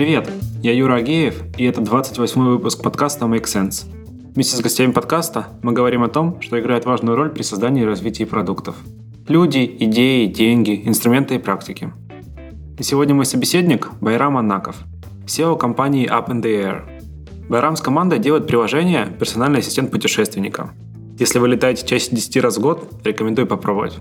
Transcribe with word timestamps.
привет! 0.00 0.30
Я 0.62 0.72
Юра 0.72 0.94
Агеев, 0.94 1.42
и 1.58 1.64
это 1.64 1.82
28 1.82 2.40
выпуск 2.40 2.82
подкаста 2.82 3.26
Make 3.26 3.44
Sense. 3.44 3.84
Вместе 4.34 4.56
с 4.56 4.60
гостями 4.62 4.92
подкаста 4.92 5.48
мы 5.62 5.72
говорим 5.72 6.02
о 6.02 6.08
том, 6.08 6.40
что 6.40 6.58
играет 6.58 6.86
важную 6.86 7.18
роль 7.18 7.28
при 7.28 7.42
создании 7.42 7.82
и 7.82 7.84
развитии 7.84 8.24
продуктов. 8.24 8.76
Люди, 9.28 9.76
идеи, 9.80 10.24
деньги, 10.24 10.84
инструменты 10.86 11.34
и 11.34 11.38
практики. 11.38 11.92
И 12.78 12.82
сегодня 12.82 13.14
мой 13.14 13.26
собеседник– 13.26 13.90
Байрам 14.00 14.38
Аннаков, 14.38 14.76
SEO 15.26 15.58
компании 15.58 16.10
Up 16.10 16.28
in 16.28 16.40
the 16.40 16.64
Air. 16.64 17.48
Байрам 17.50 17.76
с 17.76 17.82
командой 17.82 18.18
делает 18.18 18.46
приложение 18.46 19.06
«Персональный 19.18 19.58
ассистент 19.58 19.90
путешественника». 19.90 20.70
Если 21.18 21.38
вы 21.38 21.48
летаете 21.48 21.86
чаще 21.86 22.08
10 22.12 22.38
раз 22.38 22.56
в 22.56 22.62
год, 22.62 22.90
рекомендую 23.04 23.46
попробовать. 23.46 23.98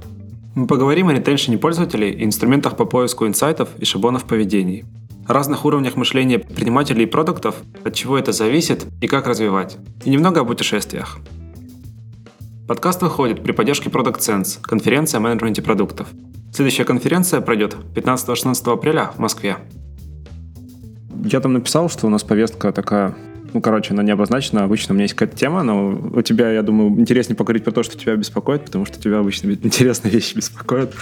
Мы 0.56 0.66
поговорим 0.66 1.10
о 1.10 1.14
ретеншене 1.14 1.58
пользователей 1.58 2.12
и 2.12 2.24
инструментах 2.24 2.78
по 2.78 2.86
поиску 2.86 3.28
инсайтов 3.28 3.68
и 3.80 3.84
шаблонов 3.84 4.24
поведений– 4.24 4.86
разных 5.30 5.66
уровнях 5.66 5.96
мышления 5.96 6.40
предпринимателей 6.40 7.04
и 7.04 7.08
продуктов, 7.08 7.56
от 7.84 7.94
чего 7.94 8.18
это 8.18 8.32
зависит 8.32 8.86
и 9.02 9.08
как 9.08 9.28
развивать. 9.28 9.78
И 10.04 10.10
немного 10.10 10.42
о 10.42 10.46
путешествиях. 10.46 11.20
Подкаст 12.68 13.02
выходит 13.02 13.44
при 13.44 13.52
поддержке 13.52 13.90
Product 13.90 14.20
Sense, 14.20 14.60
конференция 14.62 15.20
о 15.20 15.22
менеджменте 15.22 15.62
продуктов. 15.62 16.08
Следующая 16.54 16.86
конференция 16.86 17.42
пройдет 17.42 17.76
15-16 17.96 18.74
апреля 18.74 19.12
в 19.16 19.20
Москве. 19.20 19.58
Я 21.24 21.40
там 21.40 21.54
написал, 21.54 21.90
что 21.90 22.08
у 22.08 22.10
нас 22.10 22.24
повестка 22.24 22.72
такая 22.72 23.16
ну, 23.54 23.62
короче, 23.62 23.94
она 23.94 24.04
не 24.04 24.12
обозначена. 24.12 24.64
Обычно 24.64 24.94
у 24.94 24.96
меня 24.96 25.06
есть 25.06 25.16
какая-то 25.16 25.36
тема, 25.36 25.64
но 25.64 25.90
у 25.90 26.22
тебя, 26.22 26.52
я 26.52 26.62
думаю, 26.62 26.92
интереснее 27.00 27.36
поговорить 27.36 27.64
про 27.64 27.72
то, 27.72 27.82
что 27.82 27.98
тебя 27.98 28.16
беспокоит, 28.16 28.66
потому 28.66 28.86
что 28.86 29.02
тебя 29.02 29.20
обычно 29.20 29.50
интересные 29.52 30.12
вещи 30.14 30.36
беспокоят. 30.36 30.94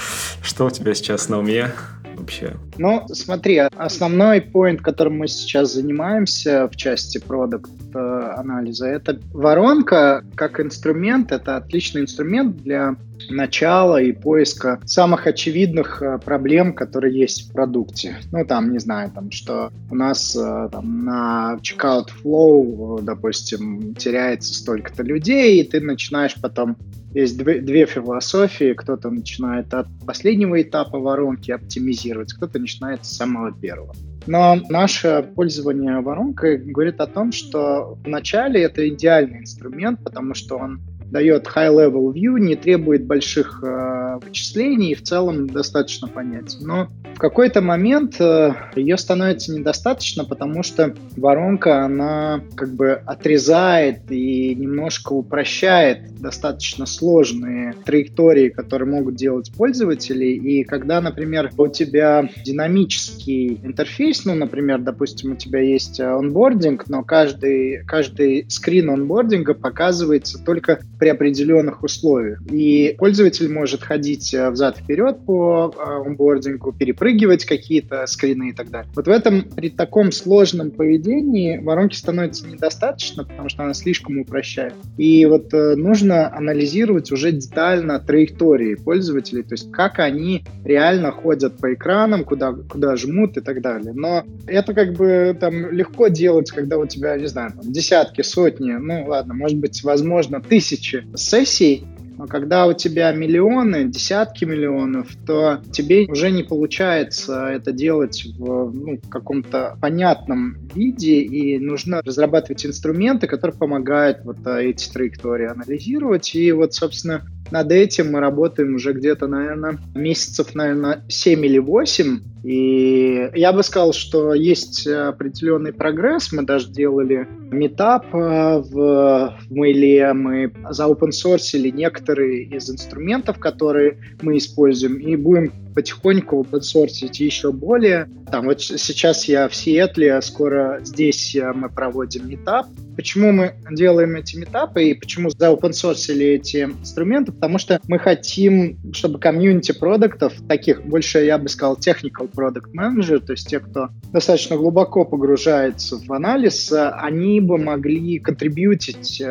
Что 0.42 0.66
у 0.66 0.70
тебя 0.70 0.94
сейчас 0.94 1.28
на 1.28 1.40
уме? 1.40 1.74
Вообще? 2.18 2.56
Ну, 2.78 3.06
смотри, 3.12 3.58
основной 3.58 4.42
поинт, 4.42 4.82
которым 4.82 5.18
мы 5.18 5.28
сейчас 5.28 5.74
занимаемся 5.74 6.68
в 6.68 6.76
части 6.76 7.18
продукт 7.20 7.72
анализа, 7.94 8.88
это 8.88 9.20
воронка 9.34 10.24
как 10.36 10.60
инструмент, 10.60 11.32
это 11.32 11.58
отличный 11.58 12.02
инструмент 12.02 12.58
для 12.58 12.96
начала 13.30 14.02
и 14.02 14.12
поиска 14.12 14.80
самых 14.86 15.28
очевидных 15.28 16.02
э, 16.02 16.20
проблем, 16.20 16.74
которые 16.74 17.18
есть 17.18 17.50
в 17.50 17.54
продукте. 17.54 18.18
Ну, 18.32 18.46
там, 18.46 18.72
не 18.72 18.80
знаю, 18.80 19.12
там, 19.12 19.32
что 19.32 19.72
у 19.90 19.96
нас 19.96 20.36
э, 20.36 20.70
там, 20.72 21.06
на 21.06 21.60
checkout 21.62 22.10
flow, 22.24 23.02
допустим, 23.02 23.96
теряется 23.96 24.54
столько-то 24.54 25.04
людей, 25.04 25.60
и 25.60 25.64
ты 25.64 25.82
начинаешь 25.82 26.36
потом 26.40 26.78
есть 27.14 27.38
две, 27.38 27.62
две 27.62 27.86
философии. 27.86 28.74
Кто-то 28.74 29.10
начинает 29.10 29.74
от 29.74 29.88
последнего 30.06 30.62
этапа 30.62 31.00
воронки 31.00 31.52
оптимизировать, 31.52 32.34
кто-то 32.34 32.60
начинает 32.60 33.06
с 33.06 33.16
самого 33.16 33.52
первого. 33.52 33.94
Но 34.26 34.58
наше 34.70 35.30
пользование 35.36 36.02
воронкой 36.02 36.58
говорит 36.58 37.00
о 37.00 37.08
том, 37.08 37.32
что 37.32 37.98
вначале 38.04 38.62
это 38.62 38.88
идеальный 38.90 39.40
инструмент, 39.40 40.04
потому 40.04 40.34
что 40.34 40.58
он 40.58 40.82
дает 41.12 41.48
high-level 41.48 42.14
view, 42.14 42.40
не 42.40 42.56
требует 42.56 43.06
больших 43.06 43.64
э, 43.64 44.20
вычислений 44.24 44.92
и 44.92 44.96
в 44.96 45.04
целом 45.04 45.48
достаточно 45.48 46.08
понятен. 46.08 46.60
Но 46.62 46.88
в 47.16 47.20
какой-то 47.20 47.62
момент 47.62 48.20
э, 48.20 48.54
ее 48.76 48.98
становится 48.98 49.54
недостаточно, 49.54 50.26
потому 50.26 50.64
что 50.64 50.94
воронка, 51.16 51.84
она 51.86 52.42
как 52.56 52.74
бы 52.74 52.92
отрезает 53.06 54.12
и 54.12 54.54
немножко 54.54 55.14
упрощает 55.14 56.20
достаточно 56.20 56.86
сложные 56.86 57.74
траектории, 57.86 58.50
которые 58.50 58.90
могут 58.90 59.16
делать 59.16 59.52
пользователи. 59.52 60.26
И 60.26 60.64
когда, 60.64 61.02
например, 61.02 61.52
у 61.58 61.68
тебя 61.68 62.30
динамический 62.46 63.60
интерфейс, 63.64 64.26
ну, 64.26 64.36
например, 64.36 64.80
допустим, 64.80 65.32
у 65.32 65.36
тебя 65.36 65.60
есть 65.60 66.00
онбординг, 66.00 66.88
но 66.88 67.04
каждый, 67.04 67.84
каждый 67.86 68.46
скрин 68.50 68.90
онбординга 68.90 69.54
показывается 69.54 70.44
только 70.44 70.82
при 71.00 71.10
определенных 71.10 71.84
условиях. 71.84 72.42
И 72.52 72.96
пользователь 72.98 73.52
может 73.52 73.82
ходить 73.82 74.34
э, 74.34 74.50
взад-вперед 74.50 75.26
по 75.26 75.74
э, 75.76 76.08
онбордингу, 76.08 76.74
перепрыгивать 76.74 77.46
какие-то 77.46 78.06
скрины 78.08 78.50
и 78.50 78.54
так 78.54 78.70
далее. 78.70 78.90
Вот 78.96 79.08
в 79.08 79.12
этом, 79.12 79.44
при 79.44 79.70
таком 79.70 80.12
сложном 80.12 80.72
поведении 80.72 81.58
воронки 81.58 81.96
становится 81.96 82.48
недостаточно, 82.48 83.24
потому 83.24 83.50
что 83.50 83.64
она 83.64 83.74
слишком 83.74 84.20
упрощает. 84.20 84.74
И 84.98 85.26
вот 85.26 85.54
э, 85.54 85.76
нужно 85.76 86.34
анализировать 86.36 87.12
уже 87.12 87.32
детально 87.32 88.00
траектории 88.00 88.76
пользователей, 88.76 89.44
то 89.44 89.54
есть 89.54 89.72
как 89.72 90.00
они 90.00 90.44
реально 90.64 91.12
ходят 91.12 91.58
по 91.58 91.74
экранам, 91.74 92.24
куда, 92.24 92.54
куда 92.54 92.96
жмут 92.96 93.38
и 93.38 93.42
так 93.42 93.62
далее. 93.62 93.94
Но 93.94 94.24
это 94.48 94.74
как 94.74 94.94
бы 94.94 95.38
там 95.40 95.72
легко 95.72 96.08
делать, 96.08 96.52
когда 96.52 96.78
у 96.78 96.86
тебя, 96.86 97.18
не 97.18 97.28
знаю, 97.28 97.52
там, 97.52 97.72
десятки, 97.72 98.22
сотни, 98.22 98.72
ну 98.72 99.06
ладно, 99.08 99.34
может 99.34 99.58
быть, 99.58 99.84
возможно, 99.84 100.42
тысячи 100.42 100.87
тысячи 100.88 101.06
сессий, 101.16 101.86
но 102.18 102.26
когда 102.26 102.66
у 102.66 102.74
тебя 102.74 103.12
миллионы, 103.12 103.86
десятки 103.86 104.44
миллионов, 104.44 105.16
то 105.28 105.62
тебе 105.72 106.08
уже 106.08 106.32
не 106.32 106.42
получается 106.42 107.46
это 107.46 107.72
делать 107.72 108.26
в 108.38 108.72
ну, 108.74 109.00
каком-то 109.08 109.78
понятном 109.80 110.58
виде, 110.74 111.22
и 111.22 111.60
нужно 111.60 112.02
разрабатывать 112.02 112.66
инструменты, 112.66 113.28
которые 113.28 113.56
помогают 113.56 114.22
вот 114.24 114.38
а, 114.46 114.60
эти 114.60 114.90
траектории 114.92 115.46
анализировать. 115.46 116.34
И 116.34 116.52
вот, 116.52 116.74
собственно, 116.74 117.24
над 117.52 117.72
этим 117.72 118.12
мы 118.12 118.20
работаем 118.20 118.76
уже 118.76 118.94
где-то, 118.94 119.28
наверное, 119.28 119.80
месяцев, 119.96 120.56
наверное, 120.56 121.04
7 121.08 121.46
или 121.46 121.60
8. 121.60 122.20
И 122.44 123.30
я 123.36 123.52
бы 123.52 123.64
сказал, 123.64 123.94
что 123.94 124.34
есть 124.34 124.88
определенный 124.88 125.74
прогресс. 125.74 126.32
Мы 126.32 126.44
даже 126.44 126.72
делали 126.72 127.28
метап 127.52 128.06
э, 128.14 128.18
в, 128.18 129.38
в 129.50 129.52
Mail, 129.52 130.14
мы 130.14 130.54
заопенсорсили 130.70 131.70
некоторые 131.70 132.44
из 132.44 132.70
инструментов, 132.70 133.40
которые 133.40 134.00
мы 134.22 134.38
используем, 134.38 134.98
и 134.98 135.16
будем 135.16 135.52
потихоньку 135.78 136.42
опенсорсить 136.42 137.20
еще 137.20 137.52
более. 137.52 138.10
Там 138.32 138.46
вот 138.46 138.64
сейчас 138.64 139.26
я 139.26 139.48
в 139.48 139.56
Сиэтле, 139.56 140.16
а 140.16 140.24
скоро 140.24 140.80
здесь 140.84 141.36
э, 141.36 141.54
мы 141.54 141.70
проводим 141.70 142.28
метап, 142.28 142.66
Почему 142.98 143.32
мы 143.32 143.54
делаем 143.70 144.16
эти 144.16 144.36
метапы 144.38 144.86
и 144.86 144.94
почему 144.96 145.30
заопенсорсили 145.30 146.26
эти 146.26 146.64
инструменты? 146.64 147.32
Потому 147.32 147.60
что 147.60 147.80
мы 147.88 148.00
хотим, 148.00 148.80
чтобы 148.92 149.20
комьюнити 149.20 149.72
продуктов, 149.72 150.34
таких 150.50 150.84
больше, 150.84 151.24
я 151.24 151.38
бы 151.38 151.48
сказал, 151.48 151.78
technical 151.78 152.28
product 152.28 152.74
manager, 152.76 153.20
то 153.20 153.34
есть 153.34 153.48
те, 153.48 153.60
кто 153.60 153.90
достаточно 154.12 154.58
глубоко 154.58 155.06
погружается 155.06 156.00
в 156.00 156.12
анализ, 156.12 156.74
они 156.74 157.40
бы 157.40 157.60
могли 157.60 158.18
контрибьютить 158.18 159.22
э, 159.22 159.28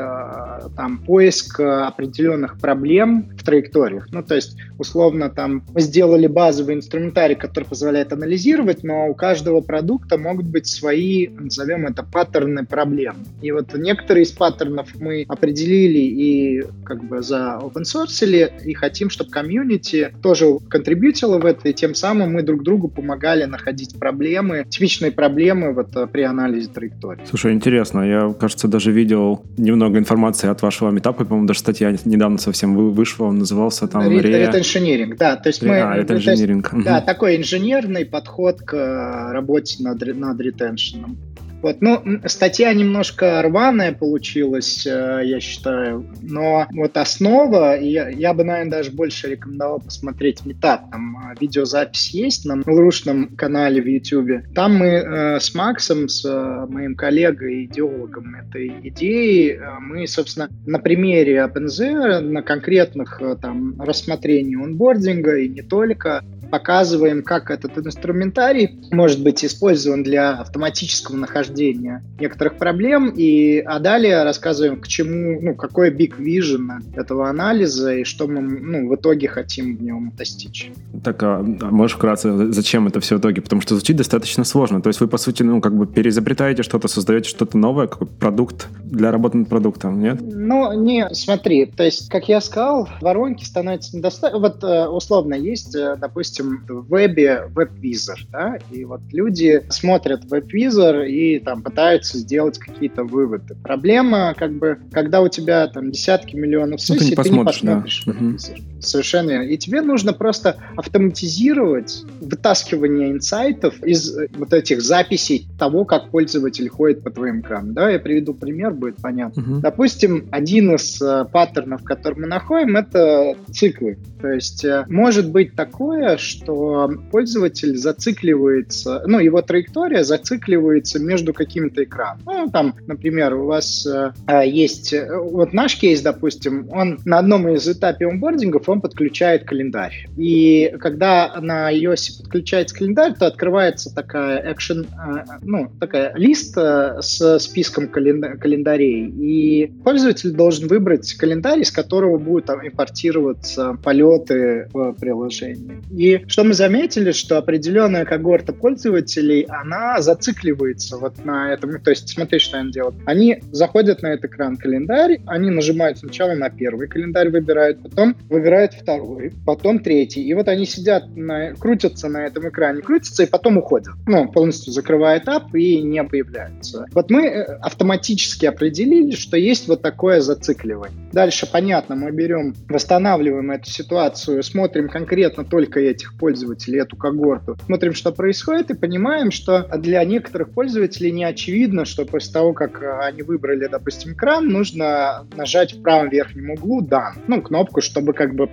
там 0.76 0.98
поиск 0.98 1.58
определенных 1.58 2.60
проблем 2.60 3.32
в 3.36 3.44
траекториях. 3.44 4.06
Ну, 4.12 4.22
то 4.22 4.36
есть, 4.36 4.56
условно, 4.78 5.28
там 5.28 5.64
мы 5.74 5.80
сделали 5.80 6.28
базовый 6.36 6.74
инструментарий, 6.74 7.34
который 7.34 7.64
позволяет 7.64 8.12
анализировать, 8.12 8.84
но 8.84 9.08
у 9.08 9.14
каждого 9.14 9.62
продукта 9.62 10.18
могут 10.18 10.44
быть 10.44 10.66
свои, 10.66 11.28
назовем 11.28 11.86
это, 11.86 12.02
паттерны 12.02 12.66
проблем. 12.66 13.16
И 13.40 13.52
вот 13.52 13.72
некоторые 13.72 14.24
из 14.24 14.32
паттернов 14.32 14.88
мы 15.00 15.24
определили 15.28 15.98
и 15.98 16.62
как 16.84 17.02
бы 17.04 17.22
за 17.22 17.58
open 17.62 17.84
source 17.84 18.50
и 18.62 18.74
хотим, 18.74 19.08
чтобы 19.08 19.30
комьюнити 19.30 20.12
тоже 20.22 20.58
контрибьютило 20.68 21.38
в 21.38 21.46
это, 21.46 21.70
и 21.70 21.72
тем 21.72 21.94
самым 21.94 22.34
мы 22.34 22.42
друг 22.42 22.62
другу 22.62 22.88
помогали 22.88 23.44
находить 23.44 23.98
проблемы, 23.98 24.66
типичные 24.68 25.12
проблемы 25.12 25.72
вот 25.72 25.96
э, 25.96 26.06
при 26.06 26.20
анализе 26.20 26.68
траектории. 26.68 27.22
Слушай, 27.26 27.54
интересно, 27.54 28.02
я, 28.02 28.34
кажется, 28.38 28.68
даже 28.68 28.92
видел 28.92 29.42
немного 29.56 29.98
информации 29.98 30.50
от 30.50 30.60
вашего 30.60 30.90
метапа, 30.90 31.24
по-моему, 31.24 31.46
даже 31.46 31.60
статья 31.60 31.96
недавно 32.04 32.36
совсем 32.36 32.92
вышла, 32.92 33.24
он 33.24 33.38
назывался 33.38 33.88
там... 33.88 34.02
Ретеншенеринг, 34.06 35.16
да, 35.16 35.36
то 35.36 35.48
есть 35.48 35.62
мы... 35.62 35.78
А, 35.80 36.25
ретеншенеринг. 36.32 36.84
Да, 36.84 37.00
такой 37.00 37.36
инженерный 37.36 38.04
подход 38.04 38.60
к 38.60 38.74
э, 38.74 39.32
работе 39.32 39.82
над, 39.82 40.00
над 40.16 40.40
ретеншеном. 40.40 41.18
Вот, 41.66 41.78
ну, 41.80 42.00
статья 42.26 42.72
немножко 42.72 43.42
рваная 43.42 43.90
получилась, 43.92 44.86
э, 44.86 45.22
я 45.24 45.40
считаю, 45.40 46.06
но 46.22 46.68
вот 46.70 46.96
основа, 46.96 47.76
я, 47.76 48.08
я 48.08 48.34
бы, 48.34 48.44
наверное, 48.44 48.70
даже 48.70 48.92
больше 48.92 49.30
рекомендовал 49.30 49.80
посмотреть 49.80 50.46
метап. 50.46 50.88
Там 50.92 51.16
э, 51.16 51.34
видеозапись 51.40 52.10
есть 52.10 52.44
на 52.44 52.62
рушном 52.64 53.34
канале 53.34 53.82
в 53.82 53.86
YouTube. 53.88 54.44
Там 54.54 54.76
мы 54.76 54.86
э, 54.86 55.40
с 55.40 55.56
Максом, 55.56 56.08
с 56.08 56.24
э, 56.24 56.66
моим 56.72 56.94
коллегой, 56.94 57.64
идеологом 57.64 58.36
этой 58.36 58.72
идеи, 58.84 59.58
э, 59.60 59.80
мы, 59.80 60.06
собственно, 60.06 60.48
на 60.66 60.78
примере 60.78 61.38
OpenZ, 61.38 62.20
на 62.20 62.42
конкретных 62.42 63.20
э, 63.20 63.34
там 63.42 63.74
рассмотрении 63.82 64.54
онбординга 64.54 65.36
и 65.38 65.48
не 65.48 65.62
только, 65.62 66.22
показываем, 66.50 67.22
как 67.22 67.50
этот 67.50 67.78
инструментарий 67.78 68.78
может 68.90 69.22
быть 69.22 69.44
использован 69.44 70.02
для 70.02 70.32
автоматического 70.40 71.16
нахождения 71.16 72.02
некоторых 72.18 72.56
проблем, 72.56 73.12
и, 73.16 73.58
а 73.58 73.78
далее 73.78 74.22
рассказываем, 74.22 74.80
к 74.80 74.88
чему, 74.88 75.40
ну, 75.40 75.54
какой 75.54 75.90
big 75.90 76.18
vision 76.18 76.82
этого 76.96 77.28
анализа 77.28 77.94
и 77.94 78.04
что 78.04 78.26
мы 78.26 78.40
ну, 78.40 78.88
в 78.88 78.94
итоге 78.94 79.28
хотим 79.28 79.76
в 79.76 79.82
нем 79.82 80.12
достичь. 80.16 80.70
Так, 81.04 81.22
а, 81.22 81.38
а 81.38 81.70
можешь 81.70 81.96
вкратце, 81.96 82.52
зачем 82.52 82.86
это 82.86 83.00
все 83.00 83.16
в 83.16 83.20
итоге? 83.20 83.42
Потому 83.42 83.62
что 83.62 83.74
звучит 83.74 83.96
достаточно 83.96 84.44
сложно. 84.44 84.80
То 84.80 84.88
есть 84.88 85.00
вы, 85.00 85.08
по 85.08 85.18
сути, 85.18 85.42
ну, 85.42 85.60
как 85.60 85.76
бы 85.76 85.86
переизобретаете 85.86 86.62
что-то, 86.62 86.88
создаете 86.88 87.28
что-то 87.28 87.58
новое, 87.58 87.86
какой 87.86 88.06
продукт 88.06 88.68
для 88.84 89.10
работы 89.10 89.38
над 89.38 89.48
продуктом, 89.48 90.00
нет? 90.00 90.18
Ну, 90.20 90.72
не, 90.72 91.08
смотри, 91.12 91.66
то 91.66 91.84
есть, 91.84 92.08
как 92.08 92.28
я 92.28 92.40
сказал, 92.40 92.88
воронки 93.00 93.44
становятся 93.44 93.96
недостаточно. 93.96 94.38
Вот, 94.38 94.62
э, 94.62 94.86
условно, 94.88 95.34
есть, 95.34 95.74
э, 95.74 95.96
допустим, 96.36 96.64
в 96.68 96.88
вебе 96.88 97.44
веб-визор, 97.54 98.18
да, 98.30 98.58
и 98.70 98.84
вот 98.84 99.00
люди 99.12 99.62
смотрят 99.68 100.24
веб-визор 100.24 101.02
и 101.02 101.38
там 101.38 101.62
пытаются 101.62 102.18
сделать 102.18 102.58
какие-то 102.58 103.04
выводы. 103.04 103.54
Проблема, 103.62 104.34
как 104.36 104.52
бы, 104.52 104.78
когда 104.92 105.20
у 105.20 105.28
тебя 105.28 105.66
там 105.68 105.90
десятки 105.90 106.36
миллионов 106.36 106.80
сессий, 106.80 106.92
ну, 107.16 107.22
ты 107.22 107.30
не 107.30 107.44
посмотришь, 107.44 107.60
ты 107.60 107.66
не 107.66 107.74
посмотришь 107.74 108.02
да. 108.06 108.12
веб-визор. 108.12 108.56
Угу. 108.58 108.80
Совершенно 108.80 109.30
верно. 109.30 109.44
И 109.44 109.58
тебе 109.58 109.80
нужно 109.80 110.12
просто 110.12 110.56
автоматизировать 110.76 112.04
вытаскивание 112.20 113.10
инсайтов 113.12 113.82
из 113.82 114.16
э, 114.16 114.28
вот 114.36 114.52
этих 114.52 114.82
записей 114.82 115.46
того, 115.58 115.84
как 115.84 116.10
пользователь 116.10 116.68
ходит 116.68 117.02
по 117.02 117.10
твоим 117.10 117.40
экрану. 117.40 117.72
Да, 117.72 117.90
я 117.90 117.98
приведу 117.98 118.34
пример, 118.34 118.72
будет 118.72 118.96
понятно. 118.96 119.42
Угу. 119.42 119.60
Допустим, 119.60 120.28
один 120.30 120.74
из 120.74 121.00
э, 121.00 121.24
паттернов, 121.32 121.82
который 121.82 122.20
мы 122.20 122.26
находим, 122.26 122.76
это 122.76 123.34
циклы. 123.50 123.98
То 124.20 124.28
есть 124.28 124.64
э, 124.64 124.84
может 124.88 125.30
быть 125.30 125.54
такое, 125.54 126.16
что 126.26 126.90
пользователь 127.10 127.76
зацикливается, 127.76 129.02
ну, 129.06 129.18
его 129.18 129.42
траектория 129.42 130.04
зацикливается 130.04 130.98
между 130.98 131.32
какими-то 131.32 131.84
экранами. 131.84 132.22
Ну, 132.26 132.50
там, 132.50 132.74
например, 132.86 133.34
у 133.34 133.46
вас 133.46 133.86
э, 133.86 134.12
есть, 134.46 134.92
э, 134.92 135.08
вот 135.16 135.52
наш 135.52 135.78
кейс, 135.78 136.00
допустим, 136.02 136.68
он 136.70 136.98
на 137.04 137.18
одном 137.18 137.48
из 137.48 137.68
этапов 137.68 138.10
онбордингов, 138.10 138.68
он 138.68 138.80
подключает 138.80 139.44
календарь. 139.44 140.08
И 140.16 140.74
когда 140.80 141.38
на 141.40 141.72
iOS 141.72 142.22
подключается 142.22 142.76
календарь, 142.76 143.14
то 143.14 143.26
открывается 143.26 143.94
такая 143.94 144.52
action, 144.52 144.86
э, 144.86 145.38
ну, 145.42 145.70
такая 145.80 146.12
лист 146.16 146.56
э, 146.58 146.98
с 147.00 147.38
списком 147.38 147.88
календа- 147.88 148.36
календарей. 148.36 149.08
И 149.08 149.72
пользователь 149.84 150.32
должен 150.32 150.68
выбрать 150.68 151.12
календарь, 151.14 151.60
из 151.60 151.70
которого 151.70 152.18
будут 152.18 152.46
там 152.46 152.66
импортироваться 152.66 153.78
полет 153.82 154.06
полеты 154.06 154.68
в 154.72 154.92
приложении. 154.94 155.82
И 155.90 156.15
что 156.26 156.44
мы 156.44 156.54
заметили, 156.54 157.12
что 157.12 157.38
определенная 157.38 158.04
когорта 158.04 158.52
пользователей, 158.52 159.42
она 159.48 160.00
зацикливается 160.00 160.96
вот 160.96 161.24
на 161.24 161.52
этом. 161.52 161.80
То 161.80 161.90
есть 161.90 162.08
смотри, 162.08 162.38
что 162.38 162.58
они 162.58 162.70
делают. 162.70 162.96
Они 163.04 163.42
заходят 163.52 164.02
на 164.02 164.08
этот 164.08 164.26
экран 164.30 164.56
календарь, 164.56 165.20
они 165.26 165.50
нажимают 165.50 165.98
сначала 165.98 166.34
на 166.34 166.50
первый 166.50 166.88
календарь, 166.88 167.30
выбирают, 167.30 167.82
потом 167.82 168.16
выбирают 168.28 168.74
второй, 168.74 169.32
потом 169.44 169.78
третий. 169.80 170.22
И 170.22 170.34
вот 170.34 170.48
они 170.48 170.66
сидят, 170.66 171.04
на, 171.14 171.54
крутятся 171.54 172.08
на 172.08 172.26
этом 172.26 172.48
экране, 172.48 172.82
крутятся 172.82 173.24
и 173.24 173.26
потом 173.26 173.58
уходят. 173.58 173.94
Ну, 174.06 174.28
полностью 174.28 174.72
закрывает 174.72 175.28
ап 175.28 175.54
и 175.54 175.82
не 175.82 176.02
появляются. 176.04 176.86
Вот 176.92 177.10
мы 177.10 177.26
э, 177.26 177.42
автоматически 177.60 178.46
определили, 178.46 179.12
что 179.12 179.36
есть 179.36 179.68
вот 179.68 179.82
такое 179.82 180.20
зацикливание. 180.20 180.98
Дальше, 181.12 181.48
понятно, 181.50 181.94
мы 181.96 182.10
берем, 182.10 182.54
восстанавливаем 182.68 183.50
эту 183.50 183.70
ситуацию 183.70 184.42
смотрим 184.42 184.88
конкретно 184.88 185.44
только 185.44 185.80
этих 186.06 186.18
пользователей, 186.18 186.80
эту 186.80 186.96
когорту, 186.96 187.56
смотрим, 187.66 187.94
что 187.94 188.12
происходит, 188.12 188.70
и 188.70 188.74
понимаем, 188.74 189.30
что 189.30 189.68
для 189.78 190.04
некоторых 190.04 190.50
пользователей 190.50 191.10
не 191.10 191.24
очевидно, 191.24 191.84
что 191.84 192.04
после 192.04 192.32
того, 192.32 192.52
как 192.52 192.82
э, 192.82 192.98
они 193.02 193.22
выбрали, 193.22 193.66
допустим, 193.66 194.12
экран, 194.12 194.48
нужно 194.48 195.26
нажать 195.36 195.74
в 195.74 195.82
правом 195.82 196.08
верхнем 196.08 196.50
углу 196.50 196.82
«Done», 196.82 197.24
ну, 197.26 197.42
кнопку, 197.42 197.80
чтобы 197.80 198.12
как 198.12 198.34
бы 198.34 198.48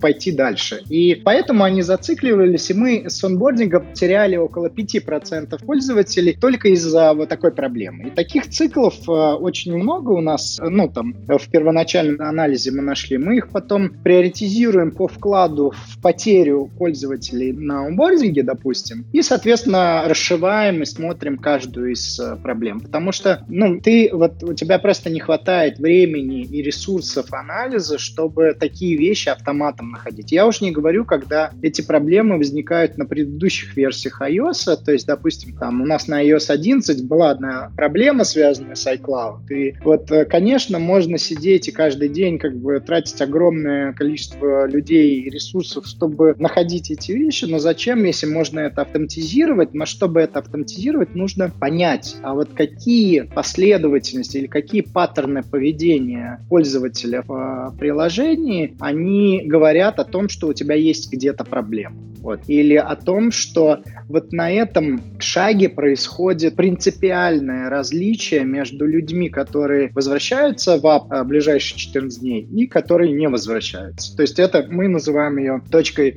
пойти 0.00 0.32
дальше. 0.32 0.82
И 0.88 1.14
поэтому 1.14 1.64
они 1.64 1.82
зацикливались, 1.82 2.70
и 2.70 2.74
мы 2.74 3.04
с 3.08 3.22
онбординга 3.22 3.80
потеряли 3.80 4.36
около 4.36 4.68
5% 4.68 5.64
пользователей 5.64 6.36
только 6.40 6.68
из-за 6.68 7.14
вот 7.14 7.28
такой 7.28 7.52
проблемы. 7.52 8.08
И 8.08 8.10
таких 8.10 8.48
циклов 8.48 8.94
э, 9.08 9.12
очень 9.12 9.76
много 9.76 10.10
у 10.10 10.20
нас, 10.20 10.60
ну, 10.62 10.88
там, 10.88 11.14
в 11.26 11.50
первоначальном 11.50 12.20
анализе 12.20 12.70
мы 12.70 12.82
нашли. 12.82 13.18
Мы 13.18 13.36
их 13.36 13.48
потом 13.48 13.90
приоритизируем 14.02 14.90
по 14.90 15.08
вкладу 15.08 15.72
в 15.76 16.00
потерю 16.00 16.70
пользователей 16.78 16.85
на 17.52 17.86
онбординге, 17.86 18.42
допустим, 18.42 19.06
и, 19.12 19.22
соответственно, 19.22 20.04
расшиваем 20.06 20.82
и 20.82 20.86
смотрим 20.86 21.38
каждую 21.38 21.92
из 21.92 22.18
э, 22.18 22.36
проблем. 22.36 22.80
Потому 22.80 23.12
что, 23.12 23.44
ну, 23.48 23.80
ты, 23.80 24.10
вот 24.12 24.42
у 24.42 24.54
тебя 24.54 24.78
просто 24.78 25.10
не 25.10 25.20
хватает 25.20 25.78
времени 25.78 26.42
и 26.42 26.62
ресурсов 26.62 27.32
анализа, 27.32 27.98
чтобы 27.98 28.54
такие 28.58 28.96
вещи 28.96 29.28
автоматом 29.28 29.90
находить. 29.90 30.32
Я 30.32 30.46
уж 30.46 30.60
не 30.60 30.70
говорю, 30.70 31.04
когда 31.04 31.50
эти 31.62 31.82
проблемы 31.82 32.38
возникают 32.38 32.98
на 32.98 33.06
предыдущих 33.06 33.76
версиях 33.76 34.20
iOS, 34.20 34.76
то 34.84 34.92
есть, 34.92 35.06
допустим, 35.06 35.56
там 35.56 35.82
у 35.82 35.86
нас 35.86 36.08
на 36.08 36.24
iOS 36.24 36.50
11 36.50 37.06
была 37.06 37.30
одна 37.30 37.70
проблема, 37.76 38.24
связанная 38.24 38.74
с 38.74 38.86
iCloud, 38.86 39.48
и 39.50 39.74
вот, 39.84 40.10
э, 40.10 40.24
конечно, 40.24 40.78
можно 40.78 41.18
сидеть 41.18 41.68
и 41.68 41.72
каждый 41.72 42.08
день 42.08 42.38
как 42.38 42.56
бы 42.56 42.80
тратить 42.80 43.20
огромное 43.20 43.92
количество 43.92 44.66
людей 44.66 45.20
и 45.20 45.30
ресурсов, 45.30 45.86
чтобы 45.86 46.34
находить 46.38 46.75
эти 46.76 47.12
вещи, 47.12 47.44
но 47.44 47.58
зачем, 47.58 48.04
если 48.04 48.26
можно 48.26 48.60
это 48.60 48.82
автоматизировать, 48.82 49.74
но 49.74 49.86
чтобы 49.86 50.20
это 50.20 50.40
автоматизировать, 50.40 51.14
нужно 51.14 51.50
понять, 51.50 52.16
а 52.22 52.34
вот 52.34 52.50
какие 52.54 53.22
последовательности 53.22 54.38
или 54.38 54.46
какие 54.46 54.82
паттерны 54.82 55.42
поведения 55.42 56.40
пользователя 56.48 57.22
в 57.26 57.74
приложении, 57.78 58.76
они 58.80 59.42
говорят 59.44 59.98
о 59.98 60.04
том, 60.04 60.28
что 60.28 60.48
у 60.48 60.52
тебя 60.52 60.74
есть 60.74 61.10
где-то 61.12 61.44
проблема. 61.44 61.96
Вот. 62.26 62.40
Или 62.48 62.74
о 62.74 62.96
том, 62.96 63.30
что 63.30 63.82
вот 64.08 64.32
на 64.32 64.50
этом 64.50 65.00
шаге 65.20 65.68
происходит 65.68 66.56
принципиальное 66.56 67.70
различие 67.70 68.44
между 68.44 68.84
людьми, 68.84 69.28
которые 69.28 69.90
возвращаются 69.94 70.76
в 70.76 70.86
ап 70.88 71.26
ближайшие 71.26 71.78
14 71.78 72.20
дней 72.20 72.42
и 72.42 72.66
которые 72.66 73.12
не 73.12 73.28
возвращаются. 73.28 74.16
То 74.16 74.22
есть 74.22 74.40
это 74.40 74.66
мы 74.68 74.88
называем 74.88 75.38
ее 75.38 75.62
точкой 75.70 76.12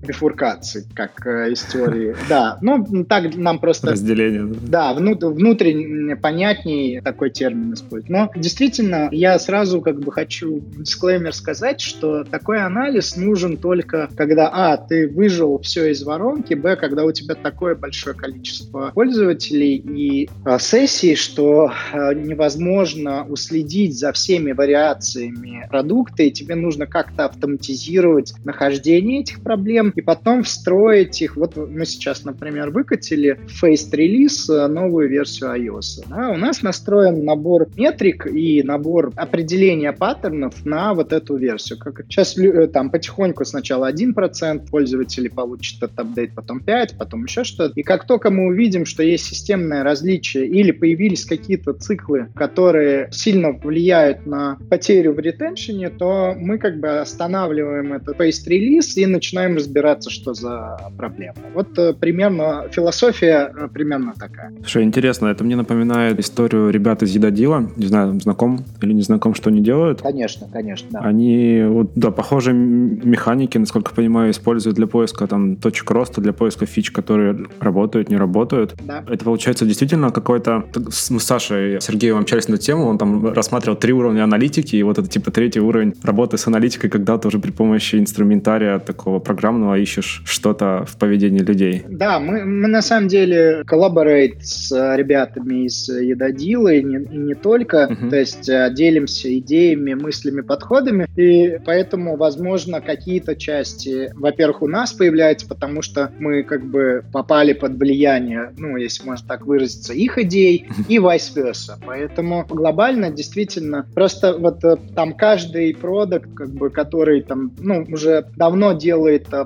бифуркации, 0.55 0.85
как 0.93 1.25
э, 1.25 1.51
из 1.51 1.61
теории. 1.61 2.15
Да, 2.27 2.57
ну 2.61 3.05
так 3.05 3.35
нам 3.35 3.59
просто... 3.59 3.91
Разделение. 3.91 4.47
Да, 4.67 4.93
вну, 4.93 5.15
внутренне 5.15 6.15
понятнее 6.15 7.01
такой 7.01 7.29
термин 7.29 7.73
использовать. 7.73 8.09
Но 8.09 8.31
действительно, 8.35 9.09
я 9.11 9.37
сразу 9.39 9.81
как 9.81 9.99
бы 9.99 10.11
хочу 10.11 10.61
дисклеймер 10.77 11.33
сказать, 11.33 11.81
что 11.81 12.23
такой 12.23 12.61
анализ 12.61 13.15
нужен 13.15 13.57
только 13.57 14.09
когда, 14.15 14.49
а, 14.51 14.77
ты 14.77 15.07
выжил 15.07 15.59
все 15.59 15.91
из 15.91 15.99
из 15.99 16.03
воронки, 16.03 16.53
б, 16.53 16.75
когда 16.75 17.03
у 17.03 17.11
тебя 17.11 17.35
такое 17.35 17.75
большое 17.75 18.15
количество 18.15 18.91
пользователей 18.93 19.75
и 19.75 20.29
а, 20.45 20.59
сессий, 20.59 21.15
что 21.15 21.71
а, 21.91 22.13
невозможно 22.13 23.25
уследить 23.27 23.97
за 23.97 24.13
всеми 24.13 24.53
вариациями 24.53 25.67
продукта, 25.69 26.23
и 26.23 26.31
тебе 26.31 26.55
нужно 26.55 26.87
как-то 26.87 27.25
автоматизировать 27.25 28.33
нахождение 28.43 29.21
этих 29.21 29.41
проблем 29.41 29.91
и 29.95 30.01
потом 30.01 30.28
встроить 30.43 31.21
их. 31.21 31.35
Вот 31.35 31.55
мы 31.55 31.85
сейчас, 31.85 32.23
например, 32.23 32.69
выкатили 32.69 33.39
в 33.47 33.63
Face 33.63 33.91
Release 33.91 34.49
а, 34.49 34.67
новую 34.67 35.09
версию 35.09 35.49
iOS. 35.51 36.05
Да? 36.09 36.29
У 36.29 36.37
нас 36.37 36.61
настроен 36.61 37.23
набор 37.23 37.67
метрик 37.75 38.27
и 38.27 38.63
набор 38.63 39.11
определения 39.15 39.91
паттернов 39.91 40.65
на 40.65 40.93
вот 40.93 41.13
эту 41.13 41.37
версию. 41.37 41.79
Как 41.79 42.05
сейчас 42.07 42.37
э, 42.37 42.67
там 42.67 42.89
потихоньку 42.89 43.45
сначала 43.45 43.91
1% 43.91 44.69
пользователей 44.69 45.29
получит 45.29 45.83
этот 45.83 45.99
апдейт, 45.99 46.35
потом 46.35 46.59
5, 46.59 46.97
потом 46.97 47.25
еще 47.25 47.43
что-то. 47.43 47.73
И 47.75 47.83
как 47.83 48.05
только 48.05 48.29
мы 48.29 48.47
увидим, 48.47 48.85
что 48.85 49.03
есть 49.03 49.25
системное 49.25 49.83
различие 49.83 50.47
или 50.47 50.71
появились 50.71 51.25
какие-то 51.25 51.73
циклы, 51.73 52.27
которые 52.35 53.09
сильно 53.11 53.51
влияют 53.51 54.25
на 54.25 54.57
потерю 54.69 55.13
в 55.13 55.19
ретеншене, 55.19 55.89
то 55.89 56.33
мы 56.37 56.57
как 56.57 56.79
бы 56.79 56.99
останавливаем 56.99 57.93
этот 57.93 58.19
paste-релиз 58.19 58.97
и 58.97 59.05
начинаем 59.05 59.55
разбираться, 59.55 60.09
что 60.19 60.33
за 60.33 60.77
проблема. 60.97 61.35
Вот 61.53 61.77
э, 61.79 61.93
примерно 61.93 62.65
философия 62.71 63.51
э, 63.55 63.67
примерно 63.73 64.13
такая. 64.17 64.53
Что 64.65 64.83
интересно, 64.83 65.27
это 65.27 65.43
мне 65.43 65.55
напоминает 65.55 66.19
историю 66.19 66.69
ребят 66.69 67.03
из 67.03 67.15
Едодила. 67.15 67.69
Не 67.77 67.87
знаю, 67.87 68.19
знаком 68.19 68.65
или 68.81 68.93
не 68.93 69.01
знаком, 69.01 69.33
что 69.33 69.49
они 69.49 69.61
делают. 69.61 70.01
Конечно, 70.01 70.47
конечно, 70.51 70.89
да. 70.91 70.99
Они, 70.99 71.63
вот, 71.67 71.91
да, 71.95 72.11
похожие 72.11 72.53
механики, 72.55 73.57
насколько 73.57 73.93
понимаю, 73.95 74.31
используют 74.31 74.75
для 74.75 74.87
поиска 74.87 75.27
там 75.27 75.55
точек 75.55 75.91
роста, 75.91 76.21
для 76.21 76.33
поиска 76.33 76.65
фич, 76.65 76.91
которые 76.91 77.47
работают, 77.59 78.09
не 78.09 78.17
работают. 78.17 78.75
Да. 78.85 79.03
Это 79.09 79.23
получается 79.23 79.65
действительно 79.65 80.11
какой-то... 80.11 80.65
Мы 81.09 81.19
с 81.19 81.23
Сашей 81.23 81.79
Сергеем 81.81 82.17
общались 82.17 82.47
на 82.47 82.57
тему, 82.57 82.87
он 82.87 82.97
там 82.97 83.33
рассматривал 83.33 83.77
три 83.77 83.93
уровня 83.93 84.23
аналитики, 84.23 84.75
и 84.75 84.83
вот 84.83 84.97
это 84.97 85.07
типа 85.07 85.31
третий 85.31 85.61
уровень 85.61 85.93
работы 86.03 86.37
с 86.37 86.47
аналитикой, 86.47 86.89
когда 86.89 87.17
ты 87.17 87.27
уже 87.27 87.39
при 87.39 87.51
помощи 87.51 87.95
инструментария 87.95 88.79
такого 88.79 89.19
программного 89.19 89.77
ищешь 89.77 90.08
что-то 90.25 90.85
в 90.87 90.97
поведении 90.97 91.39
людей. 91.39 91.83
Да, 91.87 92.19
мы, 92.19 92.45
мы 92.45 92.67
на 92.67 92.81
самом 92.81 93.07
деле 93.07 93.63
collaborate 93.65 94.45
с 94.45 94.71
ребятами 94.95 95.65
из 95.65 95.89
Едадила 95.89 96.73
и 96.73 96.83
не, 96.83 96.97
и 96.97 97.17
не 97.17 97.35
только, 97.35 97.89
uh-huh. 97.89 98.09
то 98.09 98.15
есть 98.15 98.49
э, 98.49 98.69
делимся 98.73 99.37
идеями, 99.37 99.93
мыслями, 99.93 100.41
подходами, 100.41 101.07
и 101.15 101.59
поэтому, 101.65 102.15
возможно, 102.17 102.81
какие-то 102.81 103.35
части, 103.35 104.11
во-первых, 104.15 104.61
у 104.61 104.67
нас 104.67 104.93
появляются, 104.93 105.47
потому 105.47 105.81
что 105.81 106.11
мы 106.19 106.43
как 106.43 106.65
бы 106.65 107.03
попали 107.11 107.53
под 107.53 107.77
влияние, 107.77 108.51
ну, 108.57 108.77
если 108.77 109.05
можно 109.05 109.27
так 109.27 109.45
выразиться, 109.45 109.93
их 109.93 110.17
идей, 110.17 110.67
и 110.87 110.97
vice 110.97 111.33
versa. 111.35 111.73
Поэтому 111.85 112.45
глобально 112.49 113.11
действительно 113.11 113.85
просто 113.93 114.37
вот 114.37 114.63
э, 114.63 114.77
там 114.95 115.13
каждый 115.13 115.75
продукт, 115.75 116.27
как 116.35 116.49
бы, 116.49 116.69
который 116.69 117.21
там, 117.21 117.51
ну, 117.59 117.85
уже 117.91 118.25
давно 118.35 118.73
делает 118.73 119.27
э, 119.31 119.45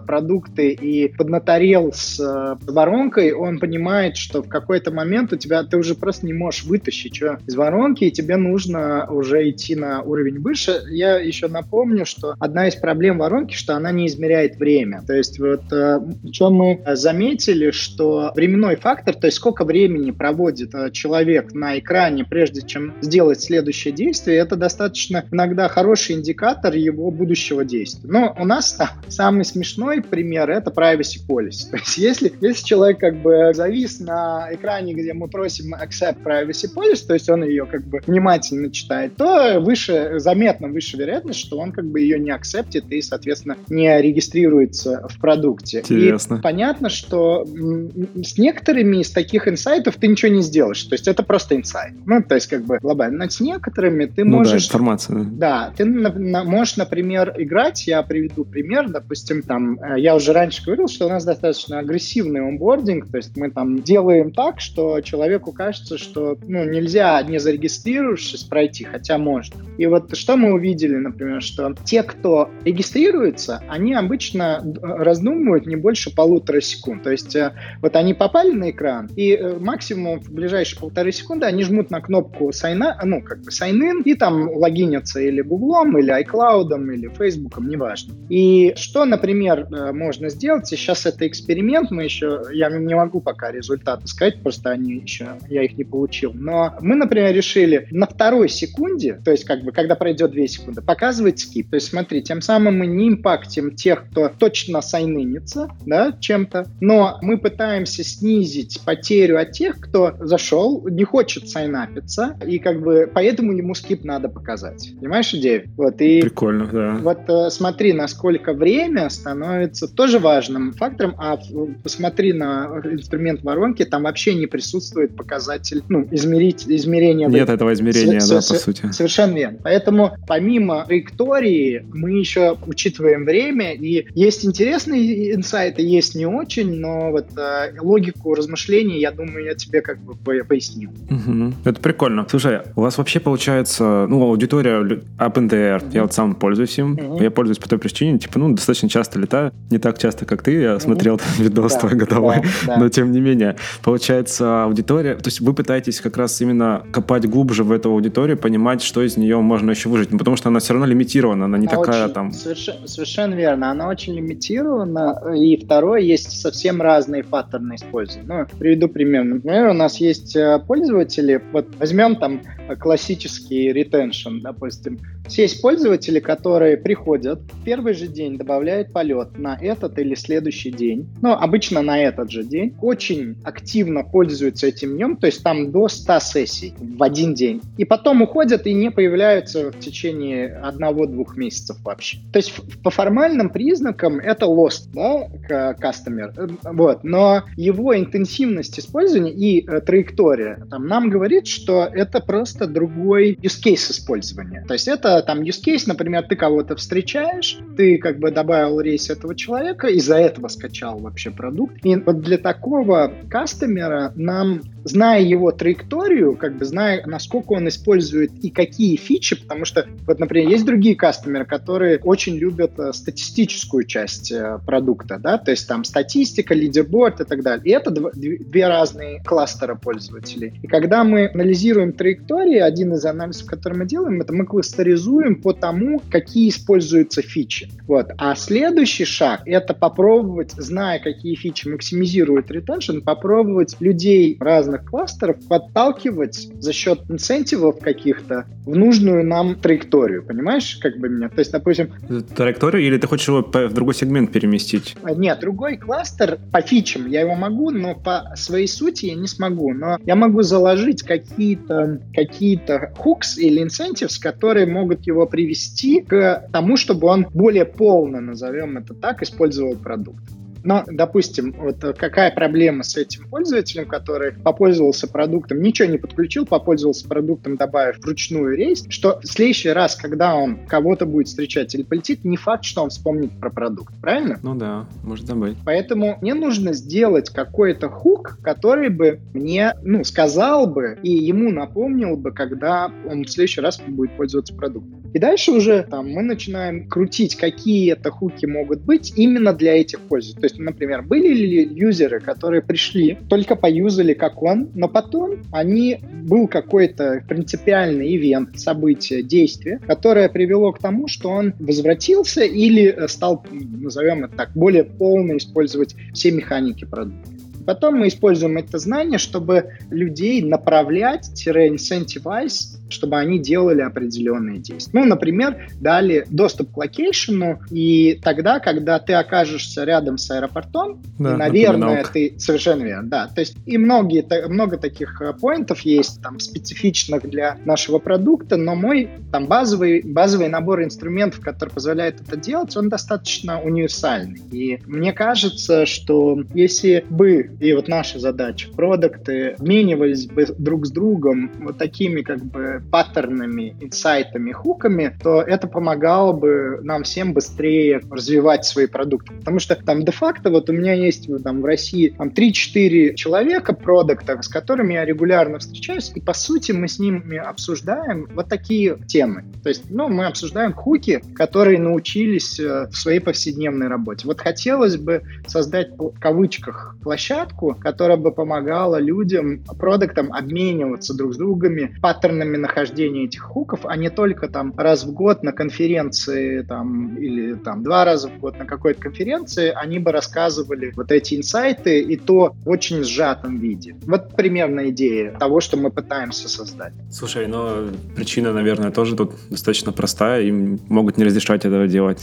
продукты 0.53 0.71
и 0.71 1.07
поднаторел 1.07 1.91
с 1.93 2.57
воронкой, 2.61 3.33
он 3.33 3.59
понимает, 3.59 4.17
что 4.17 4.41
в 4.41 4.49
какой-то 4.49 4.91
момент 4.91 5.33
у 5.33 5.37
тебя 5.37 5.63
ты 5.63 5.77
уже 5.77 5.95
просто 5.95 6.25
не 6.25 6.33
можешь 6.33 6.63
вытащить 6.63 7.15
что 7.15 7.39
из 7.47 7.55
воронки, 7.55 8.05
и 8.05 8.11
тебе 8.11 8.37
нужно 8.37 9.07
уже 9.09 9.49
идти 9.49 9.75
на 9.75 10.01
уровень 10.01 10.39
выше. 10.39 10.81
Я 10.89 11.17
еще 11.17 11.47
напомню, 11.47 12.05
что 12.05 12.35
одна 12.39 12.67
из 12.67 12.75
проблем 12.75 13.17
воронки, 13.17 13.55
что 13.55 13.75
она 13.75 13.91
не 13.91 14.07
измеряет 14.07 14.57
время. 14.57 15.03
То 15.05 15.13
есть 15.13 15.39
вот 15.39 15.71
э, 15.71 15.99
что 16.31 16.49
мы 16.49 16.81
заметили, 16.95 17.71
что 17.71 18.31
временной 18.35 18.75
фактор, 18.75 19.15
то 19.15 19.27
есть 19.27 19.37
сколько 19.37 19.65
времени 19.65 20.11
проводит 20.11 20.73
э, 20.73 20.91
человек 20.91 21.53
на 21.53 21.79
экране, 21.79 22.25
прежде 22.25 22.61
чем 22.61 22.93
сделать 23.01 23.41
следующее 23.41 23.93
действие, 23.93 24.37
это 24.37 24.55
достаточно 24.55 25.25
иногда 25.31 25.67
хороший 25.67 26.15
индикатор 26.15 26.73
его 26.73 27.11
будущего 27.11 27.65
действия. 27.65 28.09
Но 28.09 28.35
у 28.37 28.45
нас 28.45 28.73
там, 28.73 28.89
самый 29.07 29.45
смешной 29.45 30.01
пример— 30.01 30.42
это 30.49 30.71
privacy 30.71 31.19
policy. 31.27 31.69
То 31.71 31.77
есть 31.77 31.97
если, 31.97 32.33
если 32.41 32.65
человек 32.65 32.99
как 32.99 33.15
бы 33.15 33.51
завис 33.53 33.99
на 33.99 34.49
экране, 34.51 34.93
где 34.93 35.13
мы 35.13 35.27
просим 35.27 35.75
accept 35.75 36.23
privacy 36.23 36.67
policy, 36.73 37.05
то 37.07 37.13
есть 37.13 37.29
он 37.29 37.43
ее 37.43 37.65
как 37.65 37.83
бы 37.85 38.01
внимательно 38.05 38.71
читает, 38.71 39.15
то 39.15 39.59
выше, 39.59 40.15
заметно 40.17 40.67
выше 40.67 40.97
вероятность, 40.97 41.39
что 41.39 41.57
он 41.57 41.71
как 41.71 41.85
бы 41.85 41.99
ее 41.99 42.19
не 42.19 42.31
акцептит 42.31 42.91
и, 42.91 43.01
соответственно, 43.01 43.57
не 43.69 44.01
регистрируется 44.01 45.07
в 45.09 45.19
продукте. 45.19 45.79
Интересно. 45.79 46.35
И 46.35 46.41
понятно, 46.41 46.89
что 46.89 47.45
с 47.45 48.37
некоторыми 48.37 48.97
из 48.97 49.11
таких 49.11 49.47
инсайтов 49.47 49.95
ты 49.95 50.07
ничего 50.07 50.31
не 50.31 50.41
сделаешь. 50.41 50.83
То 50.83 50.93
есть 50.93 51.07
это 51.07 51.23
просто 51.23 51.55
инсайт. 51.55 51.93
Ну, 52.05 52.21
то 52.21 52.35
есть 52.35 52.47
как 52.47 52.63
бы 52.65 52.79
глобально. 52.79 53.25
Но 53.25 53.29
с 53.29 53.39
некоторыми 53.39 54.05
ты 54.05 54.23
ну, 54.23 54.37
можешь... 54.37 54.67
Да, 54.67 54.73
информация. 54.73 55.23
Да, 55.23 55.73
ты 55.75 55.85
на, 55.85 56.11
на, 56.11 56.43
можешь, 56.43 56.77
например, 56.77 57.33
играть. 57.37 57.87
Я 57.87 58.03
приведу 58.03 58.43
пример. 58.45 58.89
Допустим, 58.89 59.41
там, 59.41 59.79
э, 59.81 59.99
я 59.99 60.15
уже 60.15 60.32
раньше 60.33 60.63
говорил, 60.63 60.87
что 60.87 61.05
у 61.05 61.09
нас 61.09 61.25
достаточно 61.25 61.79
агрессивный 61.79 62.41
онбординг. 62.41 63.09
То 63.09 63.17
есть 63.17 63.35
мы 63.37 63.51
там 63.51 63.81
делаем 63.81 64.31
так, 64.31 64.59
что 64.59 65.01
человеку 65.01 65.51
кажется, 65.51 65.97
что 65.97 66.37
ну, 66.47 66.63
нельзя 66.65 67.21
не 67.23 67.39
зарегистрировавшись 67.39 68.43
пройти, 68.43 68.83
хотя 68.83 69.17
можно. 69.17 69.61
И 69.77 69.85
вот 69.85 70.15
что 70.15 70.37
мы 70.37 70.53
увидели, 70.53 70.95
например, 70.95 71.41
что 71.41 71.75
те, 71.83 72.03
кто 72.03 72.49
регистрируется, 72.63 73.61
они 73.67 73.93
обычно 73.93 74.63
раздумывают 74.81 75.65
не 75.65 75.75
больше 75.75 76.13
полутора 76.13 76.61
секунд. 76.61 77.03
То 77.03 77.11
есть 77.11 77.35
э, 77.35 77.53
вот 77.81 77.95
они 77.95 78.13
попали 78.13 78.51
на 78.51 78.71
экран, 78.71 79.09
и 79.15 79.33
э, 79.33 79.57
максимум 79.59 80.19
в 80.19 80.31
ближайшие 80.31 80.79
полторы 80.79 81.11
секунды 81.11 81.45
они 81.45 81.63
жмут 81.63 81.91
на 81.91 82.01
кнопку 82.01 82.49
sign, 82.49 82.83
ну, 83.03 83.21
как 83.21 83.41
бы 83.41 83.51
sign 83.51 83.79
in, 83.79 84.03
и 84.03 84.15
там 84.15 84.49
логинятся 84.49 85.19
или 85.19 85.41
Гуглом, 85.41 85.97
или 85.97 86.13
iCloud, 86.23 86.93
или 86.93 87.07
Фейсбуком, 87.09 87.67
неважно. 87.67 88.13
И 88.29 88.73
что, 88.75 89.05
например, 89.05 89.67
э, 89.71 89.91
можно 90.23 90.29
сделать, 90.29 90.67
сейчас 90.67 91.05
это 91.05 91.27
эксперимент, 91.27 91.91
мы 91.91 92.05
еще, 92.05 92.43
я 92.53 92.69
не 92.69 92.95
могу 92.95 93.19
пока 93.19 93.51
результаты 93.51 94.07
сказать, 94.07 94.41
просто 94.41 94.69
они 94.69 94.93
еще, 94.93 95.37
я 95.49 95.63
их 95.63 95.77
не 95.77 95.83
получил, 95.83 96.31
но 96.33 96.75
мы, 96.79 96.95
например, 96.95 97.33
решили 97.33 97.87
на 97.91 98.05
второй 98.05 98.47
секунде, 98.47 99.19
то 99.23 99.31
есть 99.31 99.43
как 99.43 99.63
бы 99.63 99.71
когда 99.73 99.95
пройдет 99.95 100.31
2 100.31 100.47
секунды, 100.47 100.81
показывать 100.81 101.39
скип. 101.39 101.69
То 101.69 101.75
есть 101.75 101.89
смотри, 101.89 102.21
тем 102.21 102.41
самым 102.41 102.79
мы 102.79 102.87
не 102.87 103.09
импактим 103.09 103.75
тех, 103.75 104.05
кто 104.09 104.29
точно 104.29 104.81
сайнынится, 104.81 105.69
да, 105.85 106.15
чем-то, 106.19 106.67
но 106.79 107.17
мы 107.21 107.37
пытаемся 107.37 108.03
снизить 108.03 108.79
потерю 108.85 109.39
от 109.39 109.51
тех, 109.51 109.79
кто 109.79 110.13
зашел, 110.19 110.87
не 110.87 111.03
хочет 111.03 111.49
сайнапиться, 111.49 112.37
и 112.47 112.59
как 112.59 112.81
бы 112.81 113.11
поэтому 113.13 113.51
ему 113.51 113.75
скип 113.75 114.05
надо 114.05 114.29
показать. 114.29 114.93
Понимаешь 114.99 115.33
идею? 115.33 115.69
Вот, 115.75 115.99
и 115.99 116.21
Прикольно, 116.21 116.67
да. 116.67 116.97
Вот 117.01 117.21
э, 117.27 117.49
смотри, 117.49 117.91
насколько 117.93 118.53
время 118.53 119.09
становится 119.09 119.87
тоже 119.93 120.12
важным 120.19 120.73
фактором, 120.73 121.15
а 121.17 121.39
посмотри 121.83 122.33
на 122.33 122.81
инструмент 122.91 123.43
воронки, 123.43 123.85
там 123.85 124.03
вообще 124.03 124.33
не 124.33 124.47
присутствует 124.47 125.15
показатель, 125.15 125.83
ну, 125.89 126.07
измерить, 126.11 126.65
измерения. 126.67 127.27
Нет 127.27 127.49
этого 127.49 127.73
измерения, 127.73 128.19
с, 128.19 128.29
да, 128.29 128.41
с, 128.41 128.49
по 128.49 128.55
сути. 128.55 128.91
Совершенно 128.91 129.35
верно. 129.35 129.59
Поэтому 129.63 130.11
помимо 130.27 130.85
траектории 130.85 131.85
мы 131.93 132.11
еще 132.11 132.57
учитываем 132.65 133.25
время, 133.25 133.73
и 133.73 134.05
есть 134.15 134.45
интересные 134.45 135.35
инсайты, 135.35 135.81
есть 135.81 136.15
не 136.15 136.25
очень, 136.25 136.79
но 136.79 137.11
вот 137.11 137.27
э, 137.37 137.73
логику 137.79 138.35
размышлений, 138.35 138.99
я 138.99 139.11
думаю, 139.11 139.45
я 139.45 139.55
тебе 139.55 139.81
как 139.81 139.99
бы 139.99 140.15
пояснил. 140.43 140.91
Угу. 141.09 141.53
Это 141.65 141.79
прикольно. 141.79 142.25
Слушай, 142.29 142.61
у 142.75 142.81
вас 142.81 142.97
вообще 142.97 143.19
получается, 143.19 144.05
ну, 144.09 144.21
аудитория 144.23 145.01
OpenDR, 145.17 145.77
угу. 145.77 145.91
я 145.93 146.01
вот 146.03 146.13
сам 146.13 146.35
пользуюсь 146.35 146.77
им, 146.77 146.93
угу. 146.93 147.21
я 147.21 147.31
пользуюсь 147.31 147.59
по 147.59 147.69
той 147.69 147.79
причине, 147.79 148.19
типа, 148.19 148.39
ну, 148.39 148.53
достаточно 148.53 148.89
часто 148.89 149.19
летаю, 149.19 149.51
не 149.69 149.77
так 149.77 149.92
часто, 149.97 150.25
как 150.25 150.43
ты, 150.43 150.53
я 150.53 150.79
смотрел 150.79 151.19
видос 151.39 151.73
да, 151.73 151.79
твой 151.79 151.95
годовой, 151.95 152.35
да, 152.65 152.75
да. 152.75 152.77
но 152.77 152.89
тем 152.89 153.11
не 153.11 153.21
менее, 153.21 153.55
получается 153.83 154.63
аудитория, 154.63 155.15
то 155.15 155.27
есть 155.27 155.41
вы 155.41 155.53
пытаетесь 155.53 156.01
как 156.01 156.17
раз 156.17 156.39
именно 156.41 156.83
копать 156.91 157.27
глубже 157.27 157.63
в 157.63 157.71
эту 157.71 157.91
аудиторию, 157.91 158.37
понимать, 158.37 158.81
что 158.81 159.01
из 159.01 159.17
нее 159.17 159.39
можно 159.39 159.71
еще 159.71 159.89
выжить, 159.89 160.11
ну, 160.11 160.17
потому 160.17 160.37
что 160.37 160.49
она 160.49 160.59
все 160.59 160.73
равно 160.73 160.85
лимитирована, 160.87 161.45
она 161.45 161.57
не 161.57 161.67
она 161.67 161.75
такая 161.77 162.05
очень, 162.05 162.13
там... 162.13 162.31
Совершенно, 162.31 162.87
совершенно 162.87 163.33
верно, 163.33 163.71
она 163.71 163.87
очень 163.87 164.13
лимитирована, 164.13 165.21
и 165.35 165.57
второе, 165.57 166.01
есть 166.01 166.39
совсем 166.39 166.81
разные 166.81 167.23
паттерны 167.23 167.75
использования. 167.75 168.27
Ну, 168.27 168.57
приведу 168.59 168.87
пример. 168.87 169.23
Например, 169.23 169.69
у 169.69 169.73
нас 169.73 169.97
есть 169.97 170.35
э, 170.35 170.59
пользователи, 170.67 171.41
вот 171.51 171.67
возьмем 171.79 172.15
там 172.15 172.41
классический 172.79 173.71
retention, 173.71 174.41
допустим. 174.41 174.99
Есть 175.29 175.61
пользователи, 175.61 176.19
которые 176.19 176.77
приходят, 176.77 177.39
первый 177.65 177.93
же 177.93 178.07
день 178.07 178.37
добавляют 178.37 178.91
полет 178.91 179.37
на 179.37 179.57
этот 179.59 179.97
или 179.97 180.15
следующий 180.15 180.71
день, 180.71 181.07
ну, 181.21 181.31
обычно 181.31 181.81
на 181.81 181.99
этот 181.99 182.29
же 182.29 182.43
день, 182.43 182.75
очень 182.81 183.35
активно 183.43 184.03
пользуются 184.03 184.67
этим 184.67 184.95
днем, 184.95 185.17
то 185.17 185.27
есть 185.27 185.43
там 185.43 185.71
до 185.71 185.87
100 185.87 186.19
сессий 186.19 186.73
в 186.77 187.01
один 187.01 187.33
день, 187.33 187.61
и 187.77 187.85
потом 187.85 188.21
уходят 188.21 188.67
и 188.67 188.73
не 188.73 188.91
появляются 188.91 189.71
в 189.71 189.79
течение 189.79 190.55
одного-двух 190.55 191.37
месяцев 191.37 191.77
вообще. 191.83 192.17
То 192.31 192.37
есть 192.37 192.53
по 192.83 192.89
формальным 192.89 193.49
признакам 193.49 194.19
это 194.19 194.45
lost, 194.45 194.89
да, 194.93 195.73
customer, 195.73 196.57
вот, 196.63 197.03
но 197.03 197.43
его 197.55 197.97
интенсивность 197.97 198.79
использования 198.79 199.31
и 199.31 199.65
э, 199.65 199.81
траектория 199.81 200.65
там, 200.69 200.87
нам 200.87 201.09
говорит, 201.09 201.47
что 201.47 201.89
это 201.91 202.19
просто 202.19 202.67
другой 202.67 203.33
use 203.41 203.61
case 203.63 203.91
использования. 203.91 204.63
То 204.67 204.73
есть 204.73 204.87
это 204.87 205.12
там 205.21 205.41
use 205.41 205.61
case, 205.65 205.83
например, 205.87 206.23
ты 206.23 206.35
кого-то 206.35 206.75
встречаешь, 206.75 207.57
ты 207.77 207.97
как 207.97 208.19
бы 208.19 208.31
добавил 208.31 208.79
рейс 208.79 209.09
этого 209.09 209.35
человека, 209.35 209.87
из-за 209.87 210.17
этого 210.17 210.47
скачал 210.47 210.99
вообще 210.99 211.31
продукт. 211.31 211.85
И 211.85 211.95
вот 211.95 212.21
для 212.21 212.37
такого 212.37 213.11
кастомера 213.29 214.11
нам 214.15 214.61
зная 214.83 215.21
его 215.21 215.51
траекторию, 215.51 216.35
как 216.35 216.57
бы 216.57 216.65
зная, 216.65 217.05
насколько 217.05 217.53
он 217.53 217.67
использует 217.67 218.31
и 218.41 218.49
какие 218.49 218.95
фичи, 218.95 219.41
потому 219.41 219.65
что, 219.65 219.87
вот, 220.05 220.19
например, 220.19 220.49
есть 220.49 220.65
другие 220.65 220.95
кастомеры, 220.95 221.45
которые 221.45 221.99
очень 221.99 222.35
любят 222.35 222.77
э, 222.77 222.91
статистическую 222.93 223.85
часть 223.85 224.31
э, 224.31 224.59
продукта, 224.65 225.19
да, 225.19 225.37
то 225.37 225.51
есть 225.51 225.67
там 225.67 225.83
статистика, 225.83 226.53
лидерборд 226.53 227.21
и 227.21 227.23
так 227.23 227.43
далее. 227.43 227.65
И 227.65 227.69
это 227.69 227.91
дв- 227.91 228.11
две 228.13 228.67
разные 228.67 229.23
кластера 229.23 229.75
пользователей. 229.75 230.59
И 230.61 230.67
когда 230.67 231.03
мы 231.03 231.29
анализируем 231.33 231.93
траектории, 231.93 232.57
один 232.57 232.93
из 232.93 233.05
анализов, 233.05 233.47
который 233.47 233.77
мы 233.77 233.85
делаем, 233.85 234.21
это 234.21 234.33
мы 234.33 234.45
кластеризуем 234.45 235.02
оптимизуем 235.03 235.35
по 235.35 235.53
тому, 235.53 236.01
какие 236.09 236.49
используются 236.49 237.21
фичи. 237.21 237.69
Вот. 237.87 238.11
А 238.17 238.35
следующий 238.35 239.05
шаг— 239.05 239.41
это 239.45 239.73
попробовать, 239.73 240.51
зная, 240.51 240.99
какие 240.99 241.35
фичи 241.35 241.67
максимизируют 241.67 242.51
ретеншн, 242.51 242.99
попробовать 242.99 243.75
людей 243.79 244.37
разных 244.39 244.85
кластеров 244.85 245.37
подталкивать 245.47 246.49
за 246.59 246.73
счет 246.73 247.01
инцентивов 247.09 247.79
каких-то 247.79 248.45
в 248.65 248.75
нужную 248.75 249.25
нам 249.25 249.55
траекторию. 249.55 250.23
Понимаешь, 250.23 250.77
как 250.81 250.97
бы 250.97 251.09
меня? 251.09 251.29
То 251.29 251.39
есть, 251.39 251.51
допустим... 251.51 251.89
Траекторию 252.35 252.85
или 252.85 252.97
ты 252.97 253.07
хочешь 253.07 253.27
его 253.27 253.41
в 253.41 253.73
другой 253.73 253.93
сегмент 253.95 254.31
переместить? 254.31 254.95
Нет, 255.15 255.39
другой 255.41 255.77
кластер 255.77 256.39
по 256.51 256.61
фичам 256.61 257.07
я 257.07 257.21
его 257.21 257.35
могу, 257.35 257.71
но 257.71 257.95
по 257.95 258.33
своей 258.35 258.67
сути 258.67 259.07
я 259.07 259.15
не 259.15 259.27
смогу. 259.27 259.73
Но 259.73 259.97
я 260.05 260.15
могу 260.15 260.41
заложить 260.41 261.03
какие-то 261.03 261.99
какие 262.13 262.53
hooks 262.53 263.37
или 263.37 263.65
incentives, 263.65 264.19
которые 264.21 264.65
могут 264.65 264.92
его 265.01 265.25
привести 265.25 266.01
к 266.01 266.47
тому, 266.51 266.77
чтобы 266.77 267.07
он 267.07 267.27
более 267.33 267.65
полно, 267.65 268.21
назовем 268.21 268.77
это 268.77 268.93
так, 268.93 269.21
использовал 269.21 269.75
продукт. 269.75 270.23
Но, 270.63 270.83
допустим, 270.87 271.55
вот 271.57 271.77
какая 271.97 272.31
проблема 272.31 272.83
с 272.83 272.95
этим 272.97 273.27
пользователем, 273.29 273.85
который 273.85 274.33
попользовался 274.33 275.07
продуктом, 275.07 275.61
ничего 275.61 275.89
не 275.89 275.97
подключил, 275.97 276.45
попользовался 276.45 277.07
продуктом, 277.07 277.55
добавив 277.55 277.99
вручную 277.99 278.55
рейс, 278.55 278.85
что 278.89 279.19
в 279.21 279.27
следующий 279.27 279.69
раз, 279.69 279.95
когда 279.95 280.35
он 280.35 280.65
кого-то 280.67 281.05
будет 281.05 281.27
встречать 281.27 281.73
или 281.75 281.83
полетит, 281.83 282.23
не 282.23 282.37
факт, 282.37 282.63
что 282.63 282.83
он 282.83 282.89
вспомнит 282.89 283.31
про 283.39 283.49
продукт, 283.49 283.93
правильно? 284.01 284.39
Ну 284.41 284.55
да, 284.55 284.87
может 285.03 285.27
забыть. 285.27 285.57
Поэтому 285.65 286.17
мне 286.21 286.33
нужно 286.33 286.73
сделать 286.73 287.29
какой-то 287.29 287.89
хук, 287.89 288.37
который 288.41 288.89
бы 288.89 289.19
мне, 289.33 289.73
ну, 289.83 290.03
сказал 290.03 290.67
бы 290.67 290.97
и 291.03 291.11
ему 291.11 291.51
напомнил 291.51 292.15
бы, 292.15 292.31
когда 292.31 292.91
он 293.09 293.23
в 293.23 293.29
следующий 293.29 293.61
раз 293.61 293.81
будет 293.85 294.15
пользоваться 294.17 294.53
продуктом. 294.53 295.03
И 295.13 295.19
дальше 295.19 295.51
уже 295.51 295.83
там 295.83 296.09
мы 296.09 296.23
начинаем 296.23 296.87
крутить, 296.87 297.35
какие 297.35 297.91
это 297.91 298.09
хуки 298.09 298.47
могут 298.47 298.81
быть 298.81 299.13
именно 299.15 299.53
для 299.53 299.79
этих 299.79 299.99
пользователей. 299.99 300.41
То 300.41 300.45
есть, 300.45 300.52
например, 300.57 301.01
были 301.01 301.33
ли 301.33 301.63
юзеры, 301.63 302.19
которые 302.19 302.61
пришли, 302.61 303.17
только 303.29 303.55
поюзали 303.55 304.13
как 304.13 304.41
он, 304.41 304.69
но 304.73 304.87
потом 304.87 305.37
они 305.51 305.99
был 306.23 306.47
какой-то 306.47 307.23
принципиальный 307.27 308.15
ивент, 308.15 308.59
событие, 308.59 309.23
действие, 309.23 309.79
которое 309.85 310.29
привело 310.29 310.71
к 310.71 310.79
тому, 310.79 311.07
что 311.07 311.29
он 311.29 311.53
возвратился 311.59 312.43
или 312.43 313.07
стал, 313.07 313.45
назовем 313.51 314.25
это 314.25 314.35
так, 314.35 314.51
более 314.53 314.83
полно 314.83 315.37
использовать 315.37 315.95
все 316.13 316.31
механики 316.31 316.85
продукта. 316.85 317.29
Потом 317.65 317.95
мы 317.95 318.07
используем 318.07 318.57
это 318.57 318.79
знание, 318.79 319.19
чтобы 319.19 319.71
людей 319.89 320.41
направлять, 320.41 321.65
incentivize 321.65 322.77
чтобы 322.93 323.17
они 323.17 323.39
делали 323.39 323.81
определенные 323.81 324.59
действия. 324.59 324.99
Ну, 324.99 325.05
например, 325.05 325.67
дали 325.81 326.25
доступ 326.29 326.71
к 326.71 326.77
location 326.77 327.43
у, 327.43 327.59
и 327.69 328.19
тогда, 328.23 328.59
когда 328.59 328.99
ты 328.99 329.13
окажешься 329.13 329.83
рядом 329.83 330.17
с 330.17 330.29
аэропортом, 330.31 331.01
да, 331.19 331.33
и, 331.33 331.37
наверное, 331.37 332.05
ты 332.05 332.35
совершенно 332.37 332.83
верно, 332.83 333.09
да. 333.09 333.27
То 333.27 333.41
есть 333.41 333.57
и 333.65 333.77
многие, 333.77 334.25
много 334.47 334.77
таких 334.77 335.21
э, 335.21 335.33
point 335.33 335.68
ов 335.68 335.81
есть, 335.81 336.21
там, 336.21 336.39
специфичных 336.39 337.29
для 337.29 337.57
нашего 337.65 337.99
продукта, 337.99 338.57
но 338.57 338.75
мой 338.75 339.09
там 339.31 339.47
базовый, 339.47 340.01
базовый 340.03 340.47
набор 340.47 340.83
инструментов, 340.83 341.41
который 341.41 341.69
позволяет 341.69 342.21
это 342.21 342.37
делать, 342.37 342.75
он 342.77 342.89
достаточно 342.89 343.61
универсальный. 343.61 344.41
И 344.51 344.79
мне 344.85 345.13
кажется, 345.13 345.85
что 345.85 346.43
если 346.53 347.03
бы, 347.09 347.51
и 347.59 347.73
вот 347.73 347.87
наша 347.87 348.19
задача, 348.19 348.69
продукты 348.71 349.55
обменивались 349.59 350.27
бы 350.27 350.45
друг 350.57 350.85
с 350.85 350.91
другом 350.91 351.51
вот 351.59 351.77
такими 351.77 352.21
как 352.21 352.43
бы 352.43 352.81
паттернами, 352.91 353.75
инсайтами, 353.79 354.51
хуками, 354.51 355.17
то 355.21 355.41
это 355.41 355.67
помогало 355.67 356.33
бы 356.33 356.79
нам 356.83 357.03
всем 357.03 357.33
быстрее 357.33 358.01
развивать 358.09 358.65
свои 358.65 358.87
продукты. 358.87 359.33
Потому 359.33 359.59
что 359.59 359.75
там 359.75 360.03
де-факто 360.03 360.49
вот 360.49 360.69
у 360.69 360.73
меня 360.73 360.93
есть 360.93 361.29
там 361.43 361.61
в 361.61 361.65
России 361.65 362.09
там 362.09 362.29
3-4 362.29 363.15
человека, 363.15 363.73
продуктов, 363.73 364.43
с 364.43 364.47
которыми 364.47 364.93
я 364.93 365.05
регулярно 365.05 365.59
встречаюсь, 365.59 366.11
и 366.15 366.21
по 366.21 366.33
сути 366.33 366.71
мы 366.71 366.87
с 366.87 366.99
ними 366.99 367.37
обсуждаем 367.37 368.27
вот 368.33 368.49
такие 368.49 368.97
темы. 369.07 369.45
То 369.63 369.69
есть, 369.69 369.89
ну, 369.89 370.09
мы 370.09 370.25
обсуждаем 370.25 370.73
хуки, 370.73 371.21
которые 371.35 371.79
научились 371.79 372.59
э, 372.59 372.87
в 372.89 372.95
своей 372.95 373.19
повседневной 373.19 373.87
работе. 373.87 374.27
Вот 374.27 374.41
хотелось 374.41 374.97
бы 374.97 375.21
создать 375.47 375.89
в 375.97 376.19
кавычках 376.19 376.95
площадку, 377.01 377.42
которая 377.79 378.17
бы 378.17 378.31
помогала 378.31 378.99
людям, 378.99 379.63
продуктам 379.79 380.33
обмениваться 380.33 381.13
друг 381.13 381.33
с 381.33 381.37
другами 381.37 381.95
паттернами 382.01 382.57
нахождения 382.57 383.25
этих 383.25 383.41
хуков, 383.41 383.81
а 383.85 383.95
не 383.95 384.09
только 384.09 384.47
там 384.47 384.73
раз 384.77 385.03
в 385.03 385.13
год 385.13 385.43
на 385.43 385.51
конференции 385.51 386.61
там, 386.61 387.17
или 387.17 387.55
там 387.55 387.83
два 387.83 388.05
раза 388.05 388.29
в 388.29 388.39
год 388.39 388.57
на 388.59 388.65
какой-то 388.65 389.01
конференции 389.01 389.71
они 389.75 389.99
бы 389.99 390.11
рассказывали 390.11 390.91
вот 390.95 391.11
эти 391.11 391.35
инсайты 391.35 392.01
и 392.01 392.17
то 392.17 392.55
в 392.63 392.69
очень 392.69 393.03
сжатом 393.03 393.57
виде. 393.57 393.95
Вот 394.05 394.35
примерно 394.35 394.89
идея 394.89 395.31
того, 395.37 395.59
что 395.59 395.77
мы 395.77 395.89
пытаемся 395.89 396.49
создать. 396.49 396.93
Слушай, 397.11 397.47
но 397.47 397.87
причина, 398.15 398.53
наверное, 398.53 398.91
тоже 398.91 399.15
тут 399.15 399.33
достаточно 399.49 399.91
простая, 399.91 400.43
им 400.43 400.79
могут 400.89 401.17
не 401.17 401.23
разрешать 401.23 401.65
этого 401.65 401.87
делать 401.87 402.21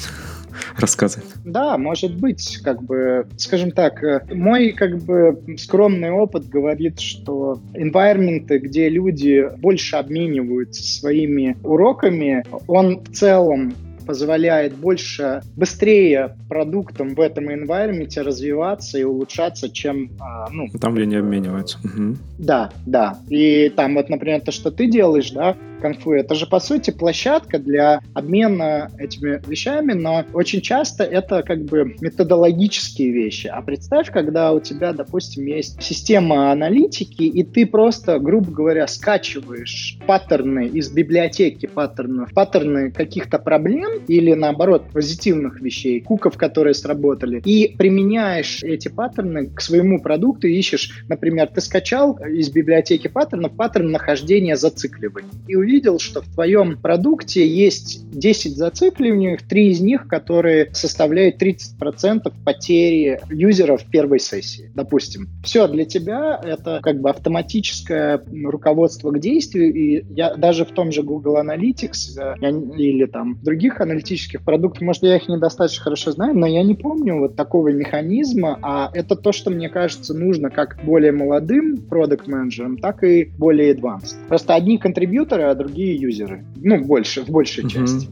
рассказывать. 0.76 1.28
Да, 1.44 1.78
может 1.78 2.16
быть, 2.16 2.58
как 2.62 2.82
бы, 2.82 3.26
скажем 3.36 3.70
так, 3.70 4.02
э, 4.02 4.22
мой 4.32 4.72
как 4.72 4.98
бы 4.98 5.40
скромный 5.58 6.10
опыт 6.10 6.48
говорит, 6.48 7.00
что 7.00 7.60
environment, 7.74 8.46
где 8.58 8.88
люди 8.88 9.48
больше 9.58 9.96
обмениваются 9.96 10.82
своими 10.82 11.56
уроками, 11.62 12.44
он 12.66 13.00
в 13.00 13.12
целом 13.12 13.74
позволяет 14.10 14.74
больше, 14.74 15.40
быстрее 15.56 16.36
продуктам 16.48 17.14
в 17.14 17.20
этом 17.20 17.48
environment 17.48 18.20
развиваться 18.20 18.98
и 18.98 19.04
улучшаться, 19.04 19.70
чем... 19.70 20.10
А, 20.18 20.48
ну, 20.50 20.66
там, 20.80 20.94
где 20.94 21.06
не 21.06 21.14
обмениваются. 21.14 21.78
Угу. 21.84 22.16
Да, 22.38 22.72
да. 22.86 23.18
И 23.28 23.72
там 23.76 23.94
вот, 23.94 24.08
например, 24.08 24.40
то, 24.40 24.50
что 24.50 24.72
ты 24.72 24.88
делаешь, 24.88 25.30
да, 25.30 25.56
конфу, 25.80 26.12
это 26.12 26.34
же, 26.34 26.46
по 26.46 26.60
сути, 26.60 26.90
площадка 26.90 27.58
для 27.58 28.00
обмена 28.14 28.90
этими 28.98 29.40
вещами, 29.46 29.92
но 29.92 30.24
очень 30.32 30.60
часто 30.60 31.04
это 31.04 31.42
как 31.42 31.64
бы 31.64 31.96
методологические 32.00 33.10
вещи. 33.10 33.46
А 33.46 33.62
представь, 33.62 34.10
когда 34.10 34.52
у 34.52 34.60
тебя, 34.60 34.92
допустим, 34.92 35.46
есть 35.46 35.82
система 35.82 36.52
аналитики, 36.52 37.22
и 37.22 37.42
ты 37.42 37.66
просто, 37.66 38.18
грубо 38.18 38.50
говоря, 38.50 38.86
скачиваешь 38.86 39.98
паттерны 40.06 40.66
из 40.66 40.90
библиотеки 40.90 41.66
паттернов, 41.66 42.32
паттерны 42.32 42.90
каких-то 42.90 43.38
проблем 43.38 44.02
или, 44.06 44.34
наоборот, 44.34 44.84
позитивных 44.92 45.60
вещей, 45.60 46.00
куков, 46.00 46.36
которые 46.36 46.74
сработали, 46.74 47.40
и 47.44 47.74
применяешь 47.76 48.62
эти 48.62 48.88
паттерны 48.88 49.48
к 49.48 49.60
своему 49.60 50.00
продукту, 50.00 50.46
ищешь, 50.46 51.04
например, 51.08 51.48
ты 51.48 51.60
скачал 51.60 52.18
из 52.18 52.50
библиотеки 52.50 53.08
паттернов 53.08 53.52
паттерн 53.52 53.90
нахождения 53.90 54.56
зацикливаний, 54.56 55.28
и 55.48 55.56
увидел, 55.70 55.98
что 55.98 56.20
в 56.22 56.28
твоем 56.34 56.76
продукте 56.76 57.46
есть 57.46 58.10
10 58.10 58.56
зацикливаний, 58.56 59.36
3 59.36 59.68
из 59.68 59.80
них, 59.80 60.08
которые 60.08 60.70
составляют 60.72 61.40
30% 61.40 62.32
потери 62.44 63.20
юзеров 63.30 63.82
в 63.82 63.90
первой 63.90 64.18
сессии, 64.18 64.70
допустим. 64.74 65.28
Все, 65.44 65.68
для 65.68 65.84
тебя 65.84 66.40
это 66.42 66.80
как 66.82 67.00
бы 67.00 67.10
автоматическое 67.10 68.22
руководство 68.44 69.10
к 69.12 69.20
действию, 69.20 69.72
и 69.72 70.04
я 70.12 70.34
даже 70.34 70.64
в 70.64 70.72
том 70.72 70.90
же 70.90 71.02
Google 71.02 71.38
Analytics 71.38 72.18
э, 72.18 72.50
или 72.76 73.06
там 73.06 73.38
других 73.42 73.80
аналитических 73.80 74.42
продуктах, 74.42 74.82
может, 74.82 75.02
я 75.04 75.16
их 75.16 75.28
недостаточно 75.28 75.84
хорошо 75.84 76.10
знаю, 76.10 76.36
но 76.36 76.46
я 76.46 76.62
не 76.62 76.74
помню 76.74 77.18
вот 77.18 77.36
такого 77.36 77.68
механизма, 77.68 78.58
а 78.62 78.90
это 78.92 79.14
то, 79.14 79.32
что 79.32 79.50
мне 79.50 79.68
кажется 79.68 80.14
нужно 80.14 80.50
как 80.50 80.78
более 80.82 81.12
молодым 81.12 81.76
продукт-менеджерам, 81.78 82.78
так 82.78 83.04
и 83.04 83.30
более 83.38 83.74
advanced. 83.74 84.16
Просто 84.28 84.54
одни 84.54 84.78
контрибьюторы, 84.78 85.44
другие 85.60 85.94
юзеры. 85.96 86.44
Ну, 86.56 86.84
больше, 86.84 87.22
в 87.22 87.30
большей 87.30 87.64
угу. 87.64 87.70
части. 87.70 88.08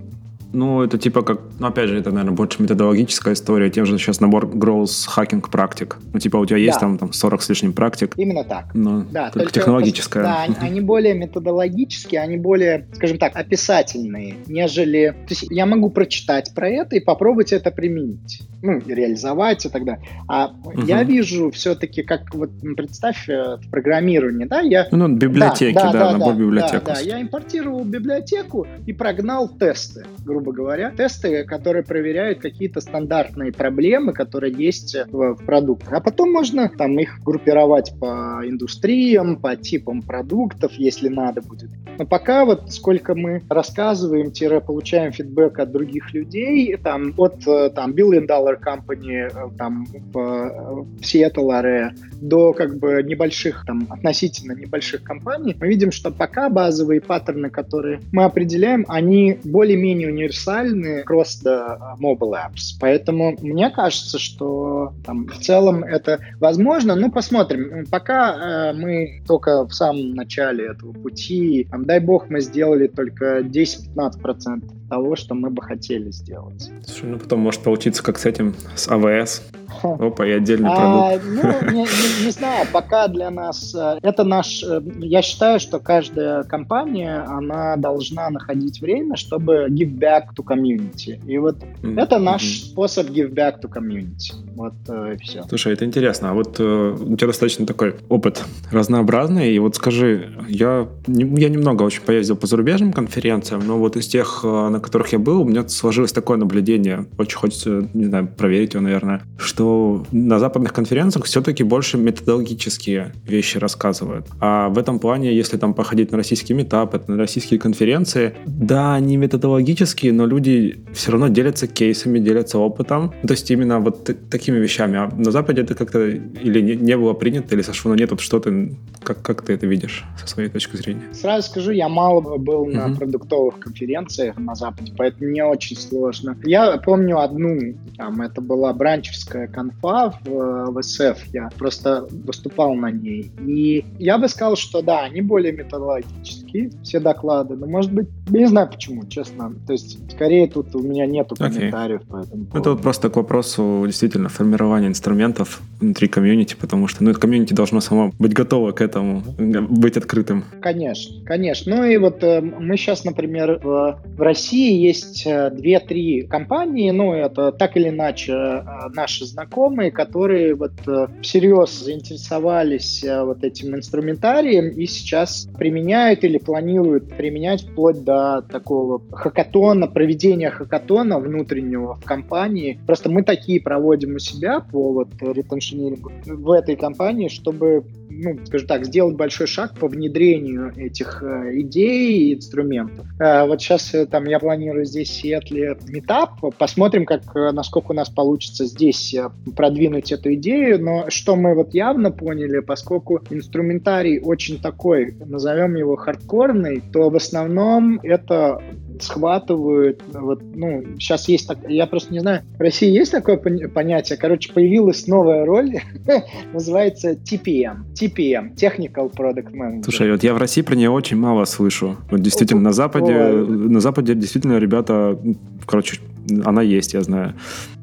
Ну, 0.53 0.83
это 0.83 0.97
типа 0.97 1.23
как, 1.23 1.41
ну, 1.59 1.67
опять 1.67 1.89
же, 1.89 1.99
это, 1.99 2.11
наверное, 2.11 2.35
больше 2.35 2.63
методологическая 2.63 3.35
история, 3.35 3.71
тем 3.71 3.85
же 3.85 3.99
сейчас 3.99 4.21
набор 4.21 4.47
growth 4.47 5.07
hacking 5.15 5.45
практик. 5.51 5.99
Ну, 6.13 6.19
типа 6.19 6.39
у 6.39 6.47
тебя 6.47 6.57
есть 6.57 6.77
да. 6.77 6.81
там, 6.81 6.99
там 6.99 7.13
40 7.13 7.43
с 7.43 7.49
лишним 7.51 7.73
практик. 7.75 8.15
Именно 8.17 8.45
так. 8.45 8.75
Но 8.75 9.05
да, 9.11 9.31
только 9.31 9.53
технологическая. 9.53 10.23
Да, 10.23 10.43
они, 10.43 10.55
они 10.61 10.81
более 10.81 11.15
методологические, 11.15 12.23
они 12.23 12.39
более, 12.39 12.89
скажем 12.95 13.19
так, 13.19 13.37
описательные, 13.37 14.37
нежели... 14.47 15.15
То 15.27 15.35
есть 15.35 15.47
я 15.51 15.67
могу 15.67 15.91
прочитать 15.91 16.53
про 16.55 16.69
это 16.69 16.97
и 16.97 17.01
попробовать 17.01 17.53
это 17.53 17.71
применить. 17.71 18.41
Ну, 18.63 18.81
реализовать 18.87 19.65
и 19.65 19.69
так 19.69 19.85
далее. 19.85 20.05
А 20.27 20.49
угу. 20.49 20.83
я 20.83 21.03
вижу 21.05 21.51
все-таки, 21.51 22.03
как 22.03 22.35
вот 22.35 22.51
представь 22.77 23.29
э, 23.29 23.57
в 23.57 23.71
программировании, 23.71 24.45
да, 24.45 24.61
я... 24.61 24.87
Ну, 24.91 25.09
библиотеки, 25.09 25.75
да, 25.75 25.93
да, 25.93 25.99
да 25.99 26.13
набор 26.13 26.35
да, 26.35 26.41
библиотек. 26.41 26.85
Да, 26.85 26.95
да, 26.95 27.01
я 27.01 27.21
импортировал 27.21 27.85
библиотеку 27.85 28.67
и 28.87 28.93
прогнал 28.93 29.49
тесты, 29.49 30.07
грубо 30.25 30.53
говоря. 30.53 30.91
Тесты, 30.91 31.45
которые 31.45 31.85
проверяют 31.85 32.41
какие-то 32.41 32.81
стандартные 32.81 33.53
проблемы, 33.53 34.13
которые 34.13 34.53
есть 34.53 34.97
в, 35.11 35.35
в 35.35 35.45
продуктах. 35.45 35.93
А 35.93 36.01
потом 36.01 36.33
можно 36.33 36.69
там 36.69 36.99
их 36.99 37.21
группировать 37.25 37.93
по 38.01 38.41
индустриям, 38.45 39.37
по 39.37 39.57
типам 39.57 40.03
продуктов, 40.03 40.73
если 40.73 41.09
надо 41.09 41.43
будет. 41.43 41.71
Но 41.99 42.07
пока 42.07 42.45
вот 42.45 42.73
сколько 42.73 43.15
мы 43.15 43.43
рассказываем, 43.49 44.33
получаем 44.61 45.13
фидбэк 45.13 45.59
от 45.59 45.73
других 45.73 46.13
людей, 46.15 46.77
там, 46.77 47.13
от 47.17 47.47
э, 47.47 47.71
там, 47.71 47.93
Billion 47.93 48.27
Dollar 48.49 48.59
Company 48.63 49.29
э, 49.29 49.57
там, 49.57 49.87
в, 50.13 50.13
в 50.13 51.01
Seattle 51.01 51.51
area 51.51 51.91
до 52.21 52.53
как 52.53 52.79
бы 52.79 53.03
небольших, 53.03 53.65
там, 53.67 53.87
относительно 53.91 54.53
небольших 54.53 55.03
компаний, 55.03 55.57
мы 55.59 55.69
видим, 55.69 55.93
что 55.93 56.11
пока 56.11 56.49
базовые 56.49 57.01
паттерны, 57.01 57.51
которые 57.51 58.01
мы 58.13 58.25
определяем, 58.25 58.85
они 58.89 59.39
более-менее 59.45 60.09
универсальны 60.09 61.03
across 61.03 61.43
the 61.45 61.79
mobile 62.01 62.35
apps. 62.35 62.77
Поэтому 62.81 63.37
мне 63.41 63.71
кажется, 63.71 64.19
что 64.19 64.93
там, 65.05 65.27
в 65.27 65.39
целом 65.39 65.85
это 65.85 66.21
возможно. 66.41 66.95
Ну, 66.95 67.11
посмотрим. 67.11 67.87
Пока 67.91 68.71
э, 68.71 68.73
мы 68.73 69.23
только 69.27 69.67
в 69.67 69.73
самом 69.73 70.15
начале 70.15 70.67
этого 70.67 70.93
пути, 70.93 71.67
там, 71.71 71.85
дай 71.85 72.01
бог, 72.01 72.29
мы 72.31 72.41
сделали 72.41 72.89
только 72.89 73.41
10-15% 73.41 74.79
того, 74.89 75.17
что 75.17 75.35
мы 75.35 75.51
бы 75.51 75.63
хотели 75.63 76.11
сделать. 76.11 76.71
Слушай, 76.87 77.11
ну 77.11 77.19
потом 77.19 77.41
может 77.41 77.63
получиться 77.63 78.03
как 78.03 78.19
с 78.19 78.27
этим, 78.27 78.38
с 78.75 78.89
АВС. 78.89 79.43
Опа, 79.83 80.27
и 80.27 80.31
отдельный 80.31 80.71
а, 80.71 81.19
продукт. 81.19 81.25
Ну, 81.27 81.73
не, 81.73 81.83
не, 81.83 82.25
не 82.27 82.31
знаю, 82.31 82.67
пока 82.73 83.09
для 83.09 83.31
нас 83.31 83.75
э, 83.75 83.99
это 84.03 84.25
наш... 84.25 84.63
Э, 84.63 84.81
я 84.99 85.23
считаю, 85.23 85.61
что 85.61 85.79
каждая 85.79 86.43
компания, 86.45 87.25
она 87.27 87.77
должна 87.77 88.31
находить 88.31 88.81
время, 88.81 89.17
чтобы 89.17 89.67
give 89.69 89.99
back 89.99 90.35
to 90.37 90.45
community. 90.45 91.21
И 91.27 91.39
вот 91.39 91.57
mm-hmm. 91.57 92.01
это 92.01 92.19
наш 92.19 92.43
mm-hmm. 92.43 92.71
способ 92.71 93.11
give 93.11 93.33
back 93.33 93.61
to 93.63 93.71
community. 93.71 94.33
Вот 94.55 94.75
э, 94.89 95.15
и 95.15 95.23
все. 95.23 95.45
Слушай, 95.49 95.75
это 95.75 95.85
интересно. 95.85 96.31
А 96.31 96.35
вот 96.35 96.59
у 96.59 97.17
тебя 97.17 97.27
достаточно 97.27 97.67
такой 97.67 97.97
опыт 98.09 98.45
разнообразный. 98.71 99.53
И 99.53 99.59
вот 99.59 99.77
скажи, 99.77 100.31
я, 100.49 100.89
я 101.07 101.49
немного 101.49 101.83
очень 101.83 102.03
поездил 102.03 102.37
по 102.37 102.47
зарубежным 102.47 102.93
конференциям, 102.93 103.67
но 103.67 103.79
вот 103.79 103.97
из 103.97 104.09
тех, 104.09 104.43
на 104.43 104.81
которых 104.81 105.13
я 105.13 105.19
был, 105.19 105.43
у 105.43 105.45
меня 105.45 105.69
сложилось 105.69 106.13
такое 106.13 106.37
наблюдение. 106.39 107.07
Очень 107.19 107.39
хочется, 107.39 107.89
не 107.95 108.07
знаю, 108.07 108.28
проверить 108.37 108.75
его, 108.75 108.83
наверное, 108.83 109.23
что 109.39 110.05
на 110.13 110.39
западных 110.39 110.73
конференциях 110.73 111.25
все-таки 111.27 111.63
больше 111.63 111.99
методологические 111.99 113.13
вещи 113.25 113.59
рассказывают. 113.59 114.27
А 114.41 114.69
в 114.69 114.79
этом 114.79 114.99
плане, 114.99 115.35
если 115.35 115.57
там 115.57 115.75
походить 115.75 116.11
на 116.13 116.19
российские 116.19 116.57
метапы, 116.57 117.01
на 117.07 117.17
российские 117.17 117.61
конференции, 117.61 118.35
да, 118.47 118.95
они 118.95 119.17
методологические, 119.17 120.13
но 120.13 120.27
люди 120.27 120.81
все 120.93 121.13
равно 121.13 121.29
делятся 121.29 121.67
кейсами, 121.67 122.19
делятся 122.19 122.59
опытом. 122.59 123.13
То 123.27 123.33
есть 123.33 123.51
именно 123.51 123.81
вот 123.81 124.11
такими 124.31 124.59
вещами. 124.59 124.99
А 124.99 125.11
на 125.15 125.31
Западе 125.31 125.63
это 125.63 125.75
как-то 125.75 126.07
или 126.09 126.61
не, 126.61 126.77
не 126.77 126.97
было 126.97 127.15
принято, 127.15 127.55
или 127.55 127.63
сошло 127.63 127.93
на 127.93 127.99
нет, 127.99 128.11
вот 128.11 128.21
что 128.21 128.41
ты, 128.41 128.77
как, 129.03 129.23
как 129.23 129.43
ты 129.43 129.55
это 129.55 129.67
видишь 129.67 130.05
со 130.21 130.27
своей 130.27 130.49
точки 130.49 130.77
зрения? 130.77 131.03
Сразу 131.13 131.49
скажу, 131.49 131.73
я 131.73 131.89
мало 131.89 132.39
был 132.39 132.67
uh-huh. 132.67 132.89
на 132.89 132.97
продуктовых 132.97 133.59
конференциях 133.59 134.37
на 134.39 134.55
Западе, 134.55 134.93
поэтому 134.97 135.31
мне 135.31 135.45
очень 135.45 135.77
сложно. 135.77 136.37
Я 136.45 136.77
помню 136.79 137.19
одну, 137.19 137.75
там, 137.97 138.18
это 138.23 138.41
была 138.41 138.73
бранчевская 138.73 139.49
конфа 139.49 140.11
в, 140.25 140.71
в 140.73 140.83
СФ, 140.83 141.25
я 141.33 141.51
просто 141.57 142.07
выступал 142.11 142.75
на 142.75 142.91
ней. 142.91 143.31
И 143.41 143.85
я 143.99 144.19
бы 144.19 144.29
сказал, 144.29 144.57
что 144.57 144.83
да, 144.83 145.01
они 145.01 145.21
более 145.21 145.53
методологические, 145.53 146.48
все 146.83 147.01
доклады, 147.01 147.57
но 147.57 147.67
может 147.67 147.93
быть, 147.93 148.09
я 148.31 148.41
не 148.41 148.49
знаю 148.49 148.69
почему, 148.69 149.07
честно. 149.07 149.55
То 149.67 149.73
есть, 149.73 149.99
скорее 150.13 150.47
тут 150.49 150.75
у 150.75 150.81
меня 150.81 151.07
нету 151.07 151.37
комментариев 151.37 152.03
okay. 152.03 152.11
по 152.11 152.17
этому 152.17 152.45
поводу. 152.45 152.59
Это 152.59 152.71
вот 152.71 152.83
просто 152.83 153.11
к 153.11 153.17
вопросу 153.17 153.85
действительно 153.87 154.29
формирования 154.29 154.89
инструментов 154.89 155.61
внутри 155.81 156.09
комьюнити, 156.09 156.57
потому 156.61 156.89
что 156.89 157.05
ну, 157.05 157.11
это 157.11 157.21
комьюнити 157.21 157.55
должно 157.55 157.81
само 157.81 158.13
быть 158.19 158.33
готово 158.33 158.73
к 158.73 158.81
этому, 158.81 159.23
быть 159.39 159.97
открытым. 159.97 160.45
Конечно, 160.61 161.25
конечно. 161.25 161.77
Ну 161.77 161.85
и 161.85 161.97
вот 161.97 162.23
э, 162.23 162.41
мы 162.41 162.77
сейчас, 162.77 163.05
например, 163.05 163.61
в, 163.63 164.01
в 164.05 164.21
России 164.21 164.79
есть 164.79 165.25
э, 165.27 165.51
две-три 165.51 166.23
компании, 166.23 166.91
ну 166.91 167.13
это 167.13 167.53
так 167.53 167.77
или 167.77 167.89
иначе 167.89 168.33
э, 168.33 168.63
наши 168.95 169.25
знакомые, 169.25 169.91
которые 169.91 170.55
вот 170.55 170.73
э, 170.87 171.09
всерьез 171.23 171.79
заинтересовались 171.79 173.05
вот 173.05 173.45
этим 173.45 173.77
инструментарием 173.77 174.69
и 174.69 174.87
сейчас 174.87 175.49
применяют 175.59 176.25
или 176.25 176.38
планируют 176.39 177.17
применять 177.17 177.63
вплоть 177.63 178.03
до 178.05 178.43
такого 178.43 179.03
хакатона, 179.11 179.87
проведения 179.87 180.51
хакатона 180.51 181.19
внутреннего 181.19 181.95
в 181.95 182.05
компании. 182.05 182.81
Просто 182.87 183.11
мы 183.11 183.23
такие 183.23 183.61
проводим 183.61 184.17
у 184.17 184.19
себя 184.19 184.61
по 184.61 184.93
вот 184.93 185.09
ретеншенингу 185.21 186.13
в 186.27 186.51
этой 186.53 186.77
компании, 186.77 187.29
чтобы 187.29 187.85
ну, 188.19 188.37
скажем 188.45 188.67
так, 188.67 188.85
сделать 188.85 189.17
большой 189.17 189.47
шаг 189.47 189.79
по 189.79 189.87
внедрению 189.87 190.73
этих 190.77 191.23
э, 191.23 191.61
идей 191.61 192.31
и 192.31 192.35
инструментов. 192.35 193.07
Э, 193.21 193.47
вот 193.47 193.61
сейчас 193.61 193.95
э, 193.95 194.07
там 194.07 194.25
я 194.25 194.39
планирую 194.39 194.85
здесь 194.85 195.09
в 195.09 195.13
Сиэтле 195.13 195.79
метап, 195.89 196.41
посмотрим, 196.59 197.05
как, 197.05 197.23
э, 197.37 197.53
насколько 197.53 197.93
у 197.93 197.95
нас 197.95 198.09
получится 198.09 198.65
здесь 198.65 199.15
э, 199.15 199.31
продвинуть 199.57 200.11
эту 200.11 200.35
идею, 200.35 200.83
но 200.83 201.11
что 201.11 201.37
мы 201.37 201.55
вот 201.55 201.75
явно 201.75 202.11
поняли, 202.11 202.59
поскольку 202.61 203.21
инструментарий 203.31 204.21
очень 204.21 204.61
такой, 204.61 205.15
назовем 205.25 205.77
его 205.77 205.97
хардкорный, 206.29 206.83
то 206.93 207.11
в 207.11 207.17
основном 207.17 208.01
это 208.03 208.61
схватывают. 209.01 210.03
Вот, 210.13 210.43
ну, 210.55 210.83
сейчас 210.99 211.29
есть 211.29 211.47
так, 211.47 211.59
я 211.69 211.87
просто 211.87 212.13
не 212.13 212.21
знаю, 212.21 212.43
в 212.57 212.61
России 212.61 212.91
есть 212.91 213.13
такое 213.13 213.37
понятие, 213.37 214.19
короче, 214.19 214.53
появилась 214.53 215.07
новая 215.07 215.45
роль, 215.45 215.81
называется 216.53 217.13
TPM. 217.13 217.93
TPM, 217.95 218.57
Technical 218.57 219.13
Product 219.13 219.53
Manager. 219.53 219.83
Слушай, 219.85 220.11
вот 220.11 220.25
я 220.25 220.35
в 220.35 220.39
России 220.39 220.63
про 220.63 220.75
нее 220.75 220.91
очень 220.91 221.17
мало 221.17 221.45
слышу. 221.45 221.97
Вот 222.11 222.21
действительно, 222.21 222.61
на 222.61 222.73
Западе, 222.73 223.15
на 223.15 223.81
Западе 223.81 224.15
действительно 224.15 224.59
ребята, 224.59 225.19
короче, 225.67 225.99
она 226.45 226.63
есть, 226.63 226.95
я 226.95 227.03
знаю. 227.03 227.35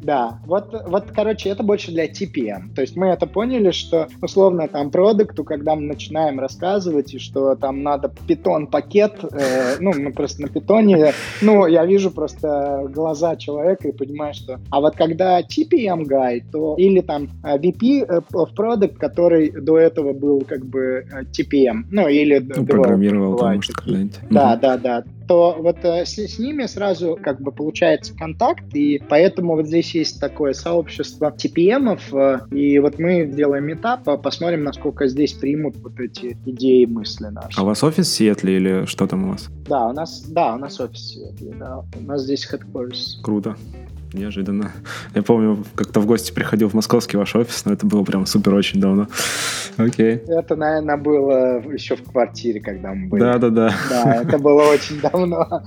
Да, 0.05 0.39
вот, 0.45 0.67
вот, 0.87 1.05
короче, 1.15 1.49
это 1.49 1.63
больше 1.63 1.91
для 1.91 2.05
TPM. 2.05 2.75
То 2.75 2.81
есть 2.81 2.95
мы 2.95 3.07
это 3.07 3.25
поняли, 3.25 3.71
что 3.71 4.07
условно 4.21 4.67
там 4.67 4.91
продукту, 4.91 5.43
когда 5.43 5.75
мы 5.75 5.81
начинаем 5.81 6.39
рассказывать, 6.39 7.15
и 7.15 7.19
что 7.19 7.55
там 7.55 7.81
надо 7.81 8.13
питон 8.27 8.67
пакет, 8.67 9.13
э, 9.23 9.77
ну, 9.79 9.93
мы 9.99 10.11
просто 10.11 10.43
на 10.43 10.47
питоне, 10.47 11.13
ну, 11.41 11.65
я 11.65 11.85
вижу 11.85 12.11
просто 12.11 12.87
глаза 12.93 13.35
человека 13.35 13.87
и 13.87 13.91
понимаю, 13.91 14.35
что... 14.35 14.59
А 14.69 14.79
вот 14.79 14.95
когда 14.95 15.41
TPM 15.41 16.03
guy, 16.03 16.43
то 16.51 16.75
или 16.77 17.01
там 17.01 17.29
VP 17.41 18.25
в 18.29 18.55
продукт, 18.55 18.97
который 18.97 19.49
до 19.49 19.79
этого 19.79 20.13
был 20.13 20.41
как 20.41 20.65
бы 20.65 21.07
э, 21.11 21.23
TPM, 21.23 21.85
ну, 21.89 22.07
или... 22.07 22.37
Ну, 22.37 22.63
программировал 22.63 23.37
там, 23.37 23.55
может, 23.55 23.73
когда-нибудь. 23.73 24.19
Да, 24.29 24.55
да, 24.55 24.77
да 24.77 25.03
то 25.27 25.55
вот 25.59 25.77
э, 25.83 26.05
с, 26.05 26.17
с 26.17 26.39
ними 26.39 26.65
сразу 26.65 27.17
как 27.21 27.41
бы 27.41 27.51
получается 27.51 28.15
контакт, 28.15 28.63
и 28.73 29.01
поэтому 29.09 29.55
вот 29.55 29.67
здесь 29.67 29.93
есть 29.95 30.19
такое 30.19 30.53
сообщество 30.53 31.31
TPM, 31.35 31.99
э, 32.11 32.55
и 32.55 32.79
вот 32.79 32.99
мы 32.99 33.25
делаем 33.25 33.65
метап, 33.65 34.07
а 34.07 34.17
посмотрим, 34.17 34.63
насколько 34.63 35.07
здесь 35.07 35.33
примут 35.33 35.75
вот 35.77 35.99
эти 35.99 36.37
идеи 36.45 36.83
и 36.83 36.85
мысли 36.85 37.25
наши. 37.25 37.59
А 37.59 37.63
у 37.63 37.65
вас 37.65 37.83
офис 37.83 38.07
в 38.07 38.11
Сиэтле 38.11 38.57
или 38.57 38.85
что 38.85 39.07
там 39.07 39.25
у 39.25 39.31
вас? 39.31 39.49
Да, 39.67 39.87
у 39.87 39.93
нас, 39.93 40.21
да, 40.27 40.55
у 40.55 40.57
нас 40.57 40.79
офис 40.79 41.01
в 41.01 41.13
Сиэтле, 41.13 41.53
да. 41.59 41.83
У 41.99 42.03
нас 42.03 42.23
здесь 42.23 42.47
headquarters. 42.51 43.21
Круто 43.21 43.55
неожиданно. 44.15 44.71
Я 45.13 45.23
помню, 45.23 45.63
как-то 45.75 45.99
в 45.99 46.05
гости 46.05 46.31
приходил 46.31 46.69
в 46.69 46.73
московский 46.73 47.17
ваш 47.17 47.35
офис, 47.35 47.65
но 47.65 47.73
это 47.73 47.85
было 47.85 48.03
прям 48.03 48.25
супер 48.25 48.53
очень 48.53 48.79
давно. 48.79 49.07
Окей. 49.77 50.15
Это, 50.27 50.55
наверное, 50.55 50.97
было 50.97 51.61
еще 51.71 51.95
в 51.95 52.03
квартире, 52.03 52.59
когда 52.59 52.93
мы 52.93 53.07
были. 53.07 53.21
Да-да-да. 53.21 53.73
Да, 53.89 54.15
это 54.21 54.37
было 54.37 54.63
очень 54.63 54.99
давно. 55.01 55.63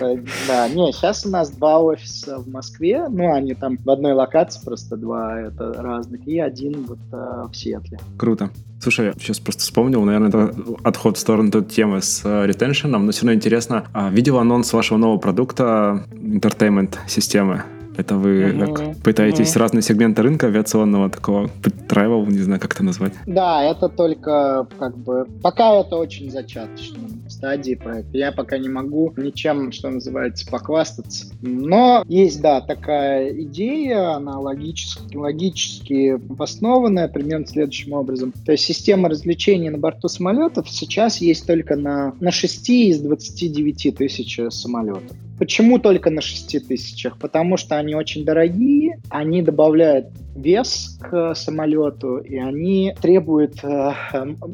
Э, 0.00 0.16
да, 0.46 0.68
не, 0.68 0.92
сейчас 0.92 1.26
у 1.26 1.30
нас 1.30 1.50
два 1.50 1.80
офиса 1.80 2.38
в 2.38 2.48
Москве, 2.48 3.06
ну, 3.08 3.32
они 3.32 3.54
там 3.54 3.78
в 3.82 3.90
одной 3.90 4.12
локации, 4.12 4.64
просто 4.64 4.96
два 4.96 5.40
это 5.40 5.72
разных, 5.72 6.26
и 6.26 6.38
один 6.38 6.84
вот 6.86 6.98
э, 7.12 7.46
в 7.50 7.54
Сиэтле. 7.54 7.98
Круто. 8.16 8.50
Слушай, 8.82 9.12
сейчас 9.20 9.38
просто 9.38 9.62
вспомнил, 9.62 10.02
наверное, 10.02 10.28
это 10.28 10.54
отход 10.82 11.16
в 11.16 11.20
сторону 11.20 11.52
той 11.52 11.62
темы 11.64 12.02
с 12.02 12.22
э, 12.24 12.46
ретеншеном, 12.46 13.06
но 13.06 13.12
все 13.12 13.20
равно 13.20 13.34
интересно. 13.34 13.84
А, 13.92 14.10
видел 14.10 14.38
анонс 14.38 14.72
вашего 14.72 14.98
нового 14.98 15.18
продукта, 15.18 16.04
entertainment 16.10 16.96
системы. 17.06 17.62
Это 17.96 18.16
вы 18.16 18.52
угу. 18.52 18.58
так, 18.74 18.96
пытаетесь 19.02 19.50
угу. 19.52 19.60
разные 19.60 19.82
сегменты 19.82 20.22
рынка 20.22 20.46
авиационного 20.46 21.10
такого 21.10 21.50
travel, 21.88 22.26
не 22.30 22.38
знаю, 22.38 22.60
как 22.60 22.74
это 22.74 22.84
назвать? 22.84 23.12
Да, 23.26 23.62
это 23.62 23.88
только 23.88 24.66
как 24.78 24.96
бы 24.96 25.26
пока 25.42 25.74
это 25.74 25.96
очень 25.96 26.30
зачаточно 26.30 26.98
стадии 27.28 27.74
проекта. 27.74 28.16
Я 28.16 28.32
пока 28.32 28.58
не 28.58 28.68
могу 28.68 29.12
ничем, 29.16 29.72
что 29.72 29.90
называется, 29.90 30.48
похвастаться. 30.50 31.26
Но 31.40 32.04
есть, 32.08 32.40
да, 32.40 32.60
такая 32.60 33.32
идея, 33.42 34.14
она 34.14 34.38
логически, 34.38 35.16
логически 35.16 36.10
обоснованная, 36.10 37.08
примерно 37.08 37.46
следующим 37.46 37.94
образом. 37.94 38.32
То 38.44 38.52
есть 38.52 38.64
система 38.64 39.08
развлечений 39.08 39.70
на 39.70 39.78
борту 39.78 40.08
самолетов 40.08 40.68
сейчас 40.68 41.18
есть 41.18 41.46
только 41.46 41.76
на, 41.76 42.14
на 42.20 42.30
6 42.30 42.70
из 42.70 43.00
29 43.00 43.96
тысяч 43.96 44.38
самолетов. 44.50 45.16
Почему 45.38 45.78
только 45.78 46.10
на 46.10 46.20
6 46.20 46.68
тысячах? 46.68 47.18
Потому 47.18 47.56
что 47.56 47.76
они 47.82 47.94
очень 47.94 48.24
дорогие, 48.24 49.00
они 49.10 49.42
добавляют 49.42 50.06
вес 50.34 50.98
к 51.00 51.34
самолету, 51.34 52.18
и 52.18 52.38
они 52.38 52.94
требуют 53.00 53.62
э, 53.62 53.92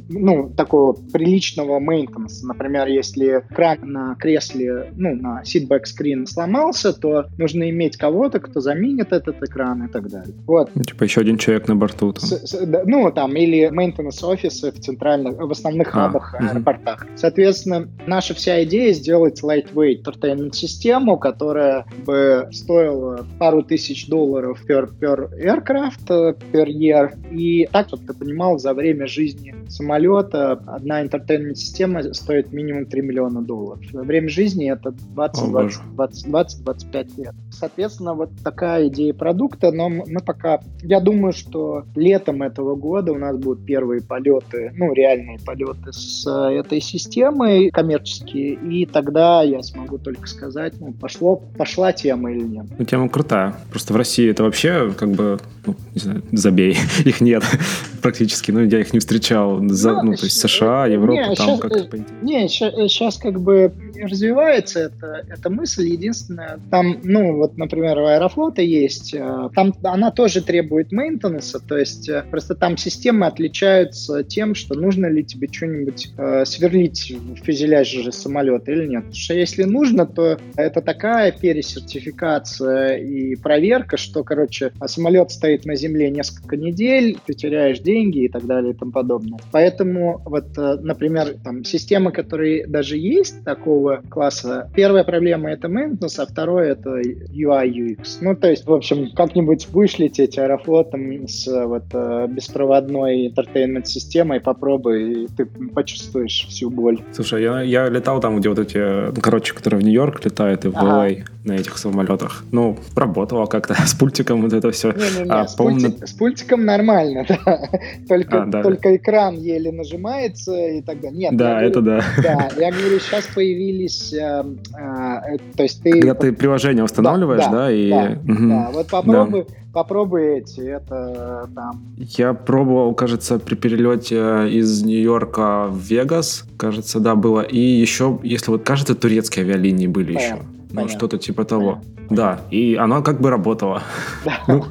ну, 0.09 0.51
такого 0.51 0.93
приличного 0.93 1.79
мейнтенанса. 1.79 2.47
Например, 2.47 2.89
если 2.89 3.45
кран 3.51 3.79
на 3.83 4.15
кресле, 4.17 4.93
ну, 4.97 5.15
на 5.15 5.43
seatback 5.43 5.83
screen 5.85 6.27
сломался, 6.27 6.93
то 6.93 7.27
нужно 7.39 7.71
иметь 7.71 7.97
кого-то, 7.97 8.41
кто 8.41 8.61
заменит 8.61 9.13
этот 9.13 9.43
экран 9.43 9.87
и 9.87 9.89
так 9.89 10.09
далее. 10.09 10.35
Вот. 10.47 10.71
Ну, 10.75 10.83
типа 10.83 11.05
еще 11.05 11.21
один 11.21 11.39
человек 11.39 11.69
на 11.69 11.77
борту. 11.77 12.13
Там. 12.13 12.25
С, 12.25 12.47
с, 12.47 12.67
да, 12.67 12.83
ну, 12.85 13.11
там, 13.13 13.37
или 13.37 13.71
maintenance 13.71 14.25
офисы 14.25 14.73
в 14.73 14.81
центральных, 14.81 15.39
в 15.39 15.51
основных 15.51 15.89
а, 15.89 15.91
хабах, 15.91 16.35
угу. 16.35 16.45
аэропортах. 16.45 17.07
Соответственно, 17.17 17.89
наша 18.07 18.35
вся 18.35 18.65
идея 18.65 18.93
сделать 18.93 19.43
lightweight 19.43 20.03
entertainment 20.03 20.53
систему, 20.53 21.19
которая 21.19 21.87
бы 22.05 22.49
стоила 22.53 23.18
пару 23.39 23.63
тысяч 23.63 24.09
долларов 24.09 24.61
per, 24.69 24.91
per 24.99 25.31
aircraft, 25.39 26.11
э, 26.11 26.35
per 26.53 26.67
year. 26.67 27.17
И 27.31 27.69
так, 27.71 27.89
чтобы 27.89 28.07
ты 28.07 28.15
понимал, 28.15 28.59
за 28.59 28.75
время 28.75 29.07
жизни 29.07 29.55
самолета 29.69 30.53
одна 30.67 31.03
интертеймент-система 31.03 32.15
стоит 32.15 32.53
минимум 32.53 32.87
3 32.87 33.03
миллиона 33.03 33.43
долларов. 33.43 33.85
Время 33.93 34.29
жизни 34.29 34.71
это 34.71 34.95
20-25 35.15 37.17
лет. 37.17 37.35
Соответственно, 37.51 38.15
вот 38.15 38.31
такая 38.43 38.89
идея 38.89 39.15
продукта, 39.15 39.73
но 39.73 39.89
мы 39.89 40.21
пока... 40.25 40.61
Я 40.83 41.01
думаю, 41.01 41.33
что 41.33 41.85
летом 41.95 42.43
этого 42.43 42.77
года 42.77 43.13
у 43.13 43.19
нас 43.19 43.37
будут 43.37 43.65
первые 43.65 44.03
полеты, 44.03 44.73
ну, 44.75 44.93
реальные 44.93 45.39
полеты 45.45 45.93
с 45.93 46.27
этой 46.27 46.81
системой 46.81 47.71
коммерческие, 47.71 48.55
и 48.55 48.87
тогда 48.87 49.43
я 49.43 49.63
смогу 49.63 49.99
только 49.99 50.27
сказать, 50.27 50.75
ну, 50.81 50.93
пошло, 50.93 51.37
пошла 51.37 51.93
тема 51.93 52.33
или 52.33 52.43
нет. 52.43 52.67
Ну, 52.79 52.85
тема 52.85 53.08
крутая. 53.09 53.57
Просто 53.71 53.93
в 53.93 53.97
России 53.97 54.31
это 54.31 54.43
вообще 54.43 54.93
как 54.97 55.11
бы 55.11 55.39
ну, 55.69 55.75
не 55.95 56.01
знаю, 56.01 56.23
забей, 56.33 56.77
их 57.05 57.21
нет 57.21 57.43
практически, 58.03 58.51
ну, 58.51 58.61
я 58.61 58.81
их 58.81 58.93
не 58.93 59.01
встречал, 59.01 59.61
за, 59.69 59.93
ну, 59.95 60.03
ну 60.03 60.15
то 60.15 60.25
есть 60.25 60.41
США, 60.41 60.87
Европа, 60.87 61.29
не, 61.29 61.35
там 61.35 61.59
как-то... 61.59 61.99
Не, 62.23 62.49
сейчас 62.49 63.19
как 63.19 63.41
бы 63.41 63.73
развивается 64.01 64.81
эта, 64.81 65.25
эта 65.29 65.51
мысль, 65.51 65.89
единственное, 65.89 66.59
там, 66.71 66.99
ну, 67.03 67.37
вот, 67.37 67.59
например, 67.59 67.99
у 67.99 68.07
Аэрофлота 68.07 68.63
есть, 68.63 69.15
э, 69.15 69.49
там 69.55 69.75
она 69.83 70.11
тоже 70.11 70.43
требует 70.43 70.93
мейнтенанса, 70.93 71.61
то 71.61 71.77
есть 71.77 72.09
э, 72.09 72.25
просто 72.31 72.55
там 72.55 72.77
системы 72.77 73.27
отличаются 73.27 74.23
тем, 74.23 74.55
что 74.55 74.75
нужно 74.75 75.07
ли 75.07 75.25
тебе 75.25 75.49
что-нибудь 75.51 76.13
э, 76.17 76.45
сверлить 76.45 77.13
в 77.13 77.45
фюзеляже 77.45 78.11
самолета 78.13 78.73
или 78.73 78.87
нет. 78.87 79.05
Потому 79.05 79.17
что 79.17 79.35
если 79.35 79.65
нужно, 79.65 80.07
то 80.07 80.39
это 80.57 80.81
такая 80.81 81.33
пересертификация 81.33 82.98
и 82.99 83.37
проверка, 83.37 83.97
что, 83.97 84.25
короче, 84.25 84.73
самолет 84.87 85.31
стоит 85.31 85.65
на 85.65 85.77
земле 85.77 86.11
несколько 86.11 86.57
недель, 86.57 87.19
ты 87.27 87.35
теряешь 87.35 87.81
деньги 87.81 88.25
и 88.25 88.29
так 88.29 88.47
далее 88.47 88.73
и 88.73 88.77
тому 88.77 88.93
подобное. 88.93 89.39
Поэтому 89.53 90.21
вот, 90.25 90.57
э, 90.57 90.79
например, 90.81 91.35
там 91.43 91.65
системы, 91.65 92.13
которые 92.13 92.67
даже 92.67 92.97
есть 92.97 93.45
такого 93.45 94.03
класса, 94.09 94.71
первая 94.75 95.05
проблема 95.05 95.51
это 95.51 95.69
maintenance, 95.69 96.15
а 96.19 96.27
второе 96.27 96.73
это 96.73 97.01
UI 97.01 97.71
UX. 97.71 98.19
Ну, 98.21 98.35
то 98.35 98.51
есть, 98.51 98.67
в 98.67 98.73
общем, 98.73 99.11
как-нибудь 99.15 99.69
будешь 99.71 99.99
лететь 99.99 100.39
аэрофлотом 100.39 101.29
с 101.29 101.47
вот 101.47 101.85
э, 101.93 102.27
беспроводной 102.29 103.29
entertainment 103.29 103.85
системой, 103.85 104.41
попробуй, 104.41 105.25
и 105.25 105.29
ты 105.29 105.47
почувствуешь 105.47 106.47
всю 106.49 106.71
боль. 106.71 107.01
Слушай, 107.13 107.43
я, 107.43 107.63
я 107.63 107.89
летал 107.89 108.21
там, 108.21 108.39
где 108.39 108.49
вот 108.49 108.59
эти, 108.59 109.11
ну, 109.13 109.21
короче, 109.21 109.55
которые 109.55 109.81
в 109.81 109.85
Нью-Йорк 109.85 110.25
летают 110.25 110.65
и 110.65 110.69
в 110.69 110.77
ага. 110.77 111.25
на 111.45 111.53
этих 111.53 111.79
самолетах. 111.79 112.45
Ну, 112.53 112.77
работало 112.95 113.47
как-то 113.47 113.75
с 113.87 113.95
пультиком 113.95 114.43
вот 114.43 114.53
это 114.53 114.71
все. 114.71 114.93
Не, 114.93 115.21
не, 115.21 115.25
не, 115.25 115.31
а, 115.31 115.47
с, 115.47 115.55
помню... 115.55 115.91
пультик, 115.91 116.09
с 116.09 116.13
пультиком 116.13 116.65
нормально, 116.65 117.25
да. 117.29 117.69
Только, 118.09 118.43
а, 118.43 118.47
да. 118.47 118.63
только 118.63 118.97
экран 118.97 119.37
еле 119.37 119.73
нажимается 119.73 120.55
и 120.55 120.83
так 120.83 121.01
далее. 121.01 121.19
Нет, 121.19 121.37
да, 121.37 121.63
это 121.63 121.81
говорю, 121.81 122.03
да. 122.17 122.23
Да, 122.23 122.51
я 122.61 122.71
говорю, 122.71 122.99
сейчас 123.01 123.27
появились, 123.35 124.13
э, 124.13 124.45
э, 124.79 125.37
то 125.57 125.63
есть 125.63 125.83
ты... 125.83 125.93
Когда 125.93 126.15
ты 126.15 126.33
приложение 126.33 126.85
устанавливаешь, 126.85 127.45
да, 127.45 127.51
да, 127.51 127.57
да 127.59 127.73
и... 127.73 127.91
Да, 127.91 128.19
угу. 128.33 128.49
да. 128.49 128.71
вот 128.73 128.87
попробуй, 128.89 129.47
да. 129.49 129.55
попробуй 129.73 130.39
эти, 130.39 130.61
это 130.61 131.49
там... 131.55 131.83
Я 131.99 132.35
пробовал, 132.35 132.95
кажется, 132.95 133.39
при 133.39 133.55
перелете 133.55 134.49
из 134.51 134.83
Нью-Йорка 134.83 135.67
в 135.69 135.79
Вегас, 135.79 136.45
кажется, 136.57 137.01
да, 137.01 137.15
было, 137.15 137.41
и 137.41 137.59
еще, 137.59 138.19
если 138.23 138.51
вот, 138.51 138.63
кажется, 138.65 138.95
турецкие 138.95 139.45
авиалинии 139.45 139.87
были 139.87 140.15
Понятно. 140.15 140.43
еще. 140.43 140.58
Ну, 140.71 140.89
что-то 140.89 141.19
типа 141.19 141.45
того. 141.45 141.81
Да, 142.11 142.41
и 142.51 142.75
она 142.75 143.03
как 143.03 143.21
бы 143.21 143.31
работала. 143.31 143.83
Ну, 144.49 144.65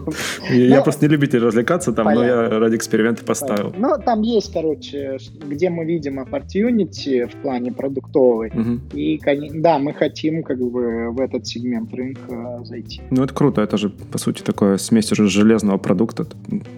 я 0.50 0.78
ну, 0.78 0.84
просто 0.84 1.06
не 1.06 1.12
любитель 1.12 1.40
развлекаться 1.40 1.92
там, 1.92 2.12
но 2.14 2.24
я 2.24 2.50
ради 2.50 2.76
эксперимента 2.76 3.24
поставил. 3.24 3.74
Ну, 3.78 3.96
там 4.04 4.22
есть, 4.22 4.52
короче, 4.52 5.18
где 5.48 5.70
мы 5.70 5.86
видим 5.86 6.20
opportunity 6.20 7.28
в 7.28 7.36
плане 7.42 7.72
продуктовой. 7.72 8.52
И, 8.94 9.20
да, 9.54 9.78
мы 9.78 9.94
хотим 9.94 10.42
как 10.42 10.58
бы 10.58 11.12
в 11.12 11.22
этот 11.22 11.46
сегмент 11.46 11.94
рынка 11.94 12.62
зайти. 12.64 13.02
Ну, 13.12 13.24
это 13.24 13.34
круто. 13.34 13.62
Это 13.62 13.78
же, 13.78 13.90
по 13.90 14.18
сути, 14.18 14.42
такое 14.42 14.78
смесь 14.78 15.12
уже 15.12 15.28
железного 15.28 15.78
продукта. 15.78 16.26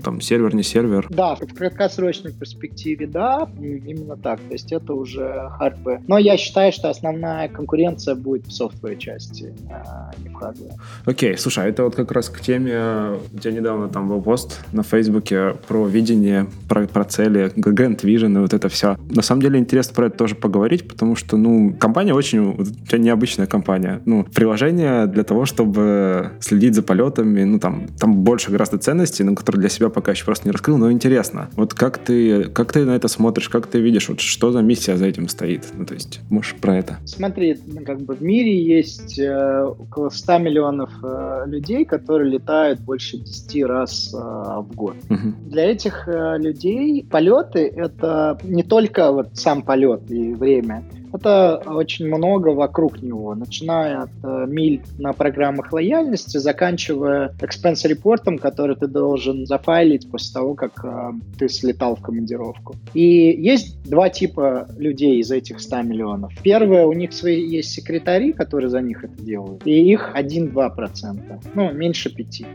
Там 0.03 0.19
сервер, 0.19 0.53
не 0.55 0.63
сервер. 0.63 1.08
Да, 1.10 1.36
в 1.36 1.53
краткосрочной 1.53 2.34
перспективе, 2.34 3.08
да, 3.08 3.47
именно 3.60 4.17
так. 4.17 4.39
То 4.41 4.53
есть 4.53 4.73
это 4.73 4.93
уже 4.93 5.49
hardware. 5.60 6.01
Но 6.08 6.17
я 6.17 6.36
считаю, 6.38 6.73
что 6.73 6.89
основная 6.89 7.47
конкуренция 7.47 8.15
будет 8.15 8.47
в 8.47 8.51
софтвер 8.51 8.89
части, 9.10 9.54
а 9.69 10.12
не 10.24 10.30
в 10.30 10.38
hardware. 10.38 10.74
Окей, 11.06 11.38
слушай, 11.38 11.65
а 11.65 11.67
это 11.67 11.84
вот 11.84 11.95
как 11.95 12.12
раз 12.12 12.30
к 12.30 12.39
теме, 12.41 13.17
у 13.34 13.39
тебя 13.39 13.52
недавно 13.52 13.89
там 13.89 14.08
был 14.08 14.22
пост 14.22 14.60
на 14.72 14.84
Фейсбуке 14.84 15.56
про 15.67 15.88
видение, 15.88 16.48
про, 16.67 16.88
про 16.88 17.04
цели, 17.04 17.52
Grand 17.56 18.00
Vision 18.02 18.36
и 18.36 18.39
вот 18.39 18.54
это 18.54 18.69
все. 18.69 18.98
На 19.10 19.22
самом 19.22 19.41
деле 19.41 19.60
интересно 19.60 19.95
про 19.95 20.08
это 20.08 20.17
тоже 20.17 20.36
поговорить, 20.36 20.88
потому 20.88 21.15
что, 21.15 21.38
ну, 21.38 21.74
компания 21.74 22.13
очень, 22.13 22.39
у 22.39 22.63
тебя 22.63 22.98
необычная 22.98 23.48
компания. 23.48 24.02
Ну, 24.06 24.24
приложение 24.24 25.08
для 25.08 25.24
того, 25.24 25.45
чтобы 25.45 26.32
следить 26.39 26.76
за 26.76 26.84
полетами, 26.84 27.43
ну, 27.43 27.60
там, 27.60 27.88
там 28.00 28.15
больше 28.24 28.52
гораздо 28.52 28.78
ценностей, 28.78 29.24
но 29.24 29.36
которые 29.36 29.62
для 29.62 29.69
себя 29.69 29.89
пока 29.89 30.12
еще 30.12 30.26
просто 30.26 30.48
не 30.48 30.52
раскрыл, 30.52 30.78
но 30.78 30.91
интересно. 30.91 31.50
Вот 31.56 31.74
как 31.74 31.98
ты, 31.98 32.45
как 32.45 32.72
ты 32.74 32.86
на 32.86 32.95
это 32.95 33.08
смотришь, 33.08 33.50
как 33.50 33.67
ты 33.67 33.80
видишь, 33.80 34.10
вот 34.10 34.19
что 34.19 34.52
за 34.52 34.62
миссия 34.62 34.98
за 34.98 35.06
этим 35.06 35.28
стоит? 35.28 35.65
Ну, 35.74 35.86
то 35.86 35.93
есть, 35.93 36.22
можешь 36.30 36.56
про 36.56 36.78
это? 36.78 36.98
Смотри, 37.06 37.58
как 37.86 38.02
бы 38.02 38.15
в 38.15 38.22
мире 38.22 38.62
есть 38.62 38.99
э, 39.18 39.64
около 39.64 40.10
100 40.10 40.38
миллионов 40.40 40.92
э, 41.04 41.44
людей, 41.48 41.86
которые 41.86 42.32
летают 42.32 42.80
больше 42.80 43.18
10 43.18 43.64
раз 43.66 44.14
э, 44.14 44.18
в 44.18 44.76
год. 44.76 44.96
Угу. 45.10 45.50
Для 45.50 45.72
этих 45.72 46.08
э, 46.08 46.38
людей 46.38 47.06
полеты— 47.10 47.68
это 47.76 48.38
не 48.44 48.64
только 48.64 49.12
вот 49.12 49.30
сам 49.34 49.62
полет 49.62 50.10
и 50.12 50.34
время, 50.34 50.84
это 51.13 51.62
очень 51.65 52.08
много 52.08 52.50
вокруг 52.50 53.02
него, 53.02 53.36
начиная 53.36 54.04
от 54.04 54.10
э, 54.24 54.45
миль 54.48 54.82
на 54.98 55.13
программах 55.13 55.72
лояльности, 55.72 56.38
заканчивая 56.38 57.34
экспенс-репортом, 57.39 58.38
который 58.38 58.76
ты 58.76 58.88
должен 58.88 59.45
зафайлить 59.45 60.10
после 60.10 60.34
того, 60.34 60.56
как 60.56 60.84
э, 60.84 61.12
ты 61.38 61.50
слетал 61.50 61.95
в 61.95 62.02
командировку. 62.02 62.76
И 62.93 63.04
есть 63.04 63.82
два 63.84 64.10
типа 64.10 64.67
людей 64.78 65.19
из 65.19 65.32
этих 65.32 65.60
100 65.60 65.82
миллионов. 65.84 66.34
Первое, 66.43 66.86
у 66.86 66.93
них 66.93 67.13
свои 67.13 67.45
есть 67.48 67.72
секретари, 67.72 68.34
которые 68.34 68.69
за 68.69 68.82
них 68.82 69.04
это 69.04 69.22
делают, 69.22 69.65
и 69.65 69.91
их 69.91 70.12
1-2%, 70.15 71.43
ну, 71.54 71.72
меньше 71.72 72.10
5%. 72.10 72.45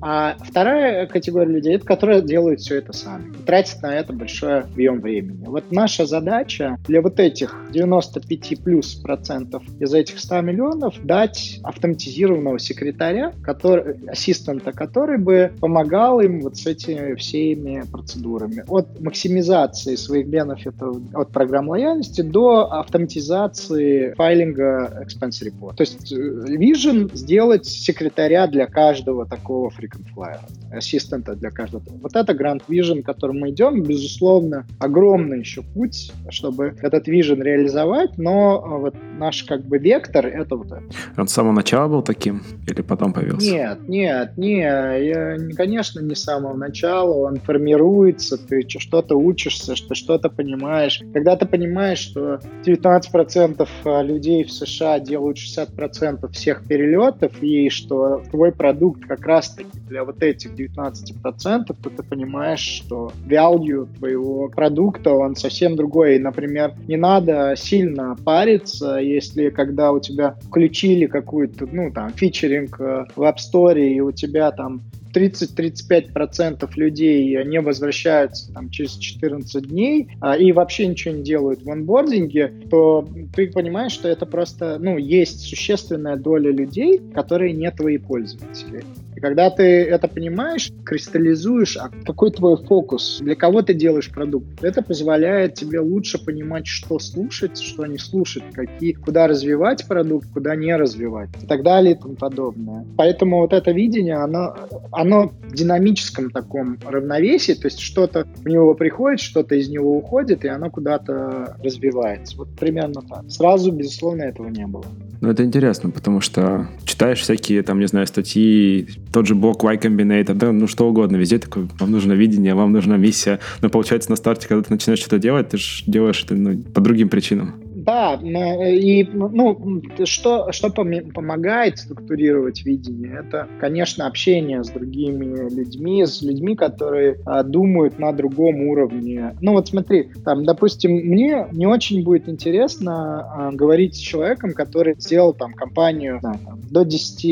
А 0.00 0.36
вторая 0.40 1.06
категория 1.06 1.52
людей, 1.52 1.74
это 1.74 1.84
которые 1.84 2.22
делают 2.22 2.60
все 2.60 2.76
это 2.76 2.92
сами. 2.92 3.32
Тратят 3.44 3.82
на 3.82 3.94
это 3.94 4.12
большой 4.12 4.60
объем 4.60 5.00
времени. 5.00 5.44
Вот 5.46 5.72
наша 5.72 6.06
задача 6.06 6.78
для 6.86 7.02
вот 7.02 7.18
этих 7.18 7.56
90 7.72 7.97
95 8.00 8.62
плюс 8.62 8.94
процентов 8.94 9.62
из 9.80 9.92
этих 9.94 10.18
100 10.18 10.40
миллионов 10.42 10.94
дать 11.04 11.60
автоматизированного 11.62 12.58
секретаря, 12.58 13.32
который, 13.42 13.96
ассистента, 14.08 14.72
который 14.72 15.18
бы 15.18 15.52
помогал 15.60 16.20
им 16.20 16.40
вот 16.40 16.56
с 16.56 16.66
этими 16.66 17.14
всеми 17.14 17.82
процедурами. 17.90 18.64
От 18.68 19.00
максимизации 19.00 19.96
своих 19.96 20.28
бенефитов 20.28 20.98
от 21.14 21.30
программ 21.30 21.68
лояльности 21.68 22.22
до 22.22 22.72
автоматизации 22.72 24.14
файлинга 24.14 25.04
expense 25.04 25.42
report. 25.42 25.76
То 25.76 25.82
есть 25.82 26.12
э, 26.12 26.16
Vision 26.16 27.14
сделать 27.14 27.66
секретаря 27.66 28.46
для 28.46 28.66
каждого 28.66 29.26
такого 29.26 29.70
frequent 29.70 30.06
flyer, 30.14 30.40
ассистента 30.72 31.34
для 31.34 31.50
каждого. 31.50 31.82
Вот 32.02 32.14
это 32.16 32.32
Grand 32.32 32.62
Vision, 32.68 33.02
к 33.02 33.06
которому 33.06 33.40
мы 33.40 33.50
идем. 33.50 33.82
Безусловно, 33.82 34.66
огромный 34.78 35.40
еще 35.40 35.62
путь, 35.62 36.12
чтобы 36.30 36.74
этот 36.80 37.08
Vision 37.08 37.42
реализовать, 37.42 37.87
но 38.16 38.62
э, 38.64 38.80
вот 38.80 38.94
наш 39.18 39.44
как 39.44 39.64
бы 39.64 39.78
вектор— 39.78 40.26
это 40.26 40.56
вот 40.56 40.66
это. 40.66 40.82
Он 41.16 41.28
с 41.28 41.32
самого 41.32 41.52
начала 41.52 41.88
был 41.88 42.02
таким 42.02 42.42
или 42.66 42.82
потом 42.82 43.12
появился? 43.12 43.50
Нет, 43.50 43.88
нет, 43.88 44.32
нет. 44.36 45.02
Я, 45.02 45.36
конечно, 45.56 46.00
не 46.00 46.14
с 46.14 46.22
самого 46.22 46.56
начала. 46.56 47.12
Он 47.12 47.36
формируется, 47.36 48.38
ты 48.38 48.66
что-то 48.68 49.16
учишься, 49.16 49.76
что 49.76 49.94
что-то 49.94 50.28
понимаешь. 50.28 51.02
Когда 51.12 51.36
ты 51.36 51.46
понимаешь, 51.46 51.98
что 51.98 52.40
19% 52.64 53.68
э, 53.84 54.02
людей 54.04 54.44
в 54.44 54.52
США 54.52 55.00
делают 55.00 55.38
60% 55.38 56.30
всех 56.32 56.66
перелетов, 56.66 57.32
и 57.42 57.70
что 57.70 58.22
твой 58.30 58.52
продукт 58.52 59.04
как 59.06 59.26
раз-таки 59.26 59.77
для 59.88 60.04
вот 60.04 60.22
этих 60.22 60.52
19%, 60.52 61.64
то 61.66 61.90
ты 61.90 62.02
понимаешь, 62.02 62.60
что 62.60 63.12
value 63.26 63.88
твоего 63.98 64.48
продукта, 64.48 65.12
он 65.12 65.36
совсем 65.36 65.76
другой. 65.76 66.18
Например, 66.18 66.74
не 66.86 66.96
надо 66.96 67.54
сильно 67.56 68.16
париться, 68.24 68.96
если 68.96 69.50
когда 69.50 69.92
у 69.92 70.00
тебя 70.00 70.36
включили 70.42 71.06
какую-то, 71.06 71.66
ну, 71.70 71.90
там, 71.92 72.10
фичеринг 72.10 72.80
э, 72.80 73.06
в 73.14 73.22
App 73.22 73.36
Store, 73.36 73.78
и 73.78 74.00
у 74.00 74.12
тебя 74.12 74.50
там 74.50 74.82
30-35% 75.12 76.70
людей 76.76 77.44
не 77.44 77.60
возвращаются 77.60 78.52
там, 78.52 78.70
через 78.70 78.96
14 78.96 79.68
дней 79.68 80.08
а, 80.20 80.36
и 80.36 80.52
вообще 80.52 80.86
ничего 80.86 81.14
не 81.14 81.22
делают 81.22 81.62
в 81.62 81.70
онбординге, 81.70 82.52
то 82.70 83.08
ты 83.34 83.50
понимаешь, 83.50 83.92
что 83.92 84.08
это 84.08 84.26
просто, 84.26 84.78
ну, 84.78 84.96
есть 84.98 85.40
существенная 85.40 86.16
доля 86.16 86.50
людей, 86.50 87.00
которые 87.14 87.52
не 87.52 87.70
твои 87.70 87.98
пользователи. 87.98 88.84
И 89.16 89.20
когда 89.20 89.50
ты 89.50 89.62
это 89.62 90.06
понимаешь, 90.08 90.70
кристаллизуешь, 90.84 91.76
а 91.76 91.90
какой 92.06 92.30
твой 92.30 92.56
фокус, 92.56 93.18
для 93.20 93.34
кого 93.34 93.62
ты 93.62 93.74
делаешь 93.74 94.10
продукт, 94.10 94.46
это 94.62 94.82
позволяет 94.82 95.54
тебе 95.54 95.80
лучше 95.80 96.24
понимать, 96.24 96.66
что 96.66 96.98
слушать, 96.98 97.58
что 97.58 97.86
не 97.86 97.98
слушать, 97.98 98.44
какие, 98.52 98.92
куда 98.92 99.26
развивать 99.26 99.86
продукт, 99.86 100.28
куда 100.32 100.54
не 100.54 100.74
развивать 100.76 101.30
и 101.42 101.46
так 101.46 101.62
далее 101.62 101.94
и 101.94 101.98
тому 101.98 102.14
подобное. 102.14 102.86
Поэтому 102.96 103.38
вот 103.38 103.52
это 103.52 103.72
видение, 103.72 104.16
оно, 104.16 104.56
оно 104.92 105.32
в 105.48 105.54
динамическом 105.54 106.30
таком 106.30 106.78
равновесии, 106.86 107.52
то 107.52 107.66
есть 107.66 107.80
что-то 107.80 108.26
в 108.36 108.48
него 108.48 108.74
приходит, 108.74 109.20
что-то 109.20 109.54
из 109.54 109.68
него 109.68 109.96
уходит, 109.96 110.44
и 110.44 110.48
оно 110.48 110.70
куда-то 110.70 111.56
развивается. 111.62 112.36
Вот 112.36 112.48
примерно 112.58 113.02
так. 113.02 113.24
Сразу, 113.28 113.72
безусловно, 113.72 114.22
этого 114.22 114.48
не 114.48 114.66
было. 114.66 114.84
Ну, 115.20 115.30
это 115.30 115.42
интересно, 115.42 115.90
потому 115.90 116.20
что 116.20 116.68
читаешь 116.84 117.20
всякие, 117.20 117.62
там, 117.62 117.80
не 117.80 117.86
знаю, 117.86 118.06
статьи, 118.06 118.88
тот 119.12 119.26
же 119.26 119.34
блок 119.34 119.62
Y 119.64 119.76
Combinator, 119.76 120.34
да, 120.34 120.52
ну, 120.52 120.66
что 120.66 120.88
угодно, 120.88 121.16
везде 121.16 121.38
такое, 121.38 121.68
вам 121.78 121.90
нужно 121.90 122.12
видение, 122.12 122.54
вам 122.54 122.72
нужна 122.72 122.96
миссия, 122.96 123.40
но 123.62 123.68
получается 123.68 124.10
на 124.10 124.16
старте, 124.16 124.48
когда 124.48 124.62
ты 124.62 124.72
начинаешь 124.72 125.00
что-то 125.00 125.18
делать, 125.18 125.50
ты 125.50 125.58
же 125.58 125.84
делаешь 125.86 126.22
это 126.24 126.34
ну, 126.34 126.58
по 126.58 126.80
другим 126.80 127.08
причинам. 127.08 127.54
Да, 127.88 128.20
и 128.20 129.04
ну, 129.04 129.82
что, 130.04 130.52
что 130.52 130.68
помогает 130.68 131.78
структурировать 131.78 132.62
видение? 132.66 133.22
Это, 133.26 133.48
конечно, 133.58 134.06
общение 134.06 134.62
с 134.62 134.68
другими 134.68 135.48
людьми, 135.48 136.04
с 136.04 136.20
людьми, 136.20 136.54
которые 136.54 137.18
а, 137.24 137.42
думают 137.42 137.98
на 137.98 138.12
другом 138.12 138.60
уровне. 138.68 139.34
Ну 139.40 139.52
вот 139.52 139.68
смотри, 139.68 140.10
там, 140.22 140.44
допустим, 140.44 140.92
мне 140.92 141.46
не 141.52 141.66
очень 141.66 142.04
будет 142.04 142.28
интересно 142.28 143.20
а, 143.20 143.52
говорить 143.52 143.94
с 143.94 143.98
человеком, 143.98 144.52
который 144.52 144.94
сделал 144.98 145.32
там 145.32 145.54
компанию 145.54 146.20
да, 146.22 146.34
там, 146.44 146.60
до 146.70 146.84
10 146.84 147.24
э, 147.24 147.28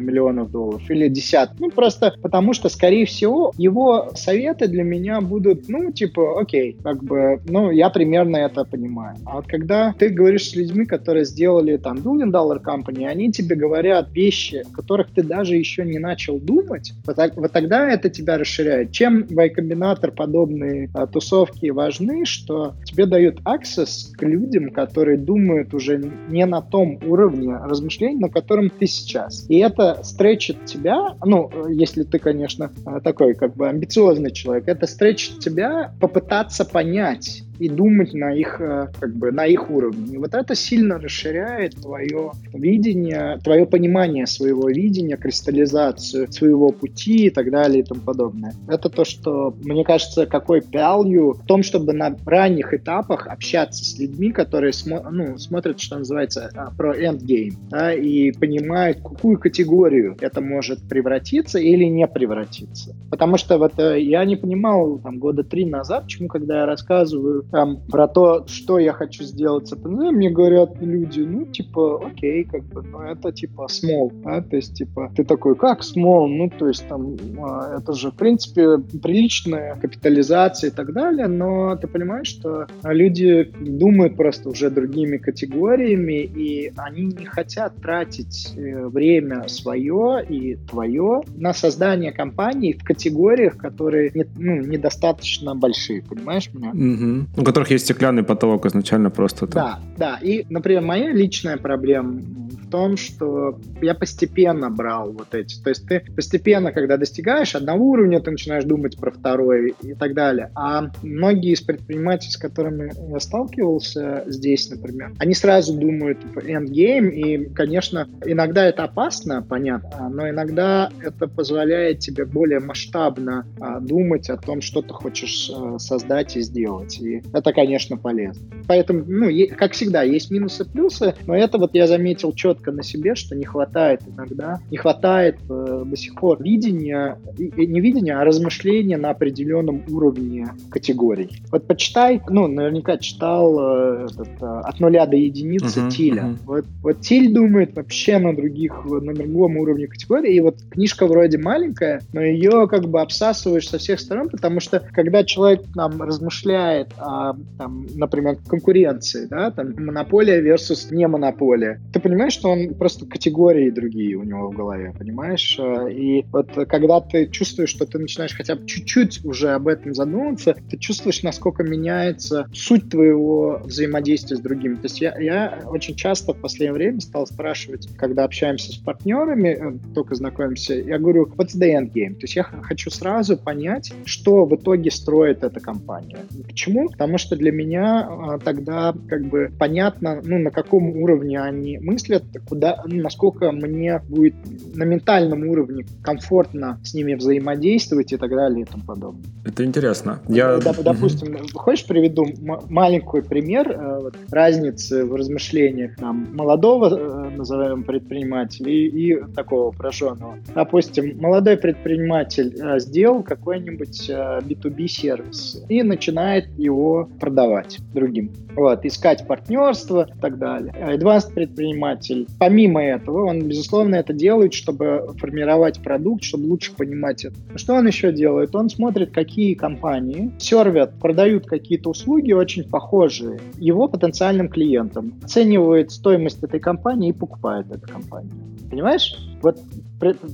миллионов 0.00 0.50
долларов 0.50 0.82
или 0.90 1.06
10. 1.06 1.60
Ну 1.60 1.70
просто 1.70 2.12
потому 2.20 2.54
что, 2.54 2.68
скорее 2.68 3.06
всего, 3.06 3.52
его 3.56 4.10
советы 4.16 4.66
для 4.66 4.82
меня 4.82 5.20
будут, 5.20 5.68
ну, 5.68 5.92
типа, 5.92 6.40
окей, 6.40 6.76
как 6.82 7.04
бы, 7.04 7.40
ну, 7.48 7.70
я 7.70 7.88
примерно 7.88 8.38
это 8.38 8.64
понимаю. 8.64 9.18
А 9.24 9.36
вот 9.36 9.46
когда 9.46 9.91
ты 9.92 10.08
говоришь 10.08 10.50
с 10.50 10.56
людьми, 10.56 10.86
которые 10.86 11.24
сделали 11.24 11.76
там 11.76 11.98
Billion 11.98 12.30
Dollar 12.30 12.62
Company, 12.62 13.06
они 13.06 13.32
тебе 13.32 13.56
говорят 13.56 14.12
вещи, 14.12 14.64
о 14.66 14.74
которых 14.74 15.08
ты 15.14 15.22
даже 15.22 15.56
еще 15.56 15.84
не 15.84 15.98
начал 15.98 16.38
думать, 16.38 16.92
вот, 17.06 17.16
вот 17.36 17.52
тогда 17.52 17.88
это 17.88 18.10
тебя 18.10 18.38
расширяет. 18.38 18.92
Чем 18.92 19.26
Y-комбинатор 19.28 20.12
подобные 20.12 20.90
а, 20.94 21.06
тусовки 21.06 21.70
важны, 21.70 22.24
что 22.24 22.74
тебе 22.84 23.06
дают 23.06 23.40
access 23.40 24.12
к 24.16 24.22
людям, 24.22 24.70
которые 24.70 25.18
думают 25.18 25.74
уже 25.74 26.02
не 26.28 26.46
на 26.46 26.60
том 26.60 26.98
уровне 27.06 27.56
размышлений, 27.56 28.18
на 28.18 28.28
котором 28.28 28.70
ты 28.70 28.86
сейчас. 28.86 29.46
И 29.48 29.58
это 29.58 30.00
стречит 30.02 30.64
тебя, 30.64 31.16
ну, 31.24 31.50
если 31.68 32.02
ты, 32.02 32.18
конечно, 32.18 32.70
такой 33.02 33.34
как 33.34 33.54
бы 33.54 33.68
амбициозный 33.68 34.30
человек, 34.30 34.68
это 34.68 34.86
стречит 34.86 35.38
тебя 35.38 35.92
попытаться 36.00 36.64
понять, 36.64 37.44
и 37.62 37.68
думать 37.68 38.12
на 38.12 38.34
их, 38.34 38.60
э, 38.60 38.88
как 38.98 39.14
бы, 39.14 39.30
на 39.30 39.46
их 39.46 39.70
уровне. 39.70 40.18
Вот 40.18 40.34
это 40.34 40.54
сильно 40.54 40.98
расширяет 40.98 41.76
твое 41.76 42.32
видение, 42.52 43.38
твое 43.44 43.66
понимание 43.66 44.26
своего 44.26 44.68
видения, 44.68 45.16
кристаллизацию 45.16 46.30
своего 46.32 46.70
пути 46.70 47.26
и 47.26 47.30
так 47.30 47.50
далее 47.50 47.80
и 47.80 47.82
тому 47.84 48.00
подобное. 48.00 48.54
Это 48.68 48.88
то, 48.88 49.04
что, 49.04 49.54
мне 49.62 49.84
кажется, 49.84 50.26
какой 50.26 50.60
value 50.60 51.34
в 51.34 51.46
том, 51.46 51.62
чтобы 51.62 51.92
на 51.92 52.16
ранних 52.26 52.74
этапах 52.74 53.28
общаться 53.28 53.84
с 53.84 53.98
людьми, 53.98 54.32
которые 54.32 54.72
смо 54.72 55.00
ну, 55.10 55.38
смотрят, 55.38 55.80
что 55.80 55.98
называется, 55.98 56.50
а, 56.56 56.72
про 56.76 56.96
endgame, 56.96 57.54
да, 57.70 57.94
и 57.94 58.32
понимают, 58.32 58.98
какую 58.98 59.38
категорию 59.38 60.16
это 60.20 60.40
может 60.40 60.80
превратиться 60.88 61.60
или 61.60 61.84
не 61.84 62.08
превратиться. 62.08 62.96
Потому 63.10 63.36
что 63.36 63.58
вот 63.58 63.78
э, 63.78 64.00
я 64.00 64.24
не 64.24 64.34
понимал 64.34 64.98
там 64.98 65.18
года 65.18 65.44
три 65.44 65.64
назад, 65.64 66.04
почему, 66.04 66.28
когда 66.28 66.60
я 66.60 66.66
рассказываю 66.66 67.44
там, 67.52 67.76
про 67.76 68.08
то, 68.08 68.46
что 68.48 68.78
я 68.78 68.94
хочу 68.94 69.24
сделать 69.24 69.68
с 69.68 69.74
ОПНЗ, 69.74 70.10
мне 70.12 70.30
говорят 70.30 70.80
люди, 70.80 71.20
ну, 71.20 71.44
типа, 71.44 72.02
окей, 72.04 72.44
как 72.44 72.64
бы, 72.64 72.82
ну, 72.82 73.00
это, 73.02 73.30
типа, 73.30 73.66
small, 73.70 74.10
да, 74.24 74.40
то 74.40 74.56
есть, 74.56 74.74
типа, 74.74 75.12
ты 75.14 75.22
такой, 75.22 75.54
как 75.54 75.82
small, 75.82 76.28
ну, 76.28 76.48
то 76.48 76.68
есть, 76.68 76.88
там, 76.88 77.14
а, 77.38 77.76
это 77.78 77.92
же, 77.92 78.10
в 78.10 78.14
принципе, 78.14 78.78
приличная 78.78 79.76
капитализация 79.76 80.70
и 80.70 80.72
так 80.72 80.94
далее, 80.94 81.28
но 81.28 81.76
ты 81.76 81.88
понимаешь, 81.88 82.28
что 82.28 82.66
люди 82.84 83.52
думают 83.60 84.16
просто 84.16 84.48
уже 84.48 84.70
другими 84.70 85.18
категориями, 85.18 86.22
и 86.22 86.72
они 86.76 87.04
не 87.04 87.26
хотят 87.26 87.76
тратить 87.76 88.54
э, 88.56 88.86
время 88.86 89.46
свое 89.48 90.24
и 90.26 90.56
твое 90.56 91.20
на 91.36 91.52
создание 91.52 92.12
компаний 92.12 92.72
в 92.72 92.82
категориях, 92.82 93.58
которые, 93.58 94.10
ну, 94.38 94.56
недостаточно 94.62 95.54
большие, 95.54 96.02
понимаешь 96.02 96.48
меня? 96.54 96.70
Угу 96.70 97.41
у 97.42 97.44
которых 97.44 97.72
есть 97.72 97.86
стеклянный 97.86 98.22
потолок 98.22 98.66
изначально 98.66 99.10
просто. 99.10 99.48
Да, 99.48 99.80
да. 99.96 100.18
И, 100.22 100.46
например, 100.48 100.82
моя 100.82 101.10
личная 101.10 101.56
проблема 101.56 102.20
в 102.20 102.70
том, 102.70 102.96
что 102.96 103.58
я 103.82 103.94
постепенно 103.94 104.70
брал 104.70 105.12
вот 105.12 105.34
эти. 105.34 105.60
То 105.60 105.70
есть 105.70 105.86
ты 105.86 106.04
постепенно, 106.14 106.70
когда 106.70 106.96
достигаешь 106.96 107.56
одного 107.56 107.84
уровня, 107.90 108.20
ты 108.20 108.30
начинаешь 108.30 108.64
думать 108.64 108.96
про 108.96 109.10
второй 109.10 109.74
и 109.82 109.94
так 109.94 110.14
далее. 110.14 110.50
А 110.54 110.90
многие 111.02 111.52
из 111.52 111.60
предпринимателей, 111.60 112.30
с 112.30 112.36
которыми 112.36 112.92
я 113.10 113.18
сталкивался 113.18 114.24
здесь, 114.26 114.70
например, 114.70 115.12
они 115.18 115.34
сразу 115.34 115.74
думают 115.74 116.20
по 116.34 116.38
endgame, 116.38 117.10
и, 117.10 117.52
конечно, 117.52 118.08
иногда 118.24 118.66
это 118.66 118.84
опасно, 118.84 119.42
понятно, 119.42 120.08
но 120.08 120.28
иногда 120.28 120.90
это 121.00 121.26
позволяет 121.26 121.98
тебе 121.98 122.24
более 122.24 122.60
масштабно 122.60 123.46
а, 123.60 123.80
думать 123.80 124.30
о 124.30 124.36
том, 124.36 124.60
что 124.60 124.80
ты 124.80 124.94
хочешь 124.94 125.50
а, 125.54 125.78
создать 125.78 126.36
и 126.36 126.40
сделать. 126.40 127.00
И 127.00 127.21
это, 127.32 127.52
конечно, 127.52 127.96
полезно. 127.96 128.42
Поэтому, 128.66 129.04
ну, 129.06 129.28
как 129.56 129.72
всегда, 129.72 130.02
есть 130.02 130.30
минусы, 130.30 130.64
плюсы, 130.64 131.14
но 131.26 131.34
это 131.34 131.58
вот 131.58 131.74
я 131.74 131.86
заметил 131.86 132.32
четко 132.32 132.72
на 132.72 132.82
себе, 132.82 133.14
что 133.14 133.34
не 133.34 133.44
хватает 133.44 134.02
иногда, 134.06 134.60
не 134.70 134.76
хватает 134.76 135.38
э, 135.48 135.84
до 135.84 135.96
сих 135.96 136.14
пор 136.14 136.42
видения, 136.42 137.18
и, 137.38 137.66
не 137.66 137.80
видения, 137.80 138.16
а 138.16 138.24
размышления 138.24 138.96
на 138.96 139.10
определенном 139.10 139.82
уровне 139.88 140.48
категорий. 140.70 141.30
Вот 141.50 141.66
почитай, 141.66 142.20
ну, 142.28 142.46
наверняка 142.46 142.98
читал 142.98 143.58
э, 143.58 144.06
этот, 144.10 144.28
э, 144.40 144.44
от 144.44 144.80
нуля 144.80 145.06
до 145.06 145.16
единицы 145.16 145.80
uh-huh, 145.80 145.90
Тиля. 145.90 146.22
Uh-huh. 146.22 146.36
Вот, 146.46 146.64
вот 146.82 147.00
Тиль 147.00 147.32
думает 147.32 147.74
вообще 147.76 148.18
на 148.18 148.34
других, 148.34 148.84
на 148.84 149.14
другом 149.14 149.56
уровне 149.56 149.86
категории, 149.86 150.34
и 150.34 150.40
вот 150.40 150.56
книжка 150.70 151.06
вроде 151.06 151.38
маленькая, 151.38 152.02
но 152.12 152.20
ее 152.20 152.66
как 152.68 152.84
бы 152.88 153.00
обсасываешь 153.00 153.68
со 153.68 153.78
всех 153.78 154.00
сторон, 154.00 154.28
потому 154.28 154.60
что 154.60 154.82
когда 154.92 155.24
человек 155.24 155.62
там 155.74 156.00
размышляет 156.02 156.88
о, 156.98 157.11
там, 157.58 157.86
например, 157.94 158.36
конкуренции, 158.46 159.26
да, 159.26 159.50
там 159.50 159.74
монополия 159.76 160.42
versus 160.42 160.92
не 160.94 161.06
монополия, 161.06 161.80
ты 161.92 162.00
понимаешь, 162.00 162.32
что 162.32 162.50
он 162.50 162.74
просто 162.74 163.06
категории 163.06 163.70
другие 163.70 164.16
у 164.16 164.22
него 164.22 164.50
в 164.50 164.54
голове, 164.54 164.94
понимаешь? 164.98 165.58
И 165.90 166.24
вот 166.32 166.50
когда 166.68 167.00
ты 167.00 167.26
чувствуешь, 167.26 167.70
что 167.70 167.86
ты 167.86 167.98
начинаешь 167.98 168.34
хотя 168.36 168.54
бы 168.54 168.66
чуть-чуть 168.66 169.24
уже 169.24 169.50
об 169.50 169.68
этом 169.68 169.94
задуматься, 169.94 170.54
ты 170.70 170.76
чувствуешь, 170.76 171.22
насколько 171.22 171.62
меняется 171.62 172.48
суть 172.52 172.90
твоего 172.90 173.60
взаимодействия 173.64 174.36
с 174.36 174.40
другими. 174.40 174.74
То 174.74 174.84
есть 174.84 175.00
я, 175.00 175.18
я 175.18 175.62
очень 175.66 175.94
часто 175.94 176.34
в 176.34 176.40
последнее 176.40 176.72
время 176.72 177.00
стал 177.00 177.26
спрашивать, 177.26 177.88
когда 177.96 178.24
общаемся 178.24 178.72
с 178.72 178.76
партнерами, 178.76 179.48
э, 179.48 179.94
только 179.94 180.14
знакомимся, 180.14 180.74
я 180.74 180.98
говорю, 180.98 181.26
what's 181.36 181.56
the 181.58 181.72
end 181.72 181.92
game? 181.92 182.14
То 182.14 182.22
есть 182.22 182.36
я 182.36 182.42
хочу 182.42 182.90
сразу 182.90 183.36
понять, 183.36 183.92
что 184.04 184.44
в 184.44 184.54
итоге 184.54 184.90
строит 184.90 185.42
эта 185.42 185.60
компания. 185.60 186.18
Почему? 186.46 186.88
Потому 187.02 187.18
что 187.18 187.34
для 187.34 187.50
меня 187.50 188.06
а, 188.08 188.38
тогда 188.38 188.94
как 189.08 189.24
бы 189.24 189.50
понятно, 189.58 190.20
ну, 190.24 190.38
на 190.38 190.52
каком 190.52 190.96
уровне 191.02 191.40
они 191.40 191.76
мыслят, 191.78 192.22
куда, 192.48 192.80
ну, 192.86 193.02
насколько 193.02 193.50
мне 193.50 194.00
будет 194.08 194.34
на 194.76 194.84
ментальном 194.84 195.48
уровне 195.48 195.84
комфортно 196.04 196.78
с 196.84 196.94
ними 196.94 197.14
взаимодействовать 197.14 198.12
и 198.12 198.16
так 198.16 198.30
далее 198.30 198.62
и 198.62 198.64
тому 198.64 198.84
подобное. 198.84 199.24
Это 199.44 199.64
интересно. 199.64 200.20
Я... 200.28 200.58
Допустим, 200.58 201.36
хочешь 201.54 201.86
приведу 201.86 202.24
маленький 202.70 203.20
пример 203.22 203.72
э, 203.72 203.98
вот, 204.00 204.16
разницы 204.30 205.04
в 205.04 205.16
размышлениях 205.16 205.96
там, 205.96 206.28
молодого, 206.32 206.86
э, 206.96 207.36
назовем, 207.36 207.82
предпринимателя 207.82 208.70
и, 208.70 208.86
и 208.86 209.24
такого 209.34 209.72
прожженного. 209.72 210.36
Допустим, 210.54 211.18
молодой 211.18 211.56
предприниматель 211.56 212.54
э, 212.62 212.78
сделал 212.78 213.24
какой-нибудь 213.24 214.08
B2B 214.08 214.86
сервис 214.86 215.64
и 215.68 215.82
начинает 215.82 216.46
его 216.58 216.91
продавать 217.20 217.78
другим. 217.94 218.32
Вот, 218.54 218.84
искать 218.84 219.26
партнерство 219.26 220.08
и 220.14 220.20
так 220.20 220.38
далее. 220.38 220.74
Advanced 220.74 221.32
предприниматель, 221.34 222.26
помимо 222.38 222.82
этого, 222.82 223.26
он, 223.26 223.42
безусловно, 223.42 223.96
это 223.96 224.12
делает, 224.12 224.52
чтобы 224.52 225.14
формировать 225.18 225.82
продукт, 225.82 226.22
чтобы 226.22 226.46
лучше 226.46 226.74
понимать 226.74 227.24
это. 227.24 227.36
Что 227.56 227.74
он 227.74 227.86
еще 227.86 228.12
делает? 228.12 228.54
Он 228.54 228.68
смотрит, 228.68 229.10
какие 229.12 229.54
компании 229.54 230.32
сервят, 230.38 230.94
продают 231.00 231.46
какие-то 231.46 231.90
услуги 231.90 232.32
очень 232.32 232.64
похожие 232.64 233.40
его 233.58 233.88
потенциальным 233.88 234.48
клиентам, 234.48 235.14
оценивает 235.22 235.90
стоимость 235.90 236.42
этой 236.42 236.60
компании 236.60 237.10
и 237.10 237.12
покупает 237.12 237.70
эту 237.70 237.88
компанию. 237.88 238.32
Понимаешь? 238.70 239.16
Вот 239.42 239.58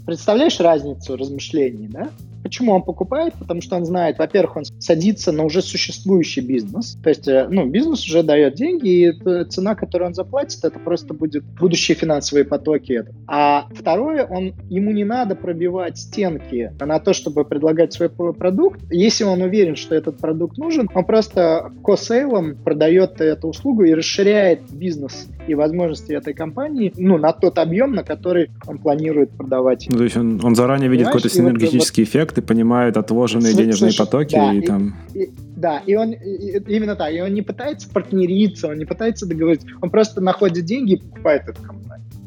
представляешь 0.06 0.60
разницу 0.60 1.16
размышлений, 1.16 1.88
да? 1.88 2.08
Почему 2.48 2.72
он 2.72 2.82
покупает? 2.82 3.34
Потому 3.38 3.60
что 3.60 3.76
он 3.76 3.84
знает, 3.84 4.18
во-первых, 4.18 4.56
он 4.56 4.64
садится 4.78 5.32
на 5.32 5.44
уже 5.44 5.60
существующий 5.60 6.40
бизнес. 6.40 6.96
То 7.02 7.10
есть, 7.10 7.28
э, 7.28 7.46
ну, 7.50 7.66
бизнес 7.66 8.06
уже 8.06 8.22
дает 8.22 8.54
деньги, 8.54 8.88
и 8.88 9.44
цена, 9.50 9.74
которую 9.74 10.08
он 10.08 10.14
заплатит, 10.14 10.64
это 10.64 10.78
просто 10.78 11.12
будет 11.12 11.44
будущие 11.44 11.94
финансовые 11.94 12.46
потоки. 12.46 13.04
А 13.26 13.66
второе, 13.74 14.24
он, 14.24 14.54
ему 14.70 14.92
не 14.92 15.04
надо 15.04 15.34
пробивать 15.34 15.98
стенки 15.98 16.72
на 16.80 16.98
то, 17.00 17.12
чтобы 17.12 17.44
предлагать 17.44 17.92
свой 17.92 18.08
продукт. 18.08 18.80
Если 18.90 19.24
он 19.24 19.42
уверен, 19.42 19.76
что 19.76 19.94
этот 19.94 20.16
продукт 20.16 20.56
нужен, 20.56 20.88
он 20.94 21.04
просто 21.04 21.70
косейлом 21.84 22.56
продает 22.56 23.20
эту 23.20 23.48
услугу 23.48 23.84
и 23.84 23.92
расширяет 23.92 24.60
бизнес 24.72 25.28
и 25.46 25.54
возможности 25.54 26.12
этой 26.12 26.32
компании 26.32 26.94
ну, 26.96 27.18
на 27.18 27.32
тот 27.32 27.58
объем, 27.58 27.92
на 27.92 28.04
который 28.04 28.50
он 28.66 28.78
планирует 28.78 29.32
продавать. 29.32 29.86
Ну, 29.90 29.98
то 29.98 30.04
есть 30.04 30.16
он, 30.16 30.40
он 30.42 30.54
заранее 30.54 30.88
видит 30.88 31.08
какой-то 31.08 31.28
синергетический 31.28 32.04
вот, 32.04 32.08
эффект 32.08 32.37
и 32.38 32.40
понимает 32.40 32.96
отложенные 32.96 33.52
Слушай, 33.52 33.64
денежные 33.64 33.92
потоки. 33.96 34.34
Да, 34.34 34.52
и, 34.52 34.58
и, 34.58 34.66
там... 34.66 34.96
и, 35.14 35.30
да, 35.56 35.78
и 35.78 35.94
он 35.94 36.12
и, 36.12 36.58
именно 36.74 36.96
так. 36.96 37.12
И 37.12 37.20
он 37.20 37.34
не 37.34 37.42
пытается 37.42 37.88
партнериться, 37.88 38.68
он 38.68 38.78
не 38.78 38.84
пытается 38.84 39.26
договориться. 39.26 39.66
Он 39.80 39.90
просто 39.90 40.20
находит 40.20 40.64
деньги 40.64 40.94
и 40.94 40.96
покупает 40.96 41.42
эту 41.48 41.62
компанию. 41.62 41.77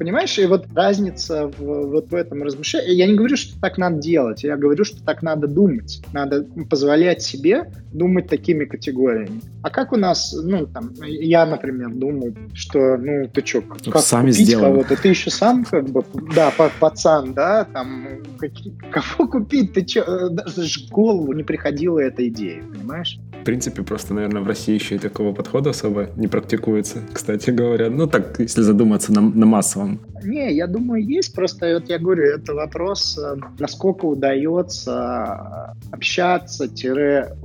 Понимаешь, 0.01 0.39
и 0.39 0.47
вот 0.47 0.65
разница 0.73 1.51
в, 1.59 1.89
вот 1.91 2.09
в 2.09 2.15
этом 2.15 2.41
размышлении. 2.41 2.95
Я 2.95 3.05
не 3.05 3.13
говорю, 3.13 3.37
что 3.37 3.53
так 3.61 3.77
надо 3.77 3.99
делать, 3.99 4.43
я 4.43 4.57
говорю, 4.57 4.83
что 4.83 4.99
так 5.03 5.21
надо 5.21 5.45
думать. 5.45 6.01
Надо 6.11 6.43
позволять 6.71 7.21
себе 7.21 7.71
думать 7.93 8.27
такими 8.27 8.65
категориями. 8.65 9.41
А 9.61 9.69
как 9.69 9.93
у 9.93 9.97
нас, 9.97 10.33
ну, 10.33 10.65
там, 10.65 10.91
я, 11.05 11.45
например, 11.45 11.93
думаю, 11.93 12.35
что, 12.55 12.97
ну, 12.97 13.29
ты 13.31 13.45
что, 13.45 13.61
как 13.61 14.01
Сами 14.01 14.31
купить 14.31 14.55
кого-то? 14.55 14.95
Ты 14.95 15.09
еще 15.09 15.29
сам, 15.29 15.65
как 15.65 15.87
бы, 15.87 16.03
да, 16.33 16.51
пацан, 16.79 17.33
да, 17.35 17.65
там, 17.65 18.07
какие, 18.39 18.73
кого 18.89 19.29
купить? 19.29 19.73
Ты 19.73 19.87
что, 19.87 19.99
э, 19.99 20.29
даже 20.29 20.87
в 20.87 20.89
голову 20.89 21.31
не 21.33 21.43
приходила 21.43 21.99
эта 21.99 22.27
идея, 22.27 22.63
понимаешь? 22.63 23.19
В 23.41 23.43
принципе, 23.43 23.81
просто, 23.81 24.13
наверное, 24.13 24.41
в 24.41 24.47
России 24.47 24.75
еще 24.75 24.95
и 24.95 24.99
такого 24.99 25.33
подхода 25.33 25.71
особо 25.71 26.09
не 26.15 26.27
практикуется, 26.27 26.99
кстати 27.11 27.49
говоря. 27.49 27.89
Ну, 27.89 28.07
так, 28.07 28.39
если 28.39 28.61
задуматься 28.61 29.11
на, 29.11 29.21
на 29.21 29.45
массовом. 29.45 29.90
Не, 30.23 30.53
я 30.53 30.67
думаю, 30.67 31.03
есть. 31.03 31.33
Просто, 31.33 31.73
вот 31.73 31.89
я 31.89 31.97
говорю, 31.97 32.23
это 32.23 32.53
вопрос, 32.53 33.17
э, 33.17 33.35
насколько 33.59 34.05
удается 34.05 35.75
общаться, 35.91 36.67
тире, 36.67 37.35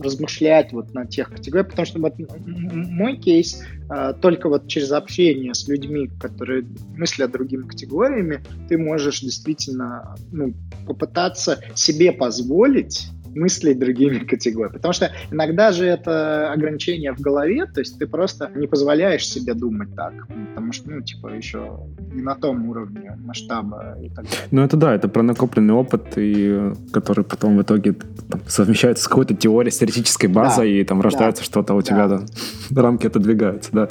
размышлять 0.00 0.72
вот 0.72 0.94
на 0.94 1.06
тех 1.06 1.30
категориях. 1.30 1.68
Потому 1.68 1.86
что 1.86 2.00
вот 2.00 2.14
мой 2.18 3.16
кейс 3.16 3.62
э, 3.90 4.14
только 4.20 4.48
вот 4.48 4.68
через 4.68 4.92
общение 4.92 5.54
с 5.54 5.68
людьми, 5.68 6.08
которые 6.20 6.64
мыслят 6.96 7.32
другими 7.32 7.62
категориями, 7.62 8.42
ты 8.68 8.78
можешь 8.78 9.20
действительно 9.20 10.14
ну, 10.32 10.54
попытаться 10.86 11.60
себе 11.74 12.12
позволить 12.12 13.08
мыслить 13.36 13.78
другими 13.78 14.18
категориями. 14.18 14.74
Потому 14.74 14.94
что 14.94 15.12
иногда 15.30 15.72
же 15.72 15.86
это 15.86 16.52
ограничение 16.52 17.12
в 17.12 17.20
голове, 17.20 17.66
то 17.66 17.80
есть 17.80 17.98
ты 17.98 18.06
просто 18.06 18.50
не 18.54 18.66
позволяешь 18.66 19.26
себе 19.26 19.54
думать 19.54 19.94
так, 19.94 20.12
потому 20.26 20.72
что, 20.72 20.90
ну, 20.90 21.00
типа, 21.02 21.28
еще 21.28 21.78
не 22.12 22.22
на 22.22 22.34
том 22.34 22.68
уровне 22.68 23.16
масштаба 23.24 23.96
и 24.02 24.08
так 24.08 24.24
далее. 24.24 24.48
Ну, 24.50 24.62
это 24.62 24.76
да, 24.76 24.94
это 24.94 25.08
про 25.08 25.22
накопленный 25.22 25.74
опыт, 25.74 26.04
и, 26.16 26.72
который 26.92 27.24
потом 27.24 27.58
в 27.58 27.62
итоге 27.62 27.94
там, 28.30 28.40
совмещается 28.46 29.04
с 29.04 29.08
какой-то 29.08 29.34
теорией, 29.34 29.70
с 29.70 29.78
теоретической 29.78 30.28
базой, 30.28 30.72
да, 30.72 30.80
и 30.80 30.84
там 30.84 31.00
рождается 31.00 31.42
да, 31.42 31.46
что-то 31.46 31.74
у 31.74 31.82
да. 31.82 31.82
тебя, 31.82 32.08
да, 32.08 32.82
рамки 32.82 33.06
отодвигаются, 33.06 33.70
да. 33.72 33.88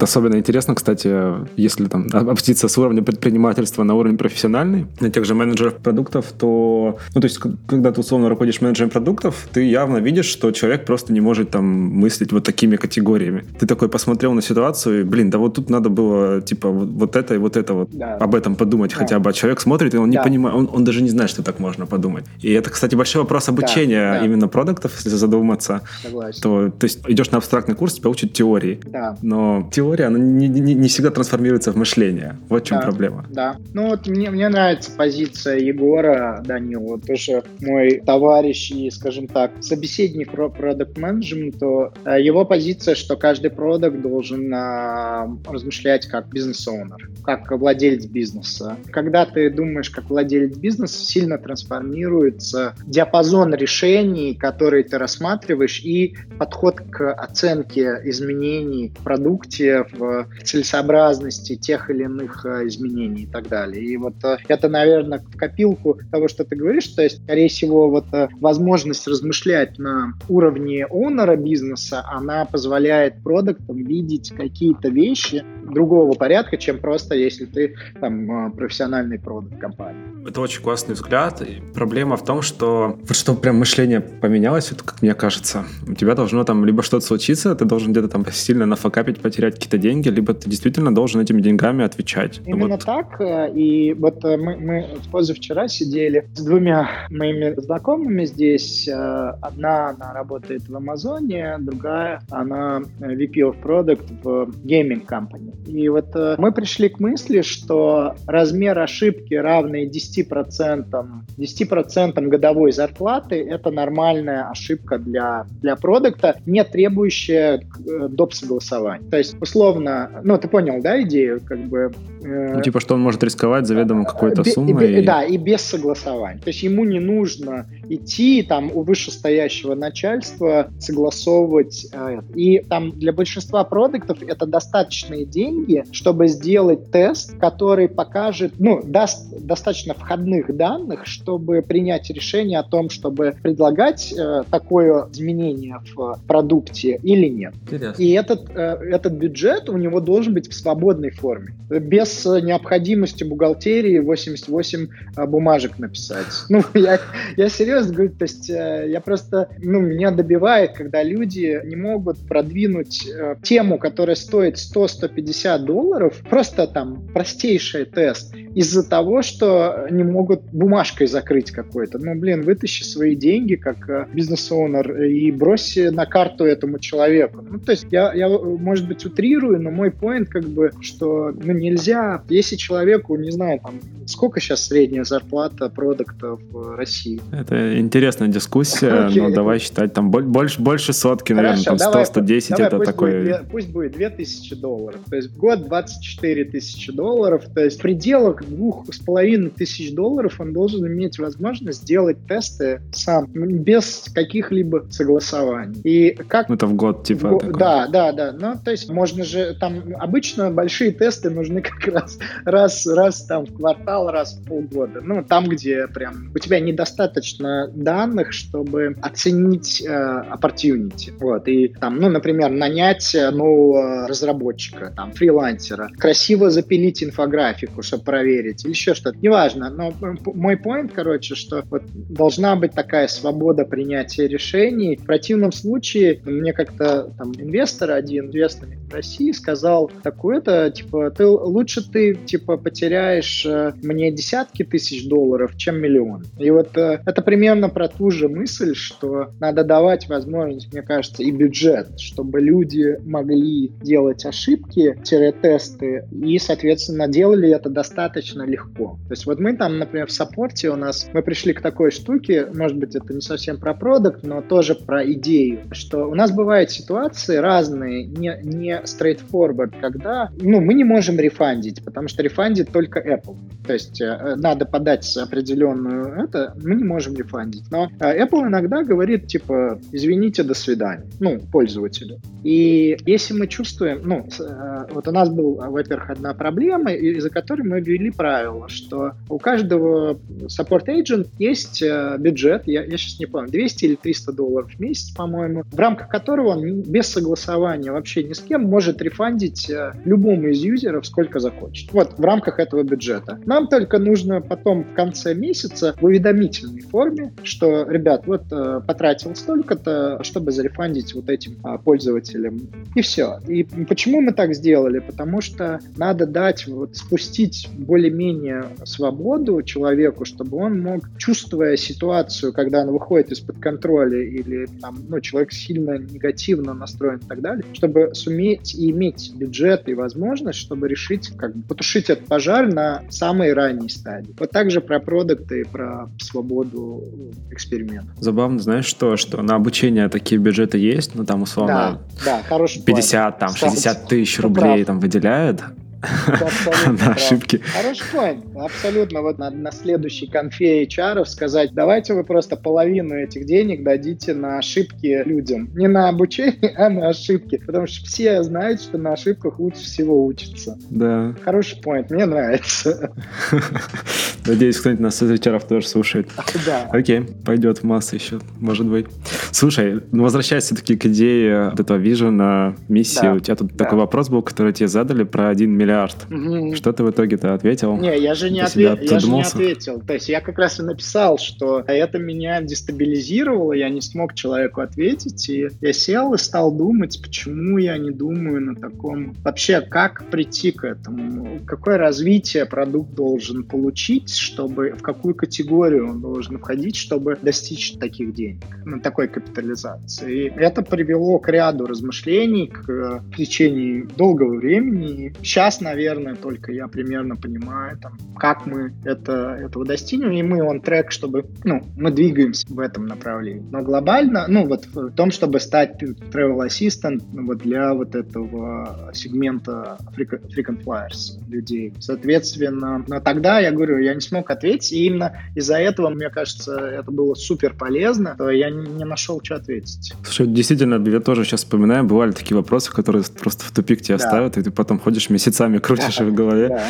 Особенно 0.00 0.36
интересно, 0.36 0.74
кстати, 0.74 1.08
если 1.56 1.86
там 1.86 2.06
опуститься 2.12 2.68
с 2.68 2.78
уровня 2.78 3.02
предпринимательства 3.02 3.82
на 3.82 3.94
уровень 3.94 4.16
профессиональный, 4.16 4.86
на 5.00 5.10
тех 5.10 5.24
же 5.24 5.34
менеджеров 5.34 5.74
продуктов, 5.74 6.32
то, 6.32 6.98
ну, 7.14 7.20
то 7.20 7.26
есть, 7.26 7.38
когда 7.66 7.92
ты 7.92 8.00
условно 8.00 8.28
руководишь 8.28 8.60
менеджером 8.60 8.90
продуктов, 8.90 9.48
ты 9.52 9.64
явно 9.64 9.98
видишь, 9.98 10.26
что 10.26 10.50
человек 10.52 10.84
просто 10.84 11.12
не 11.12 11.20
может 11.20 11.50
там 11.50 11.64
мыслить 11.64 12.32
вот 12.32 12.44
такими 12.44 12.76
категориями. 12.76 13.44
Ты 13.58 13.66
такой 13.66 13.88
посмотрел 13.88 14.32
на 14.34 14.42
ситуацию, 14.42 15.00
и, 15.00 15.04
блин, 15.04 15.30
да 15.30 15.38
вот 15.38 15.54
тут 15.54 15.70
надо 15.70 15.88
было, 15.88 16.40
типа, 16.40 16.68
вот, 16.68 16.88
вот 16.88 17.16
это 17.16 17.34
и 17.34 17.38
вот 17.38 17.56
это 17.56 17.74
вот 17.74 17.90
да. 17.92 18.16
об 18.16 18.34
этом 18.34 18.54
подумать 18.54 18.92
да. 18.92 18.96
хотя 18.96 19.18
бы. 19.18 19.30
А 19.30 19.32
человек 19.32 19.60
смотрит, 19.60 19.94
и 19.94 19.96
он 19.96 20.10
да. 20.10 20.18
не 20.18 20.24
понимает, 20.24 20.56
он, 20.56 20.70
он 20.72 20.84
даже 20.84 21.02
не 21.02 21.10
знает, 21.10 21.30
что 21.30 21.42
так 21.42 21.58
можно 21.58 21.86
подумать. 21.86 22.24
И 22.40 22.52
это, 22.52 22.70
кстати, 22.70 22.94
большой 22.94 23.22
вопрос 23.22 23.48
обучения 23.48 24.12
да, 24.12 24.20
да. 24.20 24.26
именно 24.26 24.48
продуктов, 24.48 24.94
если 24.96 25.10
задуматься. 25.10 25.82
Согласен. 26.02 26.42
То, 26.42 26.70
то 26.70 26.84
есть, 26.84 27.00
идешь 27.08 27.30
на 27.30 27.38
абстрактный 27.38 27.74
курс, 27.74 27.94
тебя 27.94 28.10
учат 28.10 28.32
теории. 28.32 28.80
Да. 28.84 29.16
Но 29.22 29.68
теория 29.72 29.87
теория, 29.88 30.06
она 30.06 30.18
не, 30.18 30.48
не, 30.48 30.74
не 30.74 30.88
всегда 30.88 31.10
трансформируется 31.10 31.72
в 31.72 31.76
мышление. 31.76 32.36
Вот 32.48 32.64
в 32.64 32.66
чем 32.66 32.78
да, 32.78 32.82
проблема. 32.82 33.26
Да. 33.30 33.56
Ну 33.72 33.88
вот 33.88 34.06
мне, 34.06 34.30
мне 34.30 34.48
нравится 34.48 34.90
позиция 34.96 35.58
Егора 35.58 36.42
Данилова, 36.44 37.00
тоже 37.00 37.42
мой 37.60 38.02
товарищ 38.04 38.70
и, 38.70 38.90
скажем 38.90 39.26
так, 39.26 39.52
собеседник 39.60 40.32
продукт 40.32 40.98
менеджмента 40.98 41.92
Его 42.18 42.44
позиция, 42.44 42.94
что 42.94 43.16
каждый 43.16 43.50
продукт 43.50 44.00
должен 44.00 44.52
а, 44.54 45.28
размышлять 45.46 46.06
как 46.06 46.28
бизнес-оунер, 46.28 47.10
как 47.24 47.50
владелец 47.50 48.06
бизнеса. 48.06 48.76
Когда 48.90 49.24
ты 49.24 49.50
думаешь 49.50 49.90
как 49.90 50.10
владелец 50.10 50.56
бизнеса, 50.56 51.04
сильно 51.04 51.38
трансформируется 51.38 52.74
диапазон 52.86 53.54
решений, 53.54 54.34
которые 54.34 54.84
ты 54.84 54.98
рассматриваешь, 54.98 55.80
и 55.80 56.16
подход 56.38 56.80
к 56.90 57.12
оценке 57.12 58.00
изменений 58.04 58.92
в 58.98 59.04
продукте, 59.04 59.77
в 59.84 60.28
целесообразности 60.44 61.56
тех 61.56 61.90
или 61.90 62.04
иных 62.04 62.44
э, 62.44 62.66
изменений 62.66 63.22
и 63.22 63.26
так 63.26 63.48
далее. 63.48 63.84
И 63.84 63.96
вот 63.96 64.14
э, 64.24 64.38
это, 64.48 64.68
наверное, 64.68 65.18
в 65.18 65.36
копилку 65.36 65.98
того, 66.10 66.28
что 66.28 66.44
ты 66.44 66.56
говоришь, 66.56 66.86
то 66.88 67.02
есть, 67.02 67.22
скорее 67.22 67.48
всего, 67.48 67.90
вот 67.90 68.06
э, 68.12 68.28
возможность 68.40 69.06
размышлять 69.06 69.78
на 69.78 70.14
уровне 70.28 70.84
оунера 70.86 71.36
бизнеса, 71.36 72.04
она 72.06 72.44
позволяет 72.44 73.22
продуктам 73.22 73.76
видеть 73.76 74.30
какие-то 74.30 74.88
вещи, 74.88 75.44
другого 75.68 76.14
порядка, 76.14 76.56
чем 76.56 76.78
просто 76.78 77.14
если 77.14 77.44
ты 77.44 77.74
там 78.00 78.52
профессиональный 78.52 79.18
продукт 79.18 79.58
компании. 79.58 80.28
Это 80.28 80.40
очень 80.40 80.62
классный 80.62 80.94
взгляд. 80.94 81.42
И 81.42 81.62
проблема 81.74 82.16
в 82.16 82.24
том, 82.24 82.42
что 82.42 82.98
вот 83.00 83.16
что 83.16 83.34
прям 83.34 83.58
мышление 83.58 84.00
поменялось, 84.00 84.70
вот 84.70 84.82
как 84.82 85.02
мне 85.02 85.14
кажется. 85.14 85.64
У 85.86 85.94
тебя 85.94 86.14
должно 86.14 86.44
там 86.44 86.64
либо 86.64 86.82
что-то 86.82 87.04
случиться, 87.06 87.54
ты 87.54 87.64
должен 87.64 87.92
где-то 87.92 88.08
там 88.08 88.24
сильно 88.30 88.66
нафакапить, 88.66 89.20
потерять 89.20 89.54
какие-то 89.54 89.78
деньги, 89.78 90.08
либо 90.08 90.34
ты 90.34 90.48
действительно 90.50 90.94
должен 90.94 91.20
этими 91.20 91.40
деньгами 91.40 91.84
отвечать. 91.84 92.40
Именно 92.46 92.76
вот. 92.76 92.84
так. 92.84 93.20
Э, 93.20 93.50
и 93.52 93.94
вот 93.94 94.24
э, 94.24 94.36
мы, 94.36 94.56
мы 94.56 94.88
позавчера 95.10 95.68
сидели 95.68 96.28
с 96.34 96.42
двумя 96.42 96.88
моими 97.10 97.54
знакомыми 97.60 98.24
здесь. 98.24 98.88
Э, 98.88 99.32
одна, 99.40 99.90
она 99.90 100.12
работает 100.12 100.68
в 100.68 100.76
Амазоне, 100.76 101.56
другая, 101.58 102.20
она 102.30 102.82
VP 103.00 103.34
of 103.36 103.62
Product 103.62 104.22
в 104.22 104.50
gaming 104.64 105.06
company. 105.06 105.52
И 105.66 105.88
вот 105.88 106.14
мы 106.14 106.52
пришли 106.52 106.88
к 106.88 107.00
мысли, 107.00 107.42
что 107.42 108.14
размер 108.26 108.78
ошибки, 108.78 109.34
равный 109.34 109.88
10%, 109.88 111.04
10% 111.36 112.28
годовой 112.28 112.72
зарплаты, 112.72 113.36
это 113.36 113.70
нормальная 113.70 114.48
ошибка 114.48 114.98
для, 114.98 115.46
для 115.60 115.76
продукта, 115.76 116.40
не 116.46 116.64
требующая 116.64 117.62
доп. 118.08 118.34
согласования. 118.34 119.08
То 119.10 119.18
есть, 119.18 119.36
условно, 119.40 120.20
ну, 120.24 120.38
ты 120.38 120.48
понял, 120.48 120.80
да, 120.82 121.00
идею? 121.02 121.40
Как 121.44 121.58
бы, 121.58 121.92
э, 122.22 122.54
ну, 122.54 122.62
типа, 122.62 122.80
что 122.80 122.94
он 122.94 123.00
может 123.00 123.22
рисковать 123.22 123.66
заведомо 123.66 124.04
какой-то 124.04 124.44
суммой. 124.44 124.94
И, 124.94 125.00
и... 125.00 125.04
Да, 125.04 125.24
и 125.24 125.36
без 125.36 125.60
согласования. 125.62 126.40
То 126.40 126.48
есть, 126.48 126.62
ему 126.62 126.84
не 126.84 127.00
нужно 127.00 127.66
идти 127.88 128.42
там 128.42 128.70
у 128.72 128.82
вышестоящего 128.82 129.74
начальства 129.74 130.70
согласовывать. 130.78 131.86
Э, 131.92 132.20
и 132.34 132.60
там 132.60 132.90
для 132.92 133.12
большинства 133.12 133.64
продуктов 133.64 134.18
это 134.22 134.46
достаточные 134.46 135.24
деньги, 135.24 135.47
чтобы 135.92 136.28
сделать 136.28 136.90
тест, 136.90 137.38
который 137.38 137.88
покажет, 137.88 138.54
ну, 138.58 138.80
даст 138.82 139.28
достаточно 139.40 139.94
входных 139.94 140.54
данных, 140.56 141.06
чтобы 141.06 141.62
принять 141.62 142.10
решение 142.10 142.58
о 142.58 142.62
том, 142.62 142.90
чтобы 142.90 143.34
предлагать 143.42 144.12
э, 144.12 144.42
такое 144.50 145.08
изменение 145.12 145.80
в 145.94 146.20
продукте 146.26 147.00
или 147.02 147.28
нет. 147.28 147.54
Интересно. 147.62 148.02
И 148.02 148.10
этот, 148.10 148.50
э, 148.54 148.78
этот 148.90 149.14
бюджет 149.14 149.68
у 149.68 149.76
него 149.76 150.00
должен 150.00 150.34
быть 150.34 150.48
в 150.48 150.54
свободной 150.54 151.10
форме, 151.10 151.54
без 151.68 152.24
необходимости 152.24 153.24
бухгалтерии 153.24 153.98
88 153.98 154.88
э, 155.16 155.26
бумажек 155.26 155.78
написать. 155.78 156.26
Ну, 156.48 156.62
я, 156.74 156.98
я 157.36 157.48
серьезно 157.50 157.94
говорю, 157.94 158.12
то 158.12 158.24
есть 158.24 158.48
э, 158.50 158.86
я 158.88 159.00
просто, 159.00 159.48
ну, 159.58 159.80
меня 159.80 160.10
добивает, 160.10 160.72
когда 160.72 161.02
люди 161.02 161.60
не 161.64 161.76
могут 161.76 162.18
продвинуть 162.26 163.06
э, 163.06 163.36
тему, 163.42 163.78
которая 163.78 164.16
стоит 164.16 164.56
100-150 164.56 165.37
долларов, 165.58 166.20
просто 166.28 166.66
там 166.66 167.06
простейший 167.12 167.84
тест, 167.84 168.34
из-за 168.54 168.82
того, 168.88 169.22
что 169.22 169.86
не 169.90 170.02
могут 170.02 170.42
бумажкой 170.52 171.06
закрыть 171.06 171.50
какой-то. 171.50 171.98
Ну, 171.98 172.14
блин, 172.16 172.42
вытащи 172.42 172.82
свои 172.82 173.14
деньги 173.14 173.54
как 173.54 173.88
э, 173.88 174.06
бизнес-оунер 174.12 175.02
и 175.04 175.30
брось 175.30 175.76
на 175.76 176.06
карту 176.06 176.44
этому 176.44 176.78
человеку. 176.78 177.40
Ну, 177.48 177.58
то 177.60 177.72
есть 177.72 177.86
я, 177.90 178.12
я, 178.14 178.28
может 178.28 178.88
быть, 178.88 179.04
утрирую, 179.04 179.60
но 179.60 179.70
мой 179.70 179.90
поинт 179.90 180.28
как 180.28 180.44
бы, 180.44 180.72
что 180.80 181.32
ну, 181.32 181.52
нельзя, 181.52 182.22
если 182.28 182.56
человеку, 182.56 183.16
не 183.16 183.30
знаю, 183.30 183.60
там, 183.60 183.74
сколько 184.06 184.40
сейчас 184.40 184.66
средняя 184.66 185.04
зарплата 185.04 185.68
продукта 185.68 186.36
в 186.50 186.76
России? 186.76 187.20
Это 187.32 187.78
интересная 187.78 188.28
дискуссия, 188.28 188.88
okay. 189.08 189.22
но 189.22 189.30
давай 189.30 189.58
считать, 189.58 189.92
там 189.92 190.10
больше, 190.10 190.60
больше 190.60 190.92
сотки, 190.92 191.32
наверное, 191.32 191.62
Хорошо, 191.62 191.92
там 191.92 192.24
100-110 192.24 192.54
это 192.58 192.76
пусть 192.76 192.90
такой... 192.90 193.18
Будет, 193.20 193.48
пусть 193.50 193.68
будет 193.68 193.92
2000 193.92 194.56
долларов, 194.56 195.00
то 195.08 195.16
есть 195.16 195.27
в 195.28 195.38
год 195.38 195.64
24 195.64 196.44
тысячи 196.46 196.92
долларов, 196.92 197.44
то 197.54 197.64
есть 197.64 197.78
в 197.78 197.82
пределах 197.82 198.44
двух 198.44 198.86
с 198.92 198.98
половиной 198.98 199.50
тысяч 199.50 199.94
долларов 199.94 200.40
он 200.40 200.52
должен 200.52 200.86
иметь 200.86 201.18
возможность 201.18 201.82
сделать 201.82 202.18
тесты 202.26 202.80
сам, 202.92 203.26
без 203.26 204.06
каких-либо 204.14 204.86
согласований. 204.90 205.80
И 205.84 206.10
как... 206.28 206.48
Ну, 206.48 206.54
это 206.54 206.66
в 206.66 206.74
год, 206.74 207.04
типа, 207.04 207.38
в... 207.38 207.56
Да, 207.56 207.86
да, 207.88 208.12
да. 208.12 208.32
Ну, 208.32 208.54
то 208.62 208.70
есть 208.70 208.90
можно 208.90 209.24
же, 209.24 209.56
там, 209.58 209.94
обычно 209.98 210.50
большие 210.50 210.92
тесты 210.92 211.30
нужны 211.30 211.62
как 211.62 211.86
раз 211.92 212.18
раз, 212.44 212.86
раз 212.86 213.22
там 213.24 213.46
в 213.46 213.54
квартал, 213.54 214.10
раз 214.10 214.34
в 214.34 214.44
полгода. 214.46 215.00
Ну, 215.00 215.24
там, 215.24 215.46
где 215.46 215.86
прям 215.86 216.30
у 216.34 216.38
тебя 216.38 216.60
недостаточно 216.60 217.70
данных, 217.74 218.32
чтобы 218.32 218.96
оценить 219.02 219.82
э, 219.82 219.88
opportunity. 219.88 221.12
Вот, 221.18 221.48
и 221.48 221.68
там, 221.68 221.96
ну, 221.96 222.08
например, 222.08 222.50
нанять 222.50 223.14
нового 223.32 224.08
разработчика, 224.08 224.92
там, 224.94 225.12
фрилансера, 225.18 225.90
красиво 225.98 226.50
запилить 226.50 227.02
инфографику, 227.02 227.82
чтобы 227.82 228.04
проверить, 228.04 228.64
или 228.64 228.70
еще 228.70 228.94
что-то. 228.94 229.18
Неважно, 229.20 229.70
но 229.70 229.92
мой 230.34 230.54
point, 230.54 230.90
короче, 230.94 231.34
что 231.34 231.62
вот 231.70 231.82
должна 231.94 232.56
быть 232.56 232.72
такая 232.72 233.08
свобода 233.08 233.64
принятия 233.64 234.28
решений. 234.28 234.96
В 234.96 235.04
противном 235.04 235.52
случае 235.52 236.20
мне 236.24 236.52
как-то 236.52 237.12
там 237.18 237.32
инвестор 237.36 237.92
один, 237.92 238.30
известный 238.30 238.78
в 238.88 238.94
России, 238.94 239.32
сказал 239.32 239.90
такое-то, 240.02 240.70
типа, 240.70 241.10
ты 241.10 241.26
лучше 241.26 241.88
ты, 241.88 242.14
типа, 242.14 242.56
потеряешь 242.56 243.44
э, 243.44 243.72
мне 243.82 244.10
десятки 244.12 244.64
тысяч 244.64 245.08
долларов, 245.08 245.56
чем 245.56 245.80
миллион. 245.80 246.24
И 246.38 246.50
вот 246.50 246.76
э, 246.76 247.00
это 247.04 247.22
примерно 247.22 247.68
про 247.68 247.88
ту 247.88 248.10
же 248.10 248.28
мысль, 248.28 248.74
что 248.74 249.30
надо 249.40 249.64
давать 249.64 250.08
возможность, 250.08 250.72
мне 250.72 250.82
кажется, 250.82 251.22
и 251.22 251.30
бюджет, 251.30 251.98
чтобы 251.98 252.40
люди 252.40 252.98
могли 253.04 253.68
делать 253.82 254.24
ошибки, 254.24 254.97
тесты, 254.98 256.04
и, 256.10 256.38
соответственно, 256.38 257.08
делали 257.08 257.50
это 257.50 257.70
достаточно 257.70 258.42
легко. 258.42 258.98
То 259.08 259.12
есть 259.12 259.26
вот 259.26 259.38
мы 259.40 259.56
там, 259.56 259.78
например, 259.78 260.06
в 260.06 260.12
саппорте 260.12 260.70
у 260.70 260.76
нас, 260.76 261.08
мы 261.12 261.22
пришли 261.22 261.52
к 261.52 261.60
такой 261.60 261.90
штуке, 261.90 262.46
может 262.52 262.76
быть, 262.76 262.94
это 262.94 263.12
не 263.12 263.20
совсем 263.20 263.58
про 263.58 263.74
продукт, 263.74 264.22
но 264.22 264.42
тоже 264.42 264.74
про 264.74 265.10
идею, 265.12 265.60
что 265.72 266.08
у 266.08 266.14
нас 266.14 266.30
бывают 266.30 266.70
ситуации 266.70 267.36
разные, 267.36 268.04
не, 268.04 268.38
не 268.42 268.80
straightforward, 268.84 269.74
когда, 269.80 270.30
ну, 270.40 270.60
мы 270.60 270.74
не 270.74 270.84
можем 270.84 271.18
рефандить, 271.18 271.84
потому 271.84 272.08
что 272.08 272.22
рефандит 272.22 272.70
только 272.70 273.00
Apple. 273.00 273.36
То 273.66 273.72
есть 273.72 274.00
э, 274.00 274.34
надо 274.36 274.64
подать 274.64 275.16
определенную 275.16 276.24
это, 276.24 276.54
мы 276.62 276.74
не 276.74 276.84
можем 276.84 277.14
рефандить. 277.14 277.64
Но 277.70 277.90
э, 278.00 278.24
Apple 278.24 278.46
иногда 278.48 278.82
говорит, 278.82 279.26
типа, 279.26 279.78
извините, 279.92 280.42
до 280.42 280.54
свидания, 280.54 281.04
ну, 281.20 281.38
пользователю. 281.52 282.18
И 282.44 282.96
если 283.04 283.34
мы 283.34 283.46
чувствуем, 283.46 284.00
ну, 284.04 284.26
э, 284.40 284.86
вот 284.90 285.08
у 285.08 285.12
нас 285.12 285.28
был, 285.28 285.54
во-первых, 285.54 286.10
одна 286.10 286.34
проблема, 286.34 286.92
из-за 286.92 287.30
которой 287.30 287.62
мы 287.62 287.80
ввели 287.80 288.10
правило, 288.10 288.68
что 288.68 289.12
у 289.28 289.38
каждого 289.38 290.18
support 290.46 290.86
agent 290.86 291.28
есть 291.38 291.82
э, 291.82 292.16
бюджет, 292.18 292.62
я, 292.66 292.84
я 292.84 292.96
сейчас 292.96 293.18
не 293.18 293.26
помню, 293.26 293.50
200 293.50 293.84
или 293.84 293.94
300 293.94 294.32
долларов 294.32 294.70
в 294.72 294.80
месяц, 294.80 295.10
по-моему, 295.14 295.62
в 295.70 295.78
рамках 295.78 296.08
которого 296.08 296.48
он 296.48 296.82
без 296.82 297.06
согласования 297.06 297.92
вообще 297.92 298.24
ни 298.24 298.32
с 298.32 298.40
кем 298.40 298.64
может 298.64 299.00
рефандить 299.02 299.70
э, 299.70 299.92
любому 300.04 300.48
из 300.48 300.62
юзеров 300.62 301.06
сколько 301.06 301.40
захочет. 301.40 301.92
Вот, 301.92 302.18
в 302.18 302.24
рамках 302.24 302.58
этого 302.58 302.82
бюджета. 302.82 303.38
Нам 303.44 303.68
только 303.68 303.98
нужно 303.98 304.40
потом 304.40 304.84
в 304.84 304.94
конце 304.94 305.34
месяца 305.34 305.94
в 306.00 306.04
уведомительной 306.04 306.82
форме, 306.82 307.32
что, 307.42 307.84
ребят, 307.88 308.26
вот 308.26 308.42
э, 308.50 308.80
потратил 308.86 309.34
столько-то, 309.34 310.22
чтобы 310.22 310.52
зарефандить 310.52 311.14
вот 311.14 311.28
этим 311.28 311.56
пользователям. 311.84 312.60
И 312.94 313.02
все. 313.02 313.38
И 313.46 313.62
почему 313.62 314.20
мы 314.20 314.32
так 314.32 314.54
сделали? 314.54 314.77
Потому 315.00 315.40
что 315.40 315.80
надо 315.96 316.26
дать, 316.26 316.66
вот 316.66 316.96
спустить 316.96 317.68
более-менее 317.76 318.64
свободу 318.84 319.62
человеку, 319.62 320.24
чтобы 320.24 320.58
он 320.58 320.80
мог, 320.80 321.04
чувствуя 321.18 321.76
ситуацию, 321.76 322.52
когда 322.52 322.82
он 322.82 322.90
выходит 322.90 323.32
из-под 323.32 323.58
контроля 323.58 324.22
или 324.22 324.66
там, 324.80 324.98
ну, 325.08 325.20
человек 325.20 325.52
сильно 325.52 325.98
негативно 325.98 326.74
настроен 326.74 327.18
и 327.18 327.26
так 327.26 327.40
далее, 327.40 327.64
чтобы 327.72 328.10
суметь 328.14 328.74
и 328.74 328.90
иметь 328.90 329.32
бюджет 329.34 329.88
и 329.88 329.94
возможность, 329.94 330.58
чтобы 330.58 330.88
решить, 330.88 331.28
как 331.36 331.54
бы 331.54 331.62
потушить 331.62 332.10
этот 332.10 332.26
пожар 332.26 332.72
на 332.72 333.02
самой 333.10 333.52
ранней 333.52 333.88
стадии. 333.88 334.34
Вот 334.38 334.50
также 334.50 334.80
про 334.80 335.00
продукты 335.00 335.62
и 335.62 335.64
про 335.64 336.08
свободу 336.20 337.04
эксперимента. 337.50 338.08
Забавно, 338.20 338.58
знаешь 338.58 338.86
что, 338.86 339.16
что 339.16 339.42
на 339.42 339.54
обучение 339.54 340.08
такие 340.08 340.40
бюджеты 340.40 340.78
есть, 340.78 341.14
ну 341.14 341.24
там 341.24 341.42
условно 341.42 342.00
да, 342.24 342.24
да, 342.24 342.42
хороший 342.48 342.82
50, 342.82 343.38
план. 343.38 343.48
там 343.48 343.56
60 343.56 344.08
тысяч 344.08 344.40
рублей 344.40 344.67
там 344.84 345.00
выделяют, 345.00 345.62
на 346.86 347.12
ошибки. 347.12 347.60
Хороший 347.74 348.06
point. 348.12 348.47
Абсолютно. 348.64 349.22
Вот 349.22 349.38
на, 349.38 349.50
на 349.50 349.72
следующей 349.72 350.26
конфе 350.26 350.84
HR 350.84 351.24
сказать, 351.24 351.72
давайте 351.74 352.14
вы 352.14 352.24
просто 352.24 352.56
половину 352.56 353.14
этих 353.14 353.46
денег 353.46 353.82
дадите 353.82 354.34
на 354.34 354.58
ошибки 354.58 355.22
людям. 355.24 355.70
Не 355.74 355.88
на 355.88 356.08
обучение, 356.08 356.74
а 356.76 356.88
на 356.88 357.08
ошибки. 357.08 357.60
Потому 357.64 357.86
что 357.86 358.04
все 358.06 358.42
знают, 358.42 358.80
что 358.80 358.98
на 358.98 359.12
ошибках 359.12 359.58
лучше 359.58 359.80
всего 359.80 360.24
учатся. 360.26 360.78
Да. 360.90 361.34
Хороший 361.44 361.80
point. 361.80 362.06
Мне 362.10 362.26
нравится. 362.26 363.12
Надеюсь, 364.46 364.78
кто-нибудь 364.78 365.02
нас 365.02 365.22
из 365.22 365.30
HR 365.30 365.66
тоже 365.66 365.86
слушает. 365.86 366.28
Да. 366.66 366.88
Окей, 366.90 367.22
пойдет 367.46 367.78
в 367.78 367.84
массы 367.84 368.16
еще, 368.16 368.40
может 368.58 368.86
быть. 368.86 369.06
Слушай, 369.52 370.02
ну 370.10 370.24
возвращаясь 370.24 370.64
все-таки 370.64 370.96
к 370.96 371.06
идее 371.06 371.70
вот 371.70 371.80
этого 371.80 371.96
вижена, 371.96 372.74
миссии, 372.88 373.22
да. 373.22 373.34
у 373.34 373.38
тебя 373.38 373.54
тут 373.54 373.68
да. 373.74 373.84
такой 373.84 373.98
вопрос 373.98 374.28
был, 374.28 374.42
который 374.42 374.72
тебе 374.72 374.88
задали 374.88 375.22
про 375.22 375.48
1 375.50 375.70
миллиард. 375.70 376.16
Угу. 376.30 376.74
Что 376.74 376.92
ты 376.92 377.04
в 377.04 377.10
итоге-то 377.10 377.54
ответил? 377.54 377.96
Не, 377.96 378.18
я 378.18 378.34
же 378.34 378.47
не, 378.50 378.60
отве... 378.60 378.98
я 379.00 379.18
же 379.18 379.30
не 379.30 379.42
ответил. 379.42 380.00
То 380.00 380.14
есть 380.14 380.28
я 380.28 380.40
как 380.40 380.58
раз 380.58 380.80
и 380.80 380.82
написал, 380.82 381.38
что 381.38 381.80
это 381.86 382.18
меня 382.18 382.60
дестабилизировало, 382.62 383.72
я 383.72 383.88
не 383.88 384.00
смог 384.00 384.34
человеку 384.34 384.80
ответить, 384.80 385.48
и 385.48 385.68
я 385.80 385.92
сел 385.92 386.34
и 386.34 386.38
стал 386.38 386.72
думать, 386.72 387.20
почему 387.22 387.78
я 387.78 387.98
не 387.98 388.10
думаю 388.10 388.60
на 388.60 388.74
таком... 388.74 389.34
Вообще, 389.44 389.80
как 389.80 390.30
прийти 390.30 390.72
к 390.72 390.84
этому? 390.84 391.60
Какое 391.66 391.98
развитие 391.98 392.66
продукт 392.66 393.14
должен 393.14 393.64
получить, 393.64 394.34
чтобы 394.34 394.90
в 394.90 395.02
какую 395.02 395.34
категорию 395.34 396.10
он 396.10 396.20
должен 396.20 396.58
входить, 396.58 396.96
чтобы 396.96 397.38
достичь 397.40 397.94
таких 397.98 398.34
денег, 398.34 398.64
на 398.84 399.00
такой 399.00 399.28
капитализации. 399.28 400.46
И 400.46 400.52
это 400.56 400.82
привело 400.82 401.38
к 401.38 401.48
ряду 401.48 401.86
размышлений, 401.86 402.68
к, 402.68 403.22
в 403.22 403.36
течение 403.36 404.06
долгого 404.16 404.56
времени. 404.56 405.32
Сейчас, 405.42 405.80
наверное, 405.80 406.34
только 406.34 406.72
я 406.72 406.88
примерно 406.88 407.36
понимаю, 407.36 407.98
там, 407.98 408.18
как 408.38 408.66
мы 408.66 408.92
это, 409.04 409.58
этого 409.60 409.84
достигнем, 409.84 410.32
и 410.32 410.42
мы 410.42 410.62
он 410.62 410.80
трек, 410.80 411.10
чтобы, 411.10 411.44
ну, 411.64 411.82
мы 411.96 412.10
двигаемся 412.10 412.66
в 412.68 412.78
этом 412.78 413.06
направлении. 413.06 413.62
Но 413.70 413.82
глобально, 413.82 414.46
ну, 414.48 414.66
вот 414.66 414.86
в 414.86 415.10
том, 415.12 415.30
чтобы 415.30 415.60
стать 415.60 416.02
travel 416.02 416.66
assistant 416.66 417.22
ну, 417.32 417.46
вот 417.46 417.58
для 417.58 417.94
вот 417.94 418.14
этого 418.14 419.10
сегмента 419.12 419.98
frequent 420.16 420.84
flyers 420.84 421.38
людей. 421.48 421.92
Соответственно, 422.00 423.04
но 423.06 423.20
тогда 423.20 423.60
я 423.60 423.72
говорю, 423.72 423.98
я 423.98 424.14
не 424.14 424.20
смог 424.20 424.50
ответить, 424.50 424.92
и 424.92 425.06
именно 425.06 425.42
из-за 425.54 425.76
этого, 425.78 426.08
мне 426.10 426.30
кажется, 426.30 426.76
это 426.76 427.10
было 427.10 427.34
супер 427.34 427.74
полезно, 427.74 428.34
то 428.36 428.50
я 428.50 428.70
не, 428.70 429.04
нашел, 429.04 429.40
что 429.42 429.56
ответить. 429.56 430.12
Слушай, 430.24 430.46
действительно, 430.46 431.02
я 431.08 431.20
тоже 431.20 431.44
сейчас 431.44 431.60
вспоминаю, 431.60 432.04
бывали 432.04 432.32
такие 432.32 432.56
вопросы, 432.56 432.92
которые 432.92 433.24
просто 433.40 433.64
в 433.64 433.72
тупик 433.72 434.02
тебя 434.02 434.18
да. 434.18 434.28
ставят, 434.28 434.56
и 434.58 434.62
ты 434.62 434.70
потом 434.70 434.98
ходишь 434.98 435.30
месяцами, 435.30 435.78
крутишь 435.88 436.20
в 436.20 436.34
голове. 436.34 436.68
Да. 436.68 436.84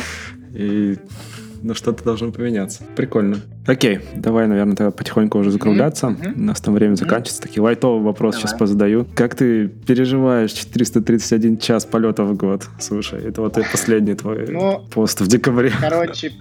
И 0.53 0.97
ну, 1.61 1.73
что-то 1.73 2.03
должно 2.03 2.31
поменяться. 2.31 2.83
Прикольно. 2.95 3.37
Окей, 3.67 3.99
давай, 4.15 4.47
наверное, 4.47 4.75
тогда 4.75 4.91
потихоньку 4.91 5.39
уже 5.39 5.51
закругляться. 5.51 6.07
Mm-hmm. 6.07 6.33
У 6.35 6.41
нас 6.41 6.61
там 6.61 6.73
время 6.73 6.93
mm-hmm. 6.93 6.97
заканчивается. 6.97 7.41
Такие 7.41 7.61
лайтовый 7.61 8.03
вопрос 8.03 8.35
давай. 8.35 8.47
сейчас 8.47 8.57
позадаю. 8.57 9.05
Как 9.15 9.35
ты 9.35 9.67
переживаешь 9.67 10.51
431 10.51 11.57
час 11.57 11.85
полета 11.85 12.23
в 12.23 12.35
год? 12.35 12.65
Слушай, 12.79 13.21
это 13.25 13.41
вот 13.41 13.57
последний 13.71 14.15
твой 14.15 14.47
ну, 14.47 14.81
пост 14.91 15.21
в 15.21 15.27
декабре. 15.27 15.71
Короче, 15.79 16.31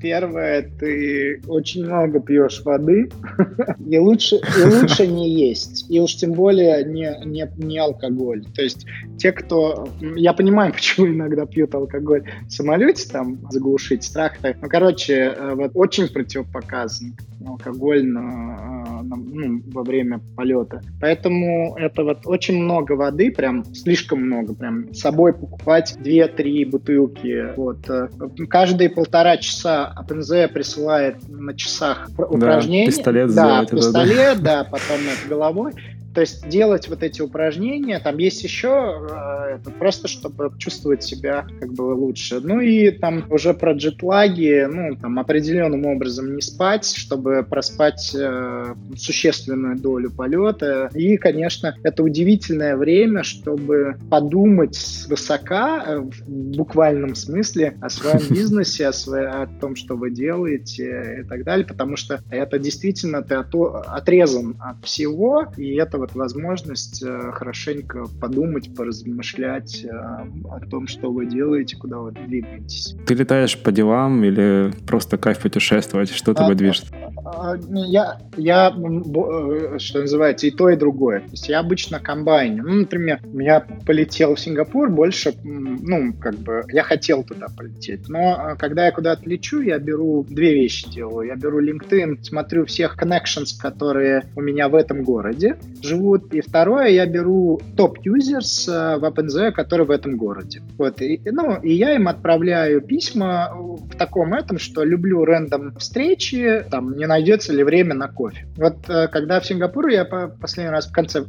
первое, 0.00 0.70
ты 0.78 1.40
очень 1.46 1.84
много 1.84 2.20
пьешь 2.20 2.62
воды, 2.64 3.10
и 3.88 3.98
лучше, 3.98 4.36
и 4.36 4.64
лучше 4.64 5.06
не 5.06 5.30
есть. 5.30 5.86
И 5.88 6.00
уж 6.00 6.14
тем 6.16 6.32
более 6.32 6.84
не, 6.84 7.24
не, 7.24 7.48
не 7.56 7.78
алкоголь. 7.78 8.44
То 8.54 8.62
есть 8.62 8.86
те, 9.18 9.32
кто... 9.32 9.88
Я 10.16 10.32
понимаю, 10.32 10.72
почему 10.74 11.06
иногда 11.08 11.46
пьют 11.46 11.74
алкоголь 11.74 12.24
в 12.46 12.50
самолете, 12.50 13.08
там, 13.10 13.38
заглушить 13.50 14.04
страх. 14.04 14.37
Ну, 14.42 14.68
короче, 14.68 15.14
э, 15.14 15.54
вот 15.54 15.72
очень 15.74 16.08
против 16.08 16.50
показан 16.50 17.14
алкоголь 17.46 18.04
на, 18.04 19.02
на, 19.02 19.16
ну, 19.16 19.62
во 19.72 19.82
время 19.82 20.20
полета. 20.36 20.80
Поэтому 21.00 21.76
это 21.76 22.04
вот 22.04 22.26
очень 22.26 22.62
много 22.62 22.92
воды, 22.92 23.30
прям 23.30 23.64
слишком 23.74 24.22
много, 24.22 24.54
прям 24.54 24.92
с 24.92 25.00
собой 25.00 25.32
покупать 25.32 25.96
2-3 26.00 26.66
бутылки. 26.70 27.54
Вот. 27.56 27.88
Э, 27.88 28.08
каждые 28.48 28.90
полтора 28.90 29.36
часа 29.36 29.86
АПНЗ 29.86 30.50
присылает 30.52 31.16
на 31.28 31.54
часах 31.54 32.08
упражнения. 32.16 32.86
Да, 32.86 32.92
пистолет 32.92 33.34
да, 33.34 33.64
пистолет, 33.64 34.42
да, 34.42 34.64
да, 34.64 34.64
потом 34.64 34.96
это 34.96 35.28
головой. 35.28 35.72
То 36.18 36.22
есть 36.22 36.48
делать 36.48 36.88
вот 36.88 37.04
эти 37.04 37.22
упражнения, 37.22 38.00
там 38.00 38.18
есть 38.18 38.42
еще 38.42 39.06
э, 39.08 39.58
это 39.60 39.70
просто, 39.70 40.08
чтобы 40.08 40.50
чувствовать 40.58 41.04
себя 41.04 41.46
как 41.60 41.72
бы 41.72 41.82
лучше. 41.82 42.40
Ну 42.40 42.58
и 42.58 42.90
там 42.90 43.24
уже 43.30 43.54
про 43.54 43.74
джетлаги, 43.74 44.66
ну 44.68 44.96
там 44.96 45.20
определенным 45.20 45.86
образом 45.86 46.34
не 46.34 46.42
спать, 46.42 46.92
чтобы 46.92 47.46
проспать 47.48 48.16
э, 48.18 48.74
существенную 48.96 49.78
долю 49.78 50.10
полета. 50.10 50.90
И, 50.92 51.16
конечно, 51.18 51.76
это 51.84 52.02
удивительное 52.02 52.76
время, 52.76 53.22
чтобы 53.22 53.96
подумать 54.10 54.74
свысока, 54.74 55.84
э, 55.86 55.98
в 56.00 56.56
буквальном 56.56 57.14
смысле, 57.14 57.78
о 57.80 57.90
своем 57.90 58.26
бизнесе, 58.30 58.88
о, 58.88 58.92
своей, 58.92 59.28
о 59.28 59.46
том, 59.60 59.76
что 59.76 59.94
вы 59.94 60.10
делаете 60.10 61.20
и 61.20 61.28
так 61.28 61.44
далее, 61.44 61.64
потому 61.64 61.96
что 61.96 62.20
это 62.28 62.58
действительно 62.58 63.22
ты 63.22 63.36
отрезан 63.36 64.56
от 64.58 64.84
всего, 64.84 65.46
и 65.56 65.76
это 65.76 66.07
вот 66.08 66.14
возможность 66.14 67.02
э, 67.02 67.32
хорошенько 67.32 68.06
подумать, 68.20 68.74
поразмышлять 68.74 69.84
э, 69.84 69.88
о 69.88 70.60
том, 70.70 70.86
что 70.86 71.10
вы 71.12 71.26
делаете, 71.26 71.76
куда 71.76 71.98
вы 71.98 72.12
двигаетесь. 72.12 72.96
Ты 73.06 73.14
летаешь 73.14 73.58
по 73.58 73.72
делам 73.72 74.24
или 74.24 74.72
просто 74.86 75.18
кайф 75.18 75.40
путешествовать? 75.40 76.10
Что 76.10 76.32
а, 76.36 76.54
движет? 76.54 76.86
А, 77.34 77.56
я, 77.70 78.18
я, 78.36 78.70
э, 78.70 79.78
что 79.78 80.00
называется, 80.00 80.46
и 80.46 80.50
то, 80.50 80.70
и 80.70 80.76
другое. 80.76 81.20
То 81.20 81.30
есть 81.32 81.48
я 81.48 81.60
обычно 81.60 82.00
комбайне. 82.00 82.62
Ну, 82.62 82.74
например, 82.80 83.20
я 83.34 83.66
полетел 83.86 84.34
в 84.34 84.40
Сингапур 84.40 84.90
больше, 84.90 85.34
ну, 85.42 86.12
как 86.14 86.36
бы, 86.36 86.62
я 86.68 86.82
хотел 86.82 87.22
туда 87.22 87.46
полететь. 87.56 88.08
Но 88.08 88.56
когда 88.58 88.86
я 88.86 88.92
куда-то 88.92 89.28
лечу, 89.28 89.60
я 89.60 89.78
беру 89.78 90.24
две 90.28 90.54
вещи 90.54 90.90
делаю. 90.90 91.28
Я 91.28 91.36
беру 91.36 91.60
LinkedIn, 91.62 92.22
смотрю 92.22 92.64
всех 92.66 92.96
connections, 92.96 93.58
которые 93.60 94.24
у 94.36 94.40
меня 94.40 94.68
в 94.68 94.74
этом 94.74 95.02
городе, 95.02 95.58
живут. 95.82 96.32
И 96.32 96.40
второе, 96.40 96.88
я 96.88 97.06
беру 97.06 97.60
топ-юзерс 97.76 98.68
э, 98.68 98.96
в 98.98 99.04
OpenZ, 99.04 99.52
которые 99.52 99.86
в 99.86 99.90
этом 99.90 100.16
городе. 100.16 100.62
Вот. 100.78 101.02
И, 101.02 101.20
ну, 101.26 101.60
и 101.60 101.72
я 101.72 101.94
им 101.94 102.08
отправляю 102.08 102.80
письма 102.80 103.50
в 103.54 103.96
таком 103.96 104.34
этом, 104.34 104.58
что 104.58 104.84
люблю 104.84 105.24
рандом 105.24 105.74
встречи, 105.76 106.64
там, 106.70 106.96
не 106.96 107.06
найдется 107.18 107.52
ли 107.52 107.64
время 107.64 107.94
на 107.94 108.08
кофе. 108.08 108.46
Вот 108.56 108.88
э, 108.88 109.08
когда 109.08 109.40
в 109.40 109.46
Сингапур 109.46 109.88
я 109.88 110.04
по 110.04 110.28
последний 110.28 110.70
раз 110.70 110.86
в 110.86 110.92
конце, 110.92 111.20
э, 111.20 111.24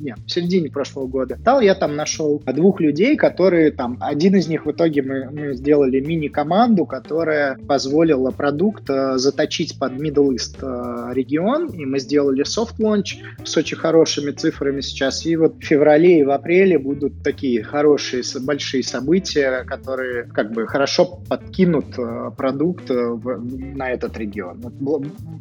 нет, 0.00 0.18
в 0.26 0.30
середине 0.30 0.70
прошлого 0.70 1.06
года 1.06 1.36
дал, 1.36 1.60
я 1.60 1.74
там 1.74 1.96
нашел 1.96 2.42
двух 2.46 2.80
людей, 2.80 3.16
которые 3.16 3.70
там, 3.70 3.98
один 4.00 4.36
из 4.36 4.48
них 4.48 4.66
в 4.66 4.70
итоге 4.70 5.02
мы, 5.02 5.30
мы 5.30 5.54
сделали 5.54 6.00
мини-команду, 6.00 6.86
которая 6.86 7.56
позволила 7.56 8.30
продукт 8.30 8.84
заточить 8.86 9.78
под 9.78 9.92
Middle 9.92 10.30
East 10.34 11.12
регион, 11.12 11.66
и 11.66 11.84
мы 11.84 11.98
сделали 11.98 12.42
soft 12.42 12.72
launch 12.72 13.18
с 13.44 13.56
очень 13.56 13.76
хорошим 13.76 14.02
хорошими 14.02 14.30
цифрами 14.30 14.80
сейчас. 14.80 15.26
И 15.26 15.36
вот 15.36 15.56
в 15.56 15.64
феврале 15.64 16.20
и 16.20 16.24
в 16.24 16.30
апреле 16.30 16.78
будут 16.78 17.22
такие 17.22 17.62
хорошие, 17.62 18.22
большие 18.40 18.82
события, 18.82 19.64
которые 19.64 20.24
как 20.24 20.52
бы 20.52 20.66
хорошо 20.66 21.20
подкинут 21.28 21.98
э, 21.98 22.30
продукт 22.36 22.90
э, 22.90 22.94
в, 22.94 23.76
на 23.76 23.90
этот 23.90 24.16
регион. 24.18 24.60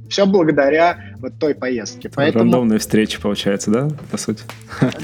Все 0.10 0.26
благодаря 0.26 0.98
вот 1.20 1.34
той 1.39 1.56
поездке. 1.56 2.10
Поэтому... 2.14 2.44
Рандомная 2.44 2.80
встреча 2.80 3.22
получается, 3.22 3.72
да, 3.72 3.89
по 4.10 4.18
сути? 4.18 4.44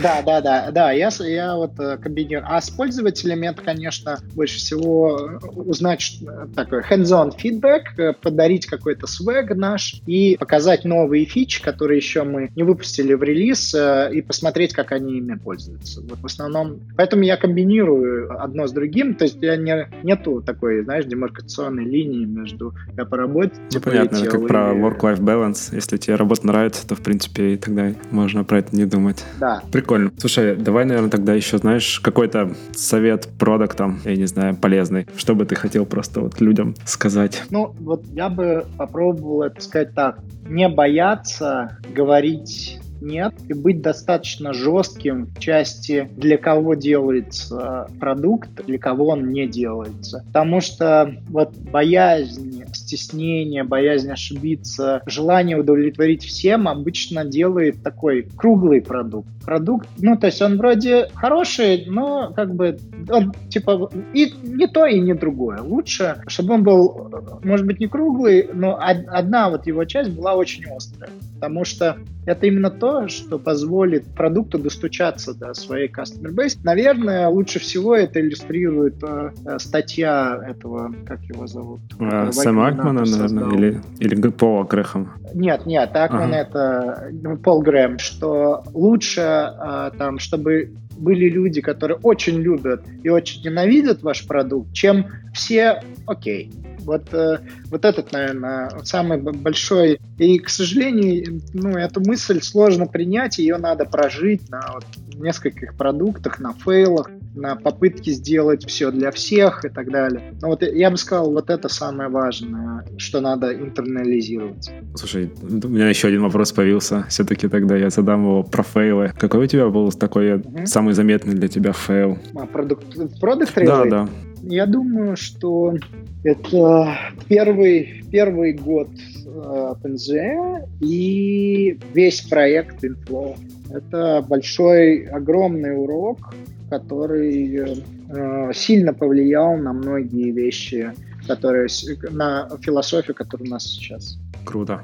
Да, 0.01 0.21
да, 0.25 0.41
да, 0.41 0.71
да. 0.71 0.91
Я, 0.91 1.09
я 1.19 1.55
вот 1.55 1.79
э, 1.79 1.97
комбинирую. 1.97 2.45
А 2.47 2.59
с 2.61 2.69
пользователями 2.69 3.47
это, 3.47 3.61
конечно, 3.61 4.19
больше 4.33 4.57
всего 4.57 5.39
узнать 5.55 6.19
такой 6.55 6.81
hands-on 6.81 7.33
feedback, 7.38 8.13
подарить 8.21 8.65
какой-то 8.65 9.07
свэг 9.07 9.55
наш 9.55 10.01
и 10.05 10.38
показать 10.38 10.85
новые 10.85 11.25
фичи, 11.25 11.61
которые 11.61 11.97
еще 11.97 12.23
мы 12.23 12.51
не 12.55 12.63
выпустили 12.63 13.13
в 13.13 13.23
релиз 13.23 13.73
э, 13.73 14.09
и 14.13 14.21
посмотреть, 14.21 14.73
как 14.73 14.91
они 14.91 15.17
ими 15.17 15.35
пользуются. 15.35 16.01
Вот 16.01 16.19
в 16.19 16.25
основном, 16.25 16.79
поэтому 16.95 17.23
я 17.23 17.38
комбинирую 17.38 18.41
одно 18.41 18.67
с 18.67 18.71
другим, 18.71 19.15
то 19.15 19.25
есть 19.25 19.38
я 19.41 19.55
не, 19.55 19.88
нету 20.03 20.41
такой, 20.41 20.83
знаешь, 20.83 21.05
демаркационной 21.05 21.85
линии 21.85 22.25
между 22.25 22.73
я 22.95 23.05
поработал, 23.05 23.57
ну, 23.73 23.79
понятно, 23.79 24.25
как 24.25 24.47
про 24.47 24.73
work-life 24.78 25.19
balance. 25.19 25.73
Если 25.73 25.97
тебе 25.97 26.15
работа 26.15 26.47
нравится, 26.47 26.88
то, 26.88 26.95
в 26.95 27.01
принципе, 27.01 27.53
и 27.53 27.57
тогда 27.57 27.91
можно 28.11 28.43
про 28.43 28.59
это 28.59 28.75
не 28.75 28.86
думать. 28.86 29.23
Да. 29.39 29.61
Прикольно. 29.71 30.11
Слушай, 30.17 30.55
давай, 30.55 30.86
наверное, 30.86 31.09
тогда 31.09 31.34
еще, 31.34 31.57
знаешь, 31.57 31.99
какой-то 31.99 32.53
совет 32.73 33.28
продуктам, 33.39 33.99
я 34.05 34.15
не 34.15 34.25
знаю, 34.25 34.55
полезный, 34.55 35.07
что 35.15 35.36
бы 35.36 35.45
ты 35.45 35.55
хотел 35.55 35.86
просто 35.86 36.21
вот 36.21 36.41
людям 36.41 36.75
сказать? 36.86 37.43
Ну, 37.49 37.75
вот 37.80 38.05
я 38.13 38.30
бы 38.30 38.65
попробовал 38.78 39.43
это 39.43 39.61
сказать 39.61 39.93
так. 39.93 40.19
Не 40.47 40.69
бояться 40.69 41.78
говорить 41.93 42.80
нет, 43.01 43.33
и 43.47 43.53
быть 43.53 43.81
достаточно 43.81 44.53
жестким 44.53 45.27
в 45.27 45.39
части, 45.39 46.09
для 46.15 46.37
кого 46.37 46.75
делается 46.75 47.87
продукт, 47.99 48.49
для 48.65 48.77
кого 48.77 49.09
он 49.09 49.31
не 49.31 49.47
делается. 49.47 50.23
Потому 50.27 50.61
что 50.61 51.15
вот 51.29 51.55
боязнь, 51.57 52.63
стеснение, 52.73 53.63
боязнь 53.63 54.11
ошибиться, 54.11 55.01
желание 55.05 55.57
удовлетворить 55.57 56.23
всем 56.23 56.67
обычно 56.67 57.25
делает 57.25 57.83
такой 57.83 58.27
круглый 58.35 58.81
продукт. 58.81 59.29
Продукт, 59.45 59.87
ну, 59.97 60.17
то 60.17 60.27
есть 60.27 60.41
он 60.41 60.57
вроде 60.57 61.07
хороший, 61.13 61.85
но 61.87 62.33
как 62.33 62.53
бы 62.53 62.77
он 63.09 63.33
типа 63.49 63.89
и 64.13 64.33
не 64.43 64.67
то, 64.67 64.85
и 64.85 64.99
не 64.99 65.13
другое. 65.13 65.61
Лучше, 65.61 66.21
чтобы 66.27 66.55
он 66.55 66.63
был, 66.63 67.11
может 67.43 67.65
быть, 67.65 67.79
не 67.79 67.87
круглый, 67.87 68.49
но 68.53 68.77
одна 68.79 69.49
вот 69.49 69.67
его 69.67 69.85
часть 69.85 70.11
была 70.11 70.35
очень 70.35 70.65
острая. 70.65 71.11
Потому 71.35 71.63
что 71.65 71.97
это 72.28 72.45
именно 72.45 72.69
то, 72.69 73.07
что 73.07 73.39
позволит 73.39 74.05
продукту 74.13 74.59
достучаться 74.59 75.34
до 75.34 75.53
своей 75.53 75.89
customer 75.89 76.36
base. 76.36 76.59
Наверное, 76.61 77.30
лучше 77.30 77.59
всего 77.59 77.95
это 77.95 78.19
иллюстрирует 78.19 79.01
э, 79.01 79.32
статья 79.59 80.43
этого, 80.45 80.93
как 81.05 81.23
его 81.23 81.47
зовут? 81.47 81.80
А, 81.99 82.32
Сэм 82.34 82.59
Акмана, 82.59 83.05
наверное, 83.05 83.49
или, 83.55 83.82
или 83.99 84.30
Пола 84.30 84.65
Грэхэма? 84.65 85.13
Нет, 85.34 85.65
нет, 85.65 85.95
Акман 85.95 86.34
ага. 86.34 86.36
это 86.36 87.09
ну, 87.13 87.38
Пол 87.38 87.61
Грэм, 87.61 87.97
что 87.97 88.63
лучше 88.73 89.21
э, 89.21 89.91
там, 89.97 90.19
чтобы 90.19 90.73
были 90.97 91.30
люди, 91.30 91.61
которые 91.61 91.97
очень 92.03 92.41
любят 92.41 92.84
и 93.03 93.09
очень 93.09 93.43
ненавидят 93.43 94.03
ваш 94.03 94.28
продукт, 94.28 94.73
чем 94.73 95.05
все 95.34 95.82
окей. 96.05 96.51
Вот, 96.88 97.13
э, 97.13 97.39
вот 97.69 97.83
этот, 97.83 98.13
наверное, 98.13 98.71
самый 98.83 99.17
большой. 99.17 99.99
И, 100.17 100.39
к 100.39 100.47
сожалению, 100.47 101.41
ну, 101.53 101.71
эту 101.71 101.99
мысль 101.99 102.41
сложно 102.41 102.88
принять, 102.88 103.39
ее 103.39 103.57
надо 103.57 103.83
прожить 103.83 104.49
на 104.49 104.71
вот 104.73 104.85
нескольких 105.15 105.75
продуктах, 105.75 106.39
на 106.39 106.53
фейлах, 106.53 107.09
на 107.35 107.57
попытке 107.57 108.11
сделать 108.11 108.65
все 108.65 108.89
для 108.91 109.11
всех 109.11 109.65
и 109.65 109.69
так 109.69 109.91
далее. 109.91 110.33
Но 110.41 110.47
вот 110.47 110.63
я 110.63 110.89
бы 110.89 110.95
сказал, 110.95 111.29
вот 111.31 111.49
это 111.49 111.67
самое 111.67 112.09
важное, 112.09 112.85
что 112.97 113.19
надо 113.19 113.53
интернализировать. 113.53 114.71
Слушай, 114.95 115.29
у 115.41 115.67
меня 115.67 115.89
еще 115.89 116.07
один 116.07 116.21
вопрос 116.21 116.53
появился. 116.53 117.05
Все-таки 117.09 117.49
тогда 117.49 117.75
я 117.75 117.89
задам 117.89 118.23
его 118.23 118.43
про 118.43 118.63
фейлы. 118.63 119.11
Какой 119.19 119.43
у 119.43 119.47
тебя 119.47 119.67
был 119.67 119.91
такой 119.91 120.35
угу. 120.35 120.65
самый 120.65 120.93
заметный 120.93 121.35
для 121.35 121.49
тебя 121.49 121.73
фейл? 121.73 122.17
А, 122.33 122.45
продукт, 122.45 122.85
продукт 123.19 123.53
Да, 123.55 123.85
да. 123.85 124.09
Я 124.43 124.65
думаю, 124.65 125.17
что 125.17 125.75
это 126.23 126.97
первый, 127.27 128.03
первый 128.11 128.53
год 128.53 128.89
OpenGL 129.25 130.59
э, 130.59 130.67
и 130.81 131.79
весь 131.93 132.21
проект 132.21 132.83
Inflow. 132.83 133.38
Это 133.69 134.25
большой, 134.27 135.05
огромный 135.05 135.77
урок, 135.77 136.33
который 136.69 137.75
э, 138.09 138.53
сильно 138.53 138.93
повлиял 138.93 139.57
на 139.57 139.73
многие 139.73 140.31
вещи, 140.31 140.93
которые, 141.27 141.67
на 142.11 142.49
философию, 142.61 143.15
которая 143.15 143.47
у 143.47 143.51
нас 143.51 143.63
сейчас. 143.63 144.17
Круто. 144.45 144.81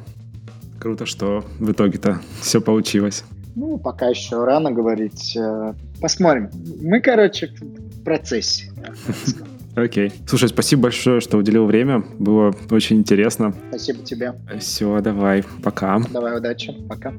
Круто, 0.80 1.06
что 1.06 1.46
в 1.60 1.72
итоге-то 1.72 2.20
все 2.42 2.60
получилось. 2.60 3.24
Ну, 3.56 3.78
пока 3.78 4.08
еще 4.08 4.44
рано 4.44 4.72
говорить. 4.72 5.38
Э, 5.38 5.74
посмотрим. 6.02 6.50
Мы, 6.82 7.02
короче, 7.02 7.48
в 7.48 8.04
процессе. 8.04 8.72
Окей. 9.76 10.12
Слушай, 10.28 10.50
спасибо 10.50 10.84
большое, 10.84 11.20
что 11.20 11.38
уделил 11.38 11.66
время. 11.66 12.04
Было 12.20 12.54
очень 12.70 12.98
интересно. 12.98 13.54
Спасибо 13.70 14.04
тебе. 14.04 14.34
Все, 14.60 15.00
давай. 15.02 15.44
Пока. 15.64 16.00
Давай, 16.12 16.38
удачи. 16.38 16.74
Пока. 16.88 17.14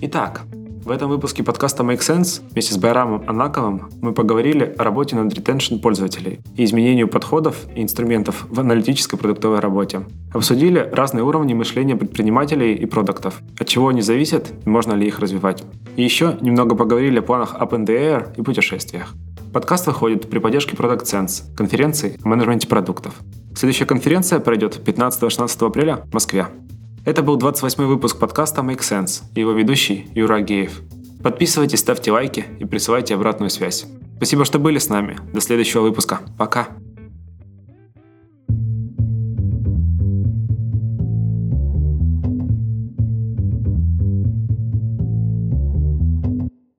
Итак, 0.00 0.42
в 0.84 0.90
этом 0.90 1.08
выпуске 1.08 1.42
подкаста 1.42 1.82
Make 1.82 2.00
Sense 2.00 2.42
вместе 2.50 2.74
с 2.74 2.76
Байрамом 2.76 3.24
Анаковым 3.26 3.88
мы 4.02 4.12
поговорили 4.12 4.74
о 4.76 4.84
работе 4.84 5.16
над 5.16 5.32
ретеншн 5.32 5.76
пользователей 5.76 6.40
и 6.56 6.64
изменению 6.64 7.08
подходов 7.08 7.56
и 7.74 7.82
инструментов 7.82 8.46
в 8.50 8.60
аналитической 8.60 9.16
продуктовой 9.16 9.60
работе. 9.60 10.02
Обсудили 10.34 10.78
разные 10.92 11.24
уровни 11.24 11.54
мышления 11.54 11.96
предпринимателей 11.96 12.74
и 12.74 12.84
продуктов, 12.84 13.40
от 13.58 13.66
чего 13.66 13.88
они 13.88 14.02
зависят 14.02 14.52
и 14.64 14.68
можно 14.68 14.92
ли 14.92 15.06
их 15.06 15.20
развивать. 15.20 15.64
И 15.96 16.02
еще 16.02 16.36
немного 16.42 16.74
поговорили 16.74 17.18
о 17.18 17.22
планах 17.22 17.54
Up 17.54 17.70
in 17.70 17.86
the 17.86 17.96
Air 17.96 18.34
и 18.36 18.42
путешествиях. 18.42 19.14
Подкаст 19.54 19.86
выходит 19.86 20.28
при 20.28 20.38
поддержке 20.38 20.76
Product 20.76 21.04
Sense, 21.04 21.54
конференции 21.56 22.18
о 22.22 22.28
менеджменте 22.28 22.68
продуктов. 22.68 23.14
Следующая 23.56 23.86
конференция 23.86 24.38
пройдет 24.38 24.80
15-16 24.84 25.66
апреля 25.66 26.04
в 26.10 26.12
Москве. 26.12 26.48
Это 27.04 27.22
был 27.22 27.36
28 27.36 27.84
выпуск 27.84 28.18
подкаста 28.18 28.62
Make 28.62 28.80
Sense 28.80 29.24
его 29.34 29.52
ведущий 29.52 30.06
Юра 30.14 30.40
Геев. 30.40 30.80
Подписывайтесь, 31.22 31.80
ставьте 31.80 32.10
лайки 32.12 32.46
и 32.58 32.64
присылайте 32.64 33.14
обратную 33.14 33.50
связь. 33.50 33.84
Спасибо, 34.16 34.46
что 34.46 34.58
были 34.58 34.78
с 34.78 34.88
нами. 34.88 35.18
До 35.34 35.40
следующего 35.42 35.82
выпуска. 35.82 36.20
Пока. 36.38 36.68